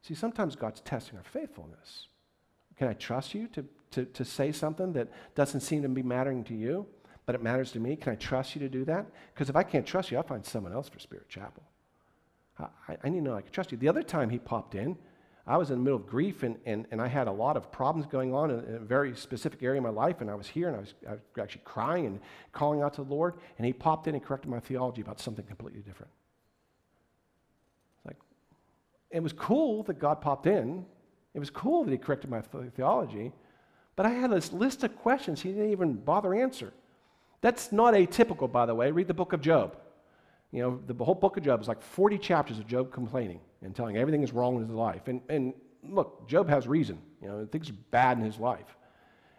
See, 0.02 0.13
sometimes 0.13 0.56
God's 0.56 0.82
testing 0.82 1.18
our 1.18 1.24
faithfulness. 1.24 2.08
Can 2.78 2.88
I 2.88 2.94
trust 2.94 3.34
you 3.34 3.48
to, 3.50 3.66
to, 3.92 4.06
to 4.06 4.26
say 4.26 4.52
something 4.52 4.94
that 4.94 5.08
doesn't 5.36 5.62
seem 5.62 5.82
to 5.82 5.90
be 5.90 6.04
mattering 6.04 6.44
to 6.46 6.54
you, 6.54 6.86
but 7.26 7.34
it 7.34 7.42
matters 7.42 7.72
to 7.72 7.80
me? 7.80 7.96
Can 7.96 8.13
I 8.13 8.16
trust 8.16 8.56
you 8.56 8.60
to 8.60 8.70
do 8.70 8.86
that? 8.86 9.06
Because 9.34 9.50
if 9.50 9.56
I 9.56 9.63
can't 9.63 9.86
trust 9.86 10.12
you, 10.12 10.18
I'll 10.18 10.24
find 10.24 10.46
someone 10.46 10.74
else 10.74 10.88
for 10.90 11.00
Spirit 11.00 11.28
Chapel. 11.28 11.63
I, 12.60 12.98
I 13.04 13.10
need 13.10 13.20
to 13.20 13.24
know 13.24 13.36
I 13.36 13.41
can 13.41 13.52
trust 13.52 13.72
you. 13.72 13.78
The 13.78 13.89
other 13.89 14.04
time 14.04 14.30
he 14.30 14.39
popped 14.39 14.76
in, 14.76 14.98
I 15.46 15.56
was 15.58 15.72
in 15.72 15.78
the 15.78 15.84
middle 15.84 16.00
of 16.00 16.08
grief 16.08 16.43
and, 16.43 16.58
and, 16.65 16.86
and 16.91 17.02
I 17.02 17.08
had 17.08 17.28
a 17.28 17.32
lot 17.32 17.56
of 17.56 17.72
problems 17.72 18.06
going 18.06 18.34
on 18.34 18.52
in, 18.52 18.60
in 18.65 18.76
a 18.76 18.80
very 18.80 19.15
specific 19.15 19.63
area 19.63 19.80
of 19.80 19.84
my 19.84 19.89
life. 19.89 20.20
And 20.20 20.30
I 20.30 20.36
was 20.36 20.48
here 20.48 20.67
and 20.67 20.76
I 20.76 20.80
was, 20.80 20.93
I 21.08 21.12
was 21.12 21.20
actually 21.41 21.62
crying 21.63 22.06
and 22.06 22.20
calling 22.52 22.82
out 22.82 22.96
to 22.96 23.04
the 23.04 23.10
Lord. 23.10 23.36
And 23.58 23.65
he 23.65 23.72
popped 23.72 24.08
in 24.08 24.15
and 24.15 24.24
corrected 24.24 24.52
my 24.52 24.60
theology 24.60 25.02
about 25.02 25.22
something 25.22 25.46
completely 25.46 25.82
different. 25.82 26.12
Like, 28.06 28.17
it 29.10 29.24
was 29.24 29.32
cool 29.32 29.84
that 29.84 30.00
God 30.00 30.20
popped 30.20 30.48
in. 30.48 30.86
It 31.34 31.39
was 31.39 31.50
cool 31.50 31.86
that 31.86 31.91
he 31.91 31.98
corrected 31.98 32.30
my 32.30 32.41
theology. 32.76 33.32
But 33.96 34.06
I 34.06 34.10
had 34.10 34.32
this 34.32 34.52
list 34.52 34.84
of 34.84 34.98
questions 34.98 35.41
he 35.41 35.50
didn't 35.50 35.72
even 35.72 35.93
bother 35.93 36.34
answer. 36.34 36.74
That's 37.39 37.72
not 37.72 37.93
atypical, 37.93 38.52
by 38.52 38.65
the 38.65 38.76
way. 38.76 38.91
Read 38.91 39.08
the 39.08 39.13
book 39.13 39.32
of 39.32 39.41
Job. 39.41 39.78
You 40.52 40.62
know, 40.62 40.82
the 40.88 41.04
whole 41.04 41.16
book 41.16 41.38
of 41.38 41.44
Job 41.44 41.62
is 41.62 41.68
like 41.68 41.82
40 41.82 42.18
chapters 42.18 42.58
of 42.58 42.68
Job 42.68 42.92
complaining 42.92 43.42
and 43.62 43.76
telling 43.76 43.98
everything 43.98 44.24
is 44.24 44.32
wrong 44.32 44.56
in 44.56 44.62
his 44.62 44.72
life. 44.72 45.08
And, 45.08 45.22
and 45.30 45.54
look, 45.84 46.28
Job 46.28 46.50
has 46.50 46.68
reason. 46.68 47.00
You 47.22 47.28
know, 47.28 47.46
things 47.46 47.70
are 47.70 47.76
bad 47.92 48.18
in 48.18 48.24
his 48.24 48.38
life. 48.38 48.78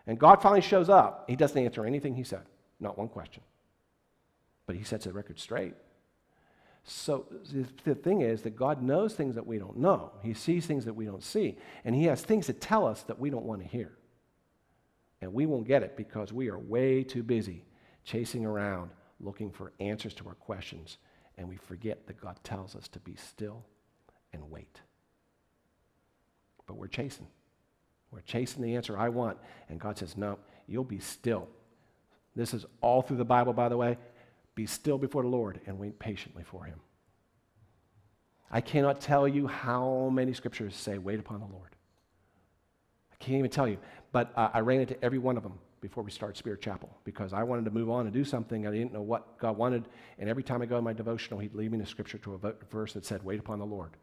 And 0.06 0.18
God 0.18 0.42
finally 0.42 0.60
shows 0.60 0.88
up. 0.88 1.24
He 1.28 1.36
doesn't 1.36 1.62
answer 1.62 1.84
anything 1.84 2.14
he 2.14 2.24
said, 2.24 2.42
not 2.80 2.98
one 2.98 3.08
question. 3.08 3.42
But 4.66 4.76
he 4.76 4.82
sets 4.82 5.04
the 5.04 5.12
record 5.12 5.38
straight. 5.38 5.74
So 6.84 7.26
the 7.84 7.94
thing 7.94 8.22
is 8.22 8.42
that 8.42 8.56
God 8.56 8.82
knows 8.82 9.14
things 9.14 9.34
that 9.34 9.46
we 9.46 9.58
don't 9.58 9.76
know. 9.76 10.12
He 10.22 10.32
sees 10.32 10.66
things 10.66 10.86
that 10.86 10.94
we 10.94 11.04
don't 11.04 11.22
see. 11.22 11.58
And 11.84 11.94
he 11.94 12.04
has 12.04 12.22
things 12.22 12.46
to 12.46 12.54
tell 12.54 12.86
us 12.86 13.02
that 13.04 13.18
we 13.18 13.28
don't 13.28 13.44
want 13.44 13.60
to 13.60 13.68
hear. 13.68 13.92
And 15.20 15.34
we 15.34 15.46
won't 15.46 15.66
get 15.66 15.82
it 15.82 15.96
because 15.96 16.32
we 16.32 16.48
are 16.48 16.58
way 16.58 17.02
too 17.02 17.22
busy 17.22 17.64
chasing 18.04 18.46
around 18.46 18.90
looking 19.20 19.50
for 19.50 19.72
answers 19.80 20.14
to 20.14 20.28
our 20.28 20.34
questions, 20.34 20.98
and 21.36 21.48
we 21.48 21.56
forget 21.56 22.06
that 22.06 22.20
God 22.20 22.38
tells 22.44 22.74
us 22.76 22.88
to 22.88 23.00
be 23.00 23.16
still 23.16 23.64
and 24.32 24.50
wait. 24.50 24.80
But 26.66 26.76
we're 26.76 26.86
chasing. 26.88 27.26
We're 28.10 28.20
chasing 28.20 28.62
the 28.62 28.76
answer 28.76 28.98
I 28.98 29.08
want, 29.08 29.38
and 29.68 29.80
God 29.80 29.98
says, 29.98 30.16
No, 30.16 30.38
you'll 30.66 30.84
be 30.84 30.98
still. 30.98 31.48
This 32.34 32.54
is 32.54 32.64
all 32.80 33.02
through 33.02 33.16
the 33.16 33.24
Bible, 33.24 33.52
by 33.52 33.68
the 33.68 33.76
way. 33.76 33.98
Be 34.54 34.66
still 34.66 34.98
before 34.98 35.22
the 35.22 35.28
Lord 35.28 35.60
and 35.66 35.78
wait 35.78 35.98
patiently 35.98 36.44
for 36.44 36.64
Him. 36.64 36.80
I 38.50 38.60
cannot 38.60 39.00
tell 39.00 39.28
you 39.28 39.46
how 39.46 40.10
many 40.12 40.32
scriptures 40.32 40.74
say, 40.74 40.98
Wait 40.98 41.18
upon 41.18 41.40
the 41.40 41.46
Lord. 41.46 41.70
I 43.12 43.16
can't 43.16 43.38
even 43.38 43.50
tell 43.50 43.68
you, 43.68 43.78
but 44.12 44.32
uh, 44.36 44.50
I 44.54 44.60
ran 44.60 44.80
into 44.80 45.02
every 45.04 45.18
one 45.18 45.36
of 45.36 45.42
them 45.42 45.58
before 45.80 46.02
we 46.02 46.10
start 46.10 46.36
Spirit 46.36 46.60
Chapel 46.60 46.90
because 47.04 47.32
I 47.32 47.42
wanted 47.42 47.64
to 47.66 47.70
move 47.70 47.90
on 47.90 48.06
and 48.06 48.12
do 48.12 48.24
something. 48.24 48.66
I 48.66 48.70
didn't 48.70 48.92
know 48.92 49.02
what 49.02 49.38
God 49.38 49.56
wanted. 49.56 49.88
And 50.18 50.28
every 50.28 50.42
time 50.42 50.62
I 50.62 50.66
go 50.66 50.78
in 50.78 50.84
my 50.84 50.92
devotional, 50.92 51.38
He'd 51.38 51.54
lead 51.54 51.72
me 51.72 51.78
to 51.78 51.86
Scripture 51.86 52.18
to 52.18 52.34
a 52.34 52.52
verse 52.70 52.92
that 52.94 53.04
said, 53.04 53.22
Wait 53.22 53.38
upon 53.38 53.58
the 53.58 53.66
Lord. 53.66 53.96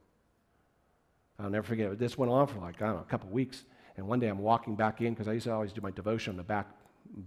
I'll 1.39 1.49
never 1.49 1.67
forget 1.67 1.91
it. 1.91 1.99
This 1.99 2.17
went 2.17 2.31
on 2.31 2.47
for 2.47 2.59
like, 2.59 2.81
I 2.81 2.87
don't 2.87 2.95
know, 2.95 3.01
a 3.01 3.05
couple 3.05 3.29
weeks. 3.29 3.65
And 3.97 4.07
one 4.07 4.19
day 4.19 4.27
I'm 4.27 4.39
walking 4.39 4.75
back 4.75 5.01
in 5.01 5.13
because 5.13 5.27
I 5.27 5.33
used 5.33 5.45
to 5.45 5.53
always 5.53 5.73
do 5.73 5.81
my 5.81 5.91
devotion 5.91 6.31
on 6.31 6.37
the 6.37 6.43
back, 6.43 6.67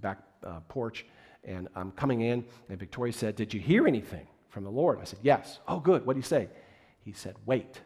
back 0.01 0.19
uh, 0.47 0.61
porch, 0.69 1.07
and 1.45 1.69
I'm 1.75 1.93
coming 1.93 2.23
in, 2.23 2.45
and 2.69 2.79
Victoria 2.79 3.13
said, 3.13 3.37
Did 3.37 3.55
you 3.55 3.61
hear 3.61 3.87
anything 3.87 4.27
from 4.49 4.65
the 4.65 4.71
Lord? 4.71 4.99
I 5.01 5.05
said, 5.05 5.21
Yes. 5.23 5.61
Oh, 5.69 5.81
good. 5.81 6.05
What 6.07 6.15
did 6.15 6.23
he 6.25 6.29
say? 6.29 6.49
He 7.01 7.13
said, 7.13 7.37
Wait. 7.47 7.81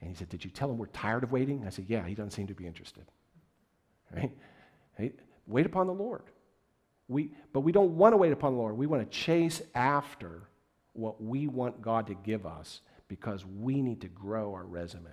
And 0.00 0.10
he 0.10 0.16
said, 0.16 0.28
Did 0.28 0.44
you 0.44 0.50
tell 0.50 0.70
him 0.70 0.78
we're 0.78 0.86
tired 0.86 1.22
of 1.22 1.32
waiting? 1.32 1.64
I 1.66 1.70
said, 1.70 1.86
Yeah, 1.88 2.06
he 2.06 2.14
doesn't 2.14 2.32
seem 2.32 2.46
to 2.48 2.54
be 2.54 2.66
interested. 2.66 3.04
Right? 4.14 4.32
right? 4.98 5.14
Wait 5.46 5.66
upon 5.66 5.86
the 5.86 5.92
Lord. 5.92 6.22
We, 7.08 7.30
but 7.52 7.60
we 7.60 7.72
don't 7.72 7.96
want 7.96 8.12
to 8.12 8.16
wait 8.16 8.32
upon 8.32 8.54
the 8.54 8.58
Lord. 8.58 8.76
We 8.76 8.86
want 8.86 9.10
to 9.10 9.16
chase 9.18 9.60
after 9.74 10.42
what 10.94 11.22
we 11.22 11.46
want 11.46 11.82
God 11.82 12.06
to 12.06 12.14
give 12.14 12.46
us 12.46 12.80
because 13.08 13.44
we 13.44 13.82
need 13.82 14.00
to 14.00 14.08
grow 14.08 14.54
our 14.54 14.64
resume. 14.64 15.10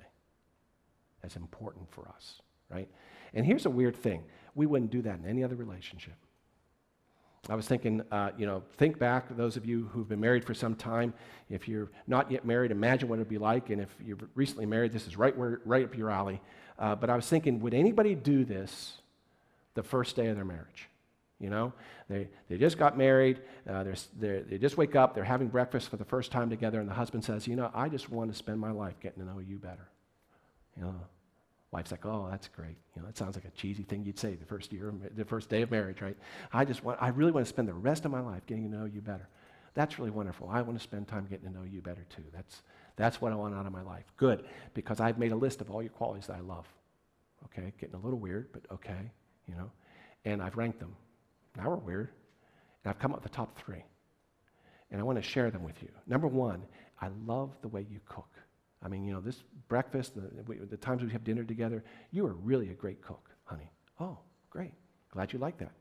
That's 1.21 1.35
important 1.35 1.91
for 1.91 2.07
us, 2.07 2.41
right? 2.69 2.87
And 3.33 3.45
here's 3.45 3.65
a 3.65 3.69
weird 3.69 3.95
thing 3.95 4.23
we 4.55 4.65
wouldn't 4.65 4.91
do 4.91 5.01
that 5.01 5.19
in 5.19 5.25
any 5.25 5.43
other 5.43 5.55
relationship. 5.55 6.15
I 7.49 7.55
was 7.55 7.67
thinking, 7.67 8.03
uh, 8.11 8.31
you 8.37 8.45
know, 8.45 8.61
think 8.77 8.99
back, 8.99 9.35
those 9.35 9.57
of 9.57 9.65
you 9.65 9.89
who've 9.91 10.07
been 10.07 10.19
married 10.19 10.45
for 10.45 10.53
some 10.53 10.75
time. 10.75 11.13
If 11.49 11.67
you're 11.67 11.89
not 12.05 12.29
yet 12.29 12.45
married, 12.45 12.69
imagine 12.69 13.09
what 13.09 13.15
it'd 13.15 13.29
be 13.29 13.39
like. 13.39 13.71
And 13.71 13.81
if 13.81 13.89
you're 14.05 14.17
recently 14.35 14.67
married, 14.67 14.93
this 14.93 15.07
is 15.07 15.17
right, 15.17 15.35
where, 15.35 15.59
right 15.65 15.83
up 15.83 15.97
your 15.97 16.11
alley. 16.11 16.39
Uh, 16.77 16.95
but 16.95 17.09
I 17.09 17.15
was 17.15 17.27
thinking, 17.27 17.59
would 17.61 17.73
anybody 17.73 18.13
do 18.13 18.45
this 18.45 19.00
the 19.73 19.83
first 19.83 20.15
day 20.15 20.27
of 20.27 20.35
their 20.35 20.45
marriage? 20.45 20.89
You 21.41 21.49
know, 21.49 21.73
they, 22.07 22.27
they 22.49 22.57
just 22.59 22.77
got 22.77 22.95
married, 22.95 23.41
uh, 23.67 23.83
they're, 23.83 23.95
they're, 24.19 24.41
they 24.43 24.59
just 24.59 24.77
wake 24.77 24.95
up, 24.95 25.15
they're 25.15 25.23
having 25.23 25.47
breakfast 25.47 25.89
for 25.89 25.97
the 25.97 26.05
first 26.05 26.31
time 26.31 26.51
together, 26.51 26.79
and 26.79 26.87
the 26.87 26.93
husband 26.93 27.23
says, 27.23 27.47
You 27.47 27.55
know, 27.55 27.71
I 27.73 27.89
just 27.89 28.11
want 28.11 28.31
to 28.31 28.37
spend 28.37 28.59
my 28.59 28.69
life 28.69 28.99
getting 28.99 29.23
to 29.23 29.27
know 29.27 29.39
you 29.39 29.57
better. 29.57 29.89
You 30.77 30.83
know, 30.83 30.95
wife's 31.71 31.89
like, 31.89 32.05
Oh, 32.05 32.27
that's 32.29 32.47
great. 32.47 32.77
You 32.95 33.01
know, 33.01 33.07
that 33.07 33.17
sounds 33.17 33.35
like 33.35 33.45
a 33.45 33.49
cheesy 33.51 33.81
thing 33.81 34.05
you'd 34.05 34.19
say 34.19 34.35
the 34.35 34.45
first 34.45 34.71
year, 34.71 34.93
the 35.15 35.25
first 35.25 35.49
day 35.49 35.63
of 35.63 35.71
marriage, 35.71 35.99
right? 36.01 36.15
I 36.53 36.63
just 36.63 36.83
want, 36.83 37.01
I 37.01 37.07
really 37.07 37.31
want 37.31 37.47
to 37.47 37.49
spend 37.49 37.67
the 37.67 37.73
rest 37.73 38.05
of 38.05 38.11
my 38.11 38.21
life 38.21 38.45
getting 38.45 38.69
to 38.69 38.77
know 38.77 38.85
you 38.85 39.01
better. 39.01 39.27
That's 39.73 39.97
really 39.97 40.11
wonderful. 40.11 40.47
I 40.47 40.61
want 40.61 40.77
to 40.77 40.83
spend 40.83 41.07
time 41.07 41.25
getting 41.27 41.47
to 41.47 41.57
know 41.57 41.63
you 41.63 41.81
better 41.81 42.05
too. 42.15 42.23
That's, 42.31 42.61
that's 42.97 43.19
what 43.19 43.31
I 43.31 43.35
want 43.35 43.55
out 43.55 43.65
of 43.65 43.71
my 43.71 43.81
life. 43.81 44.05
Good, 44.15 44.45
because 44.75 44.99
I've 44.99 45.17
made 45.17 45.31
a 45.31 45.35
list 45.35 45.59
of 45.59 45.71
all 45.71 45.81
your 45.81 45.91
qualities 45.91 46.27
that 46.27 46.35
I 46.35 46.41
love. 46.41 46.67
Okay, 47.45 47.73
getting 47.79 47.95
a 47.95 47.99
little 47.99 48.19
weird, 48.19 48.49
but 48.51 48.61
okay, 48.71 49.11
you 49.51 49.57
know, 49.57 49.71
and 50.25 50.41
I've 50.41 50.55
ranked 50.55 50.79
them. 50.79 50.95
Now 51.57 51.69
we're 51.69 51.75
weird. 51.75 52.09
And 52.83 52.91
I've 52.91 52.99
come 52.99 53.11
up 53.11 53.21
with 53.21 53.31
the 53.31 53.35
top 53.35 53.57
three. 53.59 53.83
And 54.89 54.99
I 54.99 55.03
want 55.03 55.17
to 55.17 55.21
share 55.21 55.51
them 55.51 55.63
with 55.63 55.81
you. 55.81 55.89
Number 56.07 56.27
one, 56.27 56.63
I 56.99 57.09
love 57.25 57.51
the 57.61 57.67
way 57.67 57.85
you 57.89 57.99
cook. 58.07 58.29
I 58.83 58.87
mean, 58.87 59.05
you 59.05 59.13
know, 59.13 59.21
this 59.21 59.43
breakfast, 59.67 60.13
the, 60.15 60.65
the 60.65 60.77
times 60.77 61.03
we 61.03 61.11
have 61.11 61.23
dinner 61.23 61.43
together, 61.43 61.83
you 62.11 62.25
are 62.25 62.33
really 62.33 62.69
a 62.69 62.73
great 62.73 63.01
cook, 63.01 63.29
honey. 63.43 63.69
Oh, 63.99 64.17
great. 64.49 64.73
Glad 65.11 65.33
you 65.33 65.39
like 65.39 65.57
that. 65.59 65.71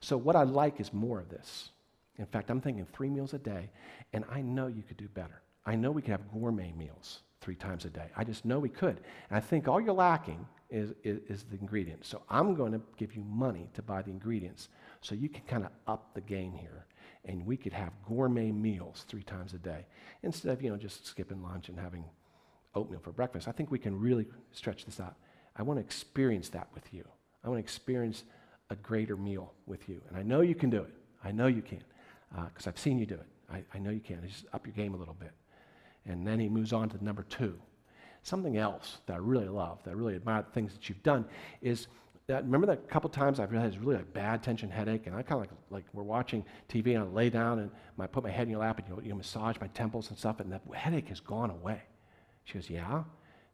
So, 0.00 0.16
what 0.16 0.36
I 0.36 0.42
like 0.42 0.78
is 0.78 0.92
more 0.92 1.20
of 1.20 1.30
this. 1.30 1.70
In 2.18 2.26
fact, 2.26 2.50
I'm 2.50 2.60
thinking 2.60 2.86
three 2.92 3.08
meals 3.08 3.32
a 3.32 3.38
day, 3.38 3.70
and 4.12 4.24
I 4.30 4.42
know 4.42 4.66
you 4.66 4.82
could 4.82 4.98
do 4.98 5.08
better. 5.08 5.40
I 5.64 5.76
know 5.76 5.90
we 5.90 6.02
could 6.02 6.12
have 6.12 6.30
gourmet 6.30 6.72
meals 6.72 7.20
three 7.46 7.54
times 7.54 7.84
a 7.84 7.88
day. 7.88 8.08
I 8.16 8.24
just 8.24 8.44
know 8.44 8.58
we 8.58 8.68
could. 8.68 8.98
And 9.30 9.36
I 9.36 9.38
think 9.38 9.68
all 9.68 9.80
you're 9.80 9.94
lacking 9.94 10.44
is, 10.68 10.90
is, 11.04 11.20
is 11.28 11.44
the 11.44 11.56
ingredients. 11.60 12.08
So 12.08 12.22
I'm 12.28 12.56
going 12.56 12.72
to 12.72 12.80
give 12.96 13.14
you 13.14 13.22
money 13.22 13.70
to 13.74 13.82
buy 13.82 14.02
the 14.02 14.10
ingredients 14.10 14.68
so 15.00 15.14
you 15.14 15.28
can 15.28 15.42
kind 15.42 15.64
of 15.64 15.70
up 15.86 16.12
the 16.12 16.22
game 16.22 16.54
here. 16.54 16.86
And 17.24 17.46
we 17.46 17.56
could 17.56 17.72
have 17.72 17.92
gourmet 18.08 18.50
meals 18.50 19.04
three 19.06 19.22
times 19.22 19.54
a 19.54 19.58
day 19.58 19.86
instead 20.24 20.50
of, 20.50 20.60
you 20.60 20.70
know, 20.70 20.76
just 20.76 21.06
skipping 21.06 21.40
lunch 21.40 21.68
and 21.68 21.78
having 21.78 22.04
oatmeal 22.74 22.98
for 22.98 23.12
breakfast. 23.12 23.46
I 23.46 23.52
think 23.52 23.70
we 23.70 23.78
can 23.78 23.96
really 23.96 24.26
stretch 24.50 24.84
this 24.84 24.98
out. 24.98 25.14
I 25.54 25.62
want 25.62 25.78
to 25.78 25.84
experience 25.84 26.48
that 26.48 26.66
with 26.74 26.92
you. 26.92 27.04
I 27.44 27.48
want 27.48 27.58
to 27.58 27.62
experience 27.62 28.24
a 28.70 28.74
greater 28.74 29.16
meal 29.16 29.52
with 29.66 29.88
you. 29.88 30.02
And 30.08 30.18
I 30.18 30.24
know 30.24 30.40
you 30.40 30.56
can 30.56 30.68
do 30.68 30.82
it. 30.82 30.94
I 31.22 31.30
know 31.30 31.46
you 31.46 31.62
can 31.62 31.84
because 32.32 32.66
uh, 32.66 32.70
I've 32.70 32.78
seen 32.78 32.98
you 32.98 33.06
do 33.06 33.14
it. 33.14 33.26
I, 33.48 33.62
I 33.72 33.78
know 33.78 33.90
you 33.90 34.00
can. 34.00 34.18
Just 34.26 34.46
up 34.52 34.66
your 34.66 34.74
game 34.74 34.94
a 34.94 34.96
little 34.96 35.14
bit. 35.14 35.30
And 36.06 36.26
then 36.26 36.38
he 36.38 36.48
moves 36.48 36.72
on 36.72 36.88
to 36.90 37.04
number 37.04 37.24
two. 37.24 37.58
Something 38.22 38.56
else 38.56 38.98
that 39.06 39.14
I 39.14 39.18
really 39.18 39.48
love, 39.48 39.78
that 39.84 39.90
I 39.90 39.94
really 39.94 40.16
admire 40.16 40.42
the 40.42 40.50
things 40.50 40.72
that 40.72 40.88
you've 40.88 41.02
done 41.02 41.24
is 41.62 41.88
that, 42.26 42.42
remember 42.44 42.66
that 42.66 42.88
couple 42.88 43.08
times 43.08 43.38
I've 43.38 43.52
had 43.52 43.70
this 43.70 43.78
really 43.78 43.96
like 43.96 44.12
bad 44.12 44.42
tension 44.42 44.68
headache, 44.68 45.06
and 45.06 45.14
I 45.14 45.22
kind 45.22 45.40
of 45.40 45.40
like, 45.40 45.50
like 45.70 45.84
we're 45.92 46.02
watching 46.02 46.44
TV 46.68 46.96
and 46.96 47.04
I 47.04 47.06
lay 47.06 47.30
down 47.30 47.60
and 47.60 47.70
I 48.00 48.06
put 48.06 48.24
my 48.24 48.30
head 48.30 48.42
in 48.44 48.50
your 48.50 48.60
lap 48.60 48.78
and 48.78 48.88
you, 48.88 49.10
you 49.10 49.14
massage 49.14 49.56
my 49.60 49.68
temples 49.68 50.10
and 50.10 50.18
stuff, 50.18 50.40
and 50.40 50.50
the 50.50 50.60
headache 50.76 51.08
has 51.08 51.20
gone 51.20 51.50
away. 51.50 51.82
She 52.44 52.54
goes, 52.54 52.68
Yeah? 52.68 53.04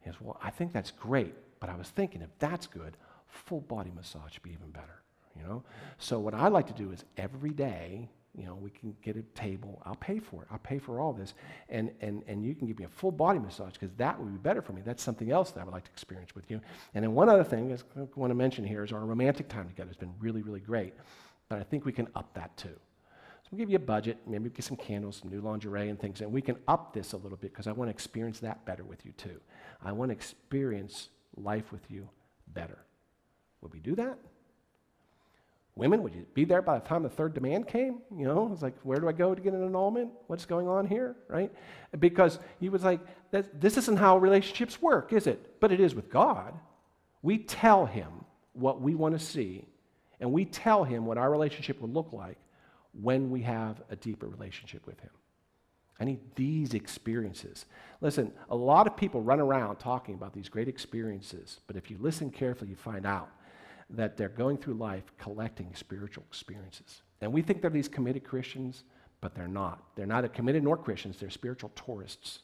He 0.01 0.09
goes, 0.09 0.19
Well, 0.19 0.39
I 0.41 0.49
think 0.49 0.73
that's 0.73 0.91
great, 0.91 1.35
but 1.59 1.69
I 1.69 1.75
was 1.75 1.89
thinking 1.89 2.21
if 2.21 2.29
that's 2.39 2.65
good, 2.65 2.97
full 3.27 3.61
body 3.61 3.91
massage 3.95 4.33
would 4.33 4.43
be 4.43 4.51
even 4.51 4.71
better, 4.71 5.03
you 5.35 5.43
know? 5.43 5.63
So 5.99 6.19
what 6.19 6.33
I 6.33 6.47
like 6.47 6.67
to 6.67 6.73
do 6.73 6.91
is 6.91 7.05
every 7.15 7.51
day, 7.51 8.09
you 8.35 8.45
know, 8.45 8.55
we 8.55 8.71
can 8.71 8.95
get 9.03 9.15
a 9.15 9.21
table. 9.35 9.81
I'll 9.85 9.95
pay 9.95 10.17
for 10.17 10.41
it. 10.41 10.47
I'll 10.51 10.57
pay 10.57 10.79
for 10.79 10.99
all 10.99 11.13
this. 11.13 11.35
And, 11.69 11.91
and, 12.01 12.23
and 12.27 12.43
you 12.43 12.55
can 12.55 12.65
give 12.65 12.79
me 12.79 12.85
a 12.85 12.89
full 12.89 13.11
body 13.11 13.37
massage 13.37 13.73
because 13.73 13.91
that 13.97 14.19
would 14.19 14.31
be 14.31 14.39
better 14.39 14.61
for 14.61 14.73
me. 14.73 14.81
That's 14.83 15.03
something 15.03 15.31
else 15.31 15.51
that 15.51 15.61
I 15.61 15.63
would 15.65 15.73
like 15.73 15.83
to 15.83 15.91
experience 15.91 16.33
with 16.33 16.49
you. 16.49 16.59
And 16.95 17.03
then 17.03 17.13
one 17.13 17.29
other 17.29 17.43
thing 17.43 17.71
I 17.95 17.99
want 18.15 18.31
to 18.31 18.35
mention 18.35 18.65
here 18.65 18.83
is 18.83 18.91
our 18.91 19.05
romantic 19.05 19.49
time 19.49 19.67
together 19.67 19.89
has 19.89 19.97
been 19.97 20.13
really, 20.19 20.41
really 20.41 20.59
great. 20.59 20.95
But 21.47 21.59
I 21.59 21.63
think 21.63 21.85
we 21.85 21.91
can 21.91 22.07
up 22.15 22.33
that 22.33 22.55
too. 22.57 22.69
So 22.69 23.49
we'll 23.51 23.59
give 23.59 23.69
you 23.69 23.75
a 23.75 23.79
budget, 23.79 24.17
maybe 24.25 24.49
get 24.49 24.65
some 24.65 24.77
candles, 24.77 25.17
some 25.17 25.29
new 25.29 25.41
lingerie 25.41 25.89
and 25.89 25.99
things, 25.99 26.21
and 26.21 26.31
we 26.31 26.41
can 26.41 26.55
up 26.67 26.93
this 26.93 27.13
a 27.13 27.17
little 27.17 27.37
bit 27.37 27.51
because 27.51 27.67
I 27.67 27.71
want 27.71 27.89
to 27.89 27.93
experience 27.93 28.39
that 28.39 28.65
better 28.65 28.83
with 28.83 29.05
you 29.05 29.11
too. 29.11 29.39
I 29.83 29.91
want 29.91 30.09
to 30.09 30.13
experience 30.13 31.09
life 31.35 31.71
with 31.71 31.91
you 31.91 32.09
better. 32.47 32.79
Would 33.61 33.73
we 33.73 33.79
do 33.79 33.95
that? 33.95 34.17
Women, 35.75 36.03
would 36.03 36.13
you 36.13 36.25
be 36.35 36.45
there 36.45 36.61
by 36.61 36.77
the 36.77 36.85
time 36.87 37.01
the 37.01 37.09
third 37.09 37.33
demand 37.33 37.67
came? 37.67 37.99
You 38.15 38.27
know, 38.27 38.51
it's 38.53 38.61
like, 38.61 38.75
where 38.83 38.99
do 38.99 39.07
I 39.09 39.11
go 39.11 39.33
to 39.33 39.41
get 39.41 39.53
an 39.53 39.63
annulment? 39.63 40.11
What's 40.27 40.45
going 40.45 40.67
on 40.67 40.85
here, 40.85 41.15
right? 41.27 41.51
Because 41.99 42.37
he 42.59 42.69
was 42.69 42.83
like, 42.83 42.99
this 43.31 43.77
isn't 43.77 43.97
how 43.97 44.17
relationships 44.19 44.79
work, 44.81 45.13
is 45.13 45.25
it? 45.25 45.59
But 45.59 45.71
it 45.71 45.79
is 45.79 45.95
with 45.95 46.11
God. 46.11 46.53
We 47.23 47.39
tell 47.39 47.87
him 47.87 48.25
what 48.53 48.81
we 48.81 48.93
want 48.93 49.17
to 49.17 49.25
see, 49.25 49.65
and 50.19 50.31
we 50.31 50.45
tell 50.45 50.83
him 50.83 51.07
what 51.07 51.17
our 51.17 51.31
relationship 51.31 51.81
will 51.81 51.89
look 51.89 52.13
like 52.13 52.37
when 53.01 53.31
we 53.31 53.41
have 53.41 53.81
a 53.89 53.95
deeper 53.95 54.27
relationship 54.27 54.85
with 54.85 54.99
him. 54.99 55.09
I 55.99 56.05
need 56.05 56.19
these 56.35 56.75
experiences. 56.75 57.65
Listen, 57.99 58.31
a 58.49 58.55
lot 58.55 58.85
of 58.85 58.95
people 58.95 59.21
run 59.21 59.39
around 59.39 59.77
talking 59.77 60.13
about 60.13 60.33
these 60.33 60.49
great 60.49 60.67
experiences, 60.67 61.61
but 61.65 61.75
if 61.75 61.89
you 61.89 61.97
listen 61.99 62.29
carefully, 62.29 62.69
you 62.69 62.75
find 62.75 63.07
out 63.07 63.31
that 63.93 64.17
they're 64.17 64.29
going 64.29 64.57
through 64.57 64.73
life 64.75 65.03
collecting 65.17 65.73
spiritual 65.75 66.23
experiences. 66.27 67.03
And 67.21 67.31
we 67.31 67.41
think 67.41 67.61
they're 67.61 67.69
these 67.69 67.87
committed 67.87 68.23
Christians, 68.23 68.83
but 69.21 69.33
they're 69.35 69.47
not. 69.47 69.83
They're 69.95 70.05
neither 70.05 70.27
committed 70.27 70.63
nor 70.63 70.77
Christians, 70.77 71.17
they're 71.17 71.29
spiritual 71.29 71.71
tourists 71.75 72.39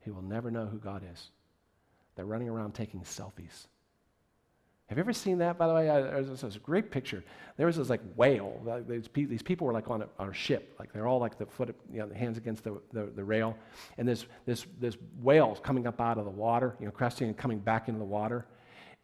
who 0.00 0.12
will 0.12 0.22
never 0.22 0.50
know 0.50 0.66
who 0.66 0.78
God 0.78 1.02
is. 1.12 1.30
They're 2.16 2.26
running 2.26 2.48
around 2.48 2.72
taking 2.74 3.00
selfies. 3.02 3.66
Have 4.88 4.98
you 4.98 5.02
ever 5.02 5.14
seen 5.14 5.38
that, 5.38 5.56
by 5.56 5.66
the 5.66 5.72
way? 5.72 5.86
There's 5.86 6.42
this 6.42 6.58
great 6.58 6.90
picture. 6.90 7.24
There 7.56 7.66
was 7.66 7.76
this 7.76 7.88
like 7.88 8.02
whale. 8.16 8.84
These 8.86 9.42
people 9.42 9.66
were 9.66 9.72
like 9.72 9.88
on 9.88 10.02
a, 10.02 10.08
on 10.18 10.28
a 10.28 10.34
ship. 10.34 10.74
Like 10.78 10.92
they're 10.92 11.06
all 11.06 11.18
like 11.18 11.38
the 11.38 11.46
foot, 11.46 11.74
you 11.90 12.00
know, 12.00 12.06
the 12.06 12.14
hands 12.14 12.36
against 12.36 12.64
the, 12.64 12.78
the, 12.92 13.06
the 13.06 13.24
rail. 13.24 13.56
And 13.96 14.06
this, 14.06 14.26
this, 14.44 14.66
this 14.78 14.98
whale's 15.22 15.58
coming 15.60 15.86
up 15.86 16.02
out 16.02 16.18
of 16.18 16.26
the 16.26 16.30
water, 16.30 16.76
you 16.78 16.84
know, 16.84 16.92
cresting 16.92 17.28
and 17.28 17.36
coming 17.36 17.58
back 17.58 17.88
into 17.88 17.98
the 17.98 18.04
water. 18.04 18.46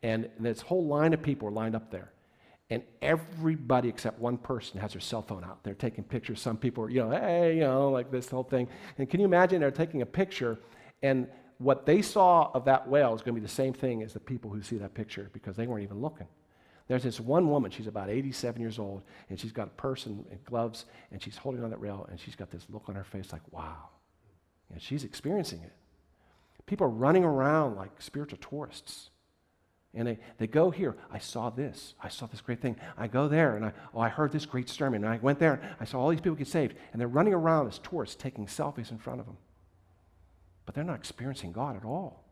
And 0.03 0.29
this 0.39 0.61
whole 0.61 0.87
line 0.87 1.13
of 1.13 1.23
people 1.23 1.49
are 1.49 1.53
lined 1.53 1.75
up 1.75 1.91
there. 1.91 2.13
And 2.71 2.83
everybody 3.03 3.89
except 3.89 4.21
one 4.21 4.39
person 4.39 4.79
has 4.81 4.93
their 4.93 5.01
cell 5.01 5.23
phone 5.23 5.43
out. 5.45 5.63
They're 5.65 5.75
taking 5.75 6.05
pictures. 6.05 6.41
Some 6.41 6.57
people 6.57 6.85
are, 6.85 6.91
you 6.91 7.01
know, 7.01 7.11
hey, 7.11 7.55
you 7.55 7.63
know, 7.63 7.91
like 7.91 8.11
this 8.11 8.29
whole 8.29 8.45
thing. 8.45 8.69
And 8.97 9.11
can 9.11 9.21
you 9.21 9.27
imagine 9.27 9.61
they're 9.61 9.73
taking 9.73 10.03
a 10.03 10.07
picture 10.07 10.59
and 11.03 11.27
what 11.61 11.85
they 11.85 12.01
saw 12.01 12.51
of 12.55 12.65
that 12.65 12.89
whale 12.89 13.15
is 13.15 13.21
going 13.21 13.35
to 13.35 13.41
be 13.41 13.47
the 13.47 13.53
same 13.53 13.75
thing 13.75 14.03
as 14.03 14.15
the 14.15 14.21
people 14.21 14.51
who 14.51 14.63
see 14.63 14.79
that 14.79 14.95
picture 14.95 15.29
because 15.35 15.57
they 15.57 15.67
weren't 15.67 15.83
even 15.83 16.01
looking. 16.01 16.27
There's 16.89 17.03
this 17.03 17.21
one 17.21 17.49
woman, 17.49 17.71
she's 17.71 17.87
about 17.87 18.09
87 18.09 18.61
years 18.61 18.79
old, 18.79 19.03
and 19.29 19.39
she's 19.39 19.53
got 19.53 19.69
a 19.69 19.71
purse 19.71 20.07
and, 20.07 20.25
and 20.31 20.43
gloves, 20.45 20.87
and 21.13 21.23
she's 21.23 21.37
holding 21.37 21.63
on 21.63 21.71
that 21.71 21.81
rail, 21.81 22.09
and 22.11 22.19
she's 22.19 22.35
got 22.35 22.51
this 22.51 22.67
look 22.71 22.89
on 22.89 22.95
her 22.95 23.05
face 23.05 23.31
like, 23.31 23.43
wow. 23.53 23.91
And 24.73 24.81
she's 24.81 25.05
experiencing 25.05 25.61
it. 25.63 25.73
People 26.65 26.87
are 26.87 26.91
running 26.91 27.25
around 27.25 27.77
like 27.77 28.01
spiritual 28.01 28.39
tourists. 28.39 29.11
And 29.93 30.07
they, 30.07 30.19
they 30.39 30.47
go 30.47 30.71
here. 30.71 30.97
I 31.11 31.19
saw 31.19 31.51
this. 31.51 31.95
I 32.01 32.09
saw 32.09 32.27
this 32.27 32.41
great 32.41 32.61
thing. 32.61 32.77
I 32.97 33.09
go 33.09 33.27
there 33.27 33.57
and 33.57 33.65
I, 33.65 33.73
oh, 33.93 34.01
I 34.01 34.09
heard 34.09 34.31
this 34.31 34.47
great 34.47 34.69
sermon. 34.69 35.05
And 35.05 35.13
I 35.13 35.19
went 35.19 35.41
there. 35.41 35.55
And 35.55 35.77
I 35.81 35.85
saw 35.85 35.99
all 35.99 36.11
these 36.11 36.21
people 36.21 36.37
get 36.37 36.47
saved. 36.47 36.77
And 36.93 37.01
they're 37.01 37.09
running 37.09 37.35
around 37.35 37.67
as 37.67 37.79
tourists 37.81 38.15
taking 38.15 38.47
selfies 38.47 38.93
in 38.93 38.99
front 38.99 39.19
of 39.19 39.27
them. 39.27 39.37
But 40.65 40.77
they're 40.77 40.85
not 40.85 40.99
experiencing 40.99 41.51
God 41.51 41.77
at 41.77 41.85
all. 41.85 42.23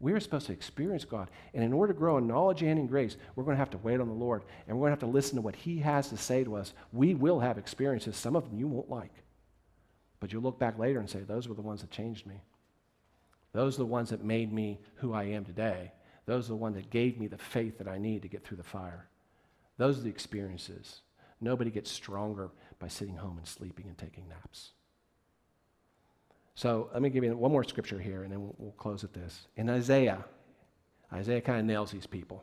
We're 0.00 0.20
supposed 0.20 0.46
to 0.48 0.52
experience 0.52 1.04
God. 1.04 1.30
And 1.54 1.62
in 1.62 1.72
order 1.72 1.92
to 1.92 1.98
grow 1.98 2.18
in 2.18 2.26
knowledge 2.26 2.62
and 2.62 2.78
in 2.78 2.86
grace, 2.86 3.16
we're 3.34 3.44
going 3.44 3.54
to 3.54 3.60
have 3.60 3.70
to 3.70 3.78
wait 3.78 4.00
on 4.00 4.08
the 4.08 4.14
Lord. 4.14 4.42
And 4.66 4.76
we're 4.76 4.88
going 4.88 4.96
to 4.96 5.00
have 5.02 5.10
to 5.10 5.14
listen 5.14 5.36
to 5.36 5.42
what 5.42 5.56
He 5.56 5.78
has 5.78 6.08
to 6.08 6.16
say 6.16 6.42
to 6.42 6.56
us. 6.56 6.74
We 6.92 7.14
will 7.14 7.38
have 7.38 7.56
experiences. 7.56 8.16
Some 8.16 8.34
of 8.34 8.48
them 8.48 8.58
you 8.58 8.66
won't 8.66 8.90
like. 8.90 9.12
But 10.18 10.32
you'll 10.32 10.42
look 10.42 10.58
back 10.58 10.78
later 10.78 10.98
and 10.98 11.08
say, 11.08 11.20
those 11.20 11.48
were 11.48 11.54
the 11.54 11.62
ones 11.62 11.82
that 11.82 11.90
changed 11.90 12.26
me. 12.26 12.42
Those 13.52 13.76
are 13.76 13.78
the 13.78 13.86
ones 13.86 14.10
that 14.10 14.24
made 14.24 14.52
me 14.52 14.80
who 14.96 15.14
I 15.14 15.24
am 15.24 15.44
today. 15.44 15.92
Those 16.26 16.46
are 16.46 16.48
the 16.48 16.56
ones 16.56 16.74
that 16.74 16.90
gave 16.90 17.18
me 17.18 17.28
the 17.28 17.38
faith 17.38 17.78
that 17.78 17.88
I 17.88 17.98
need 17.98 18.22
to 18.22 18.28
get 18.28 18.44
through 18.44 18.56
the 18.56 18.64
fire. 18.64 19.08
Those 19.78 19.98
are 19.98 20.02
the 20.02 20.10
experiences. 20.10 21.00
Nobody 21.40 21.70
gets 21.70 21.90
stronger 21.90 22.50
by 22.78 22.88
sitting 22.88 23.16
home 23.16 23.38
and 23.38 23.46
sleeping 23.46 23.86
and 23.86 23.96
taking 23.96 24.28
naps. 24.28 24.72
So 26.54 26.90
let 26.92 27.02
me 27.02 27.10
give 27.10 27.22
you 27.22 27.36
one 27.36 27.52
more 27.52 27.64
scripture 27.64 27.98
here, 27.98 28.22
and 28.24 28.32
then 28.32 28.40
we'll, 28.40 28.54
we'll 28.58 28.72
close 28.72 29.04
at 29.04 29.12
this. 29.12 29.46
In 29.56 29.70
Isaiah, 29.70 30.24
Isaiah 31.12 31.40
kind 31.40 31.60
of 31.60 31.66
nails 31.66 31.92
these 31.92 32.06
people. 32.06 32.42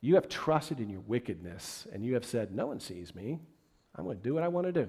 You 0.00 0.14
have 0.14 0.28
trusted 0.28 0.80
in 0.80 0.88
your 0.88 1.00
wickedness, 1.00 1.86
and 1.92 2.04
you 2.04 2.14
have 2.14 2.24
said, 2.24 2.54
No 2.54 2.66
one 2.66 2.80
sees 2.80 3.14
me. 3.14 3.38
I'm 3.94 4.04
going 4.04 4.16
to 4.16 4.22
do 4.22 4.34
what 4.34 4.42
I 4.42 4.48
want 4.48 4.66
to 4.66 4.72
do. 4.72 4.88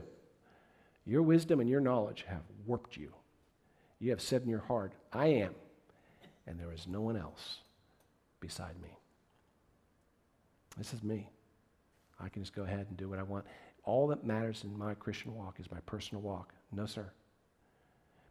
Your 1.06 1.22
wisdom 1.22 1.60
and 1.60 1.70
your 1.70 1.82
knowledge 1.82 2.26
have 2.28 2.44
warped 2.66 2.96
you. 2.96 3.12
You 4.00 4.12
have 4.12 4.22
said 4.22 4.44
in 4.44 4.50
your 4.50 4.60
heart, 4.60 4.94
I 5.12 5.28
am, 5.28 5.54
and 6.48 6.60
there 6.60 6.72
is 6.72 6.88
no 6.88 7.02
one 7.02 7.18
else 7.18 7.60
beside 8.40 8.80
me. 8.82 8.90
This 10.78 10.94
is 10.94 11.04
me. 11.04 11.30
I 12.20 12.30
can 12.30 12.42
just 12.42 12.56
go 12.56 12.64
ahead 12.64 12.88
and 12.88 12.98
do 12.98 13.10
what 13.10 13.20
I 13.20 13.24
want. 13.24 13.46
All 13.84 14.08
that 14.08 14.26
matters 14.26 14.64
in 14.64 14.78
my 14.78 14.94
Christian 14.94 15.36
walk 15.36 15.60
is 15.60 15.72
my 15.72 15.80
personal 15.86 16.22
walk. 16.22 16.54
No, 16.72 16.86
sir. 16.86 17.12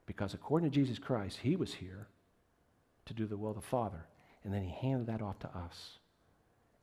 Because 0.07 0.35
according 0.35 0.71
to 0.71 0.75
Jesus 0.75 0.99
Christ, 0.99 1.39
he 1.43 1.57
was 1.57 1.75
here 1.75 2.09
to 3.07 3.15
do 3.15 3.27
the 3.27 3.37
will 3.37 3.51
of 3.51 3.57
the 3.57 3.63
Father, 3.63 4.07
and 4.45 4.53
then 4.53 4.63
he 4.63 4.71
handed 4.71 5.07
that 5.09 5.23
off 5.23 5.39
to 5.41 5.49
us. 5.49 5.99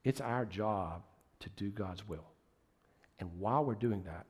It's 0.03 0.21
our 0.21 0.45
job 0.45 1.03
to 1.39 1.49
do 1.49 1.69
God's 1.69 2.07
will. 2.07 2.26
And 3.19 3.30
while 3.39 3.63
we're 3.63 3.76
doing 3.76 4.03
that, 4.03 4.26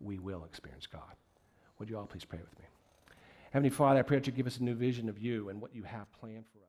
we 0.00 0.18
will 0.18 0.44
experience 0.44 0.86
God. 0.86 1.16
Would 1.78 1.88
you 1.88 1.98
all 1.98 2.06
please 2.06 2.24
pray 2.24 2.40
with 2.40 2.58
me? 2.58 2.64
Heavenly 3.50 3.70
Father, 3.70 4.00
I 4.00 4.02
pray 4.02 4.18
that 4.18 4.26
you 4.26 4.32
give 4.32 4.46
us 4.46 4.58
a 4.58 4.62
new 4.62 4.74
vision 4.74 5.08
of 5.08 5.18
you 5.18 5.48
and 5.48 5.60
what 5.60 5.74
you 5.74 5.82
have 5.84 6.10
planned 6.20 6.44
for 6.52 6.58
us. 6.58 6.64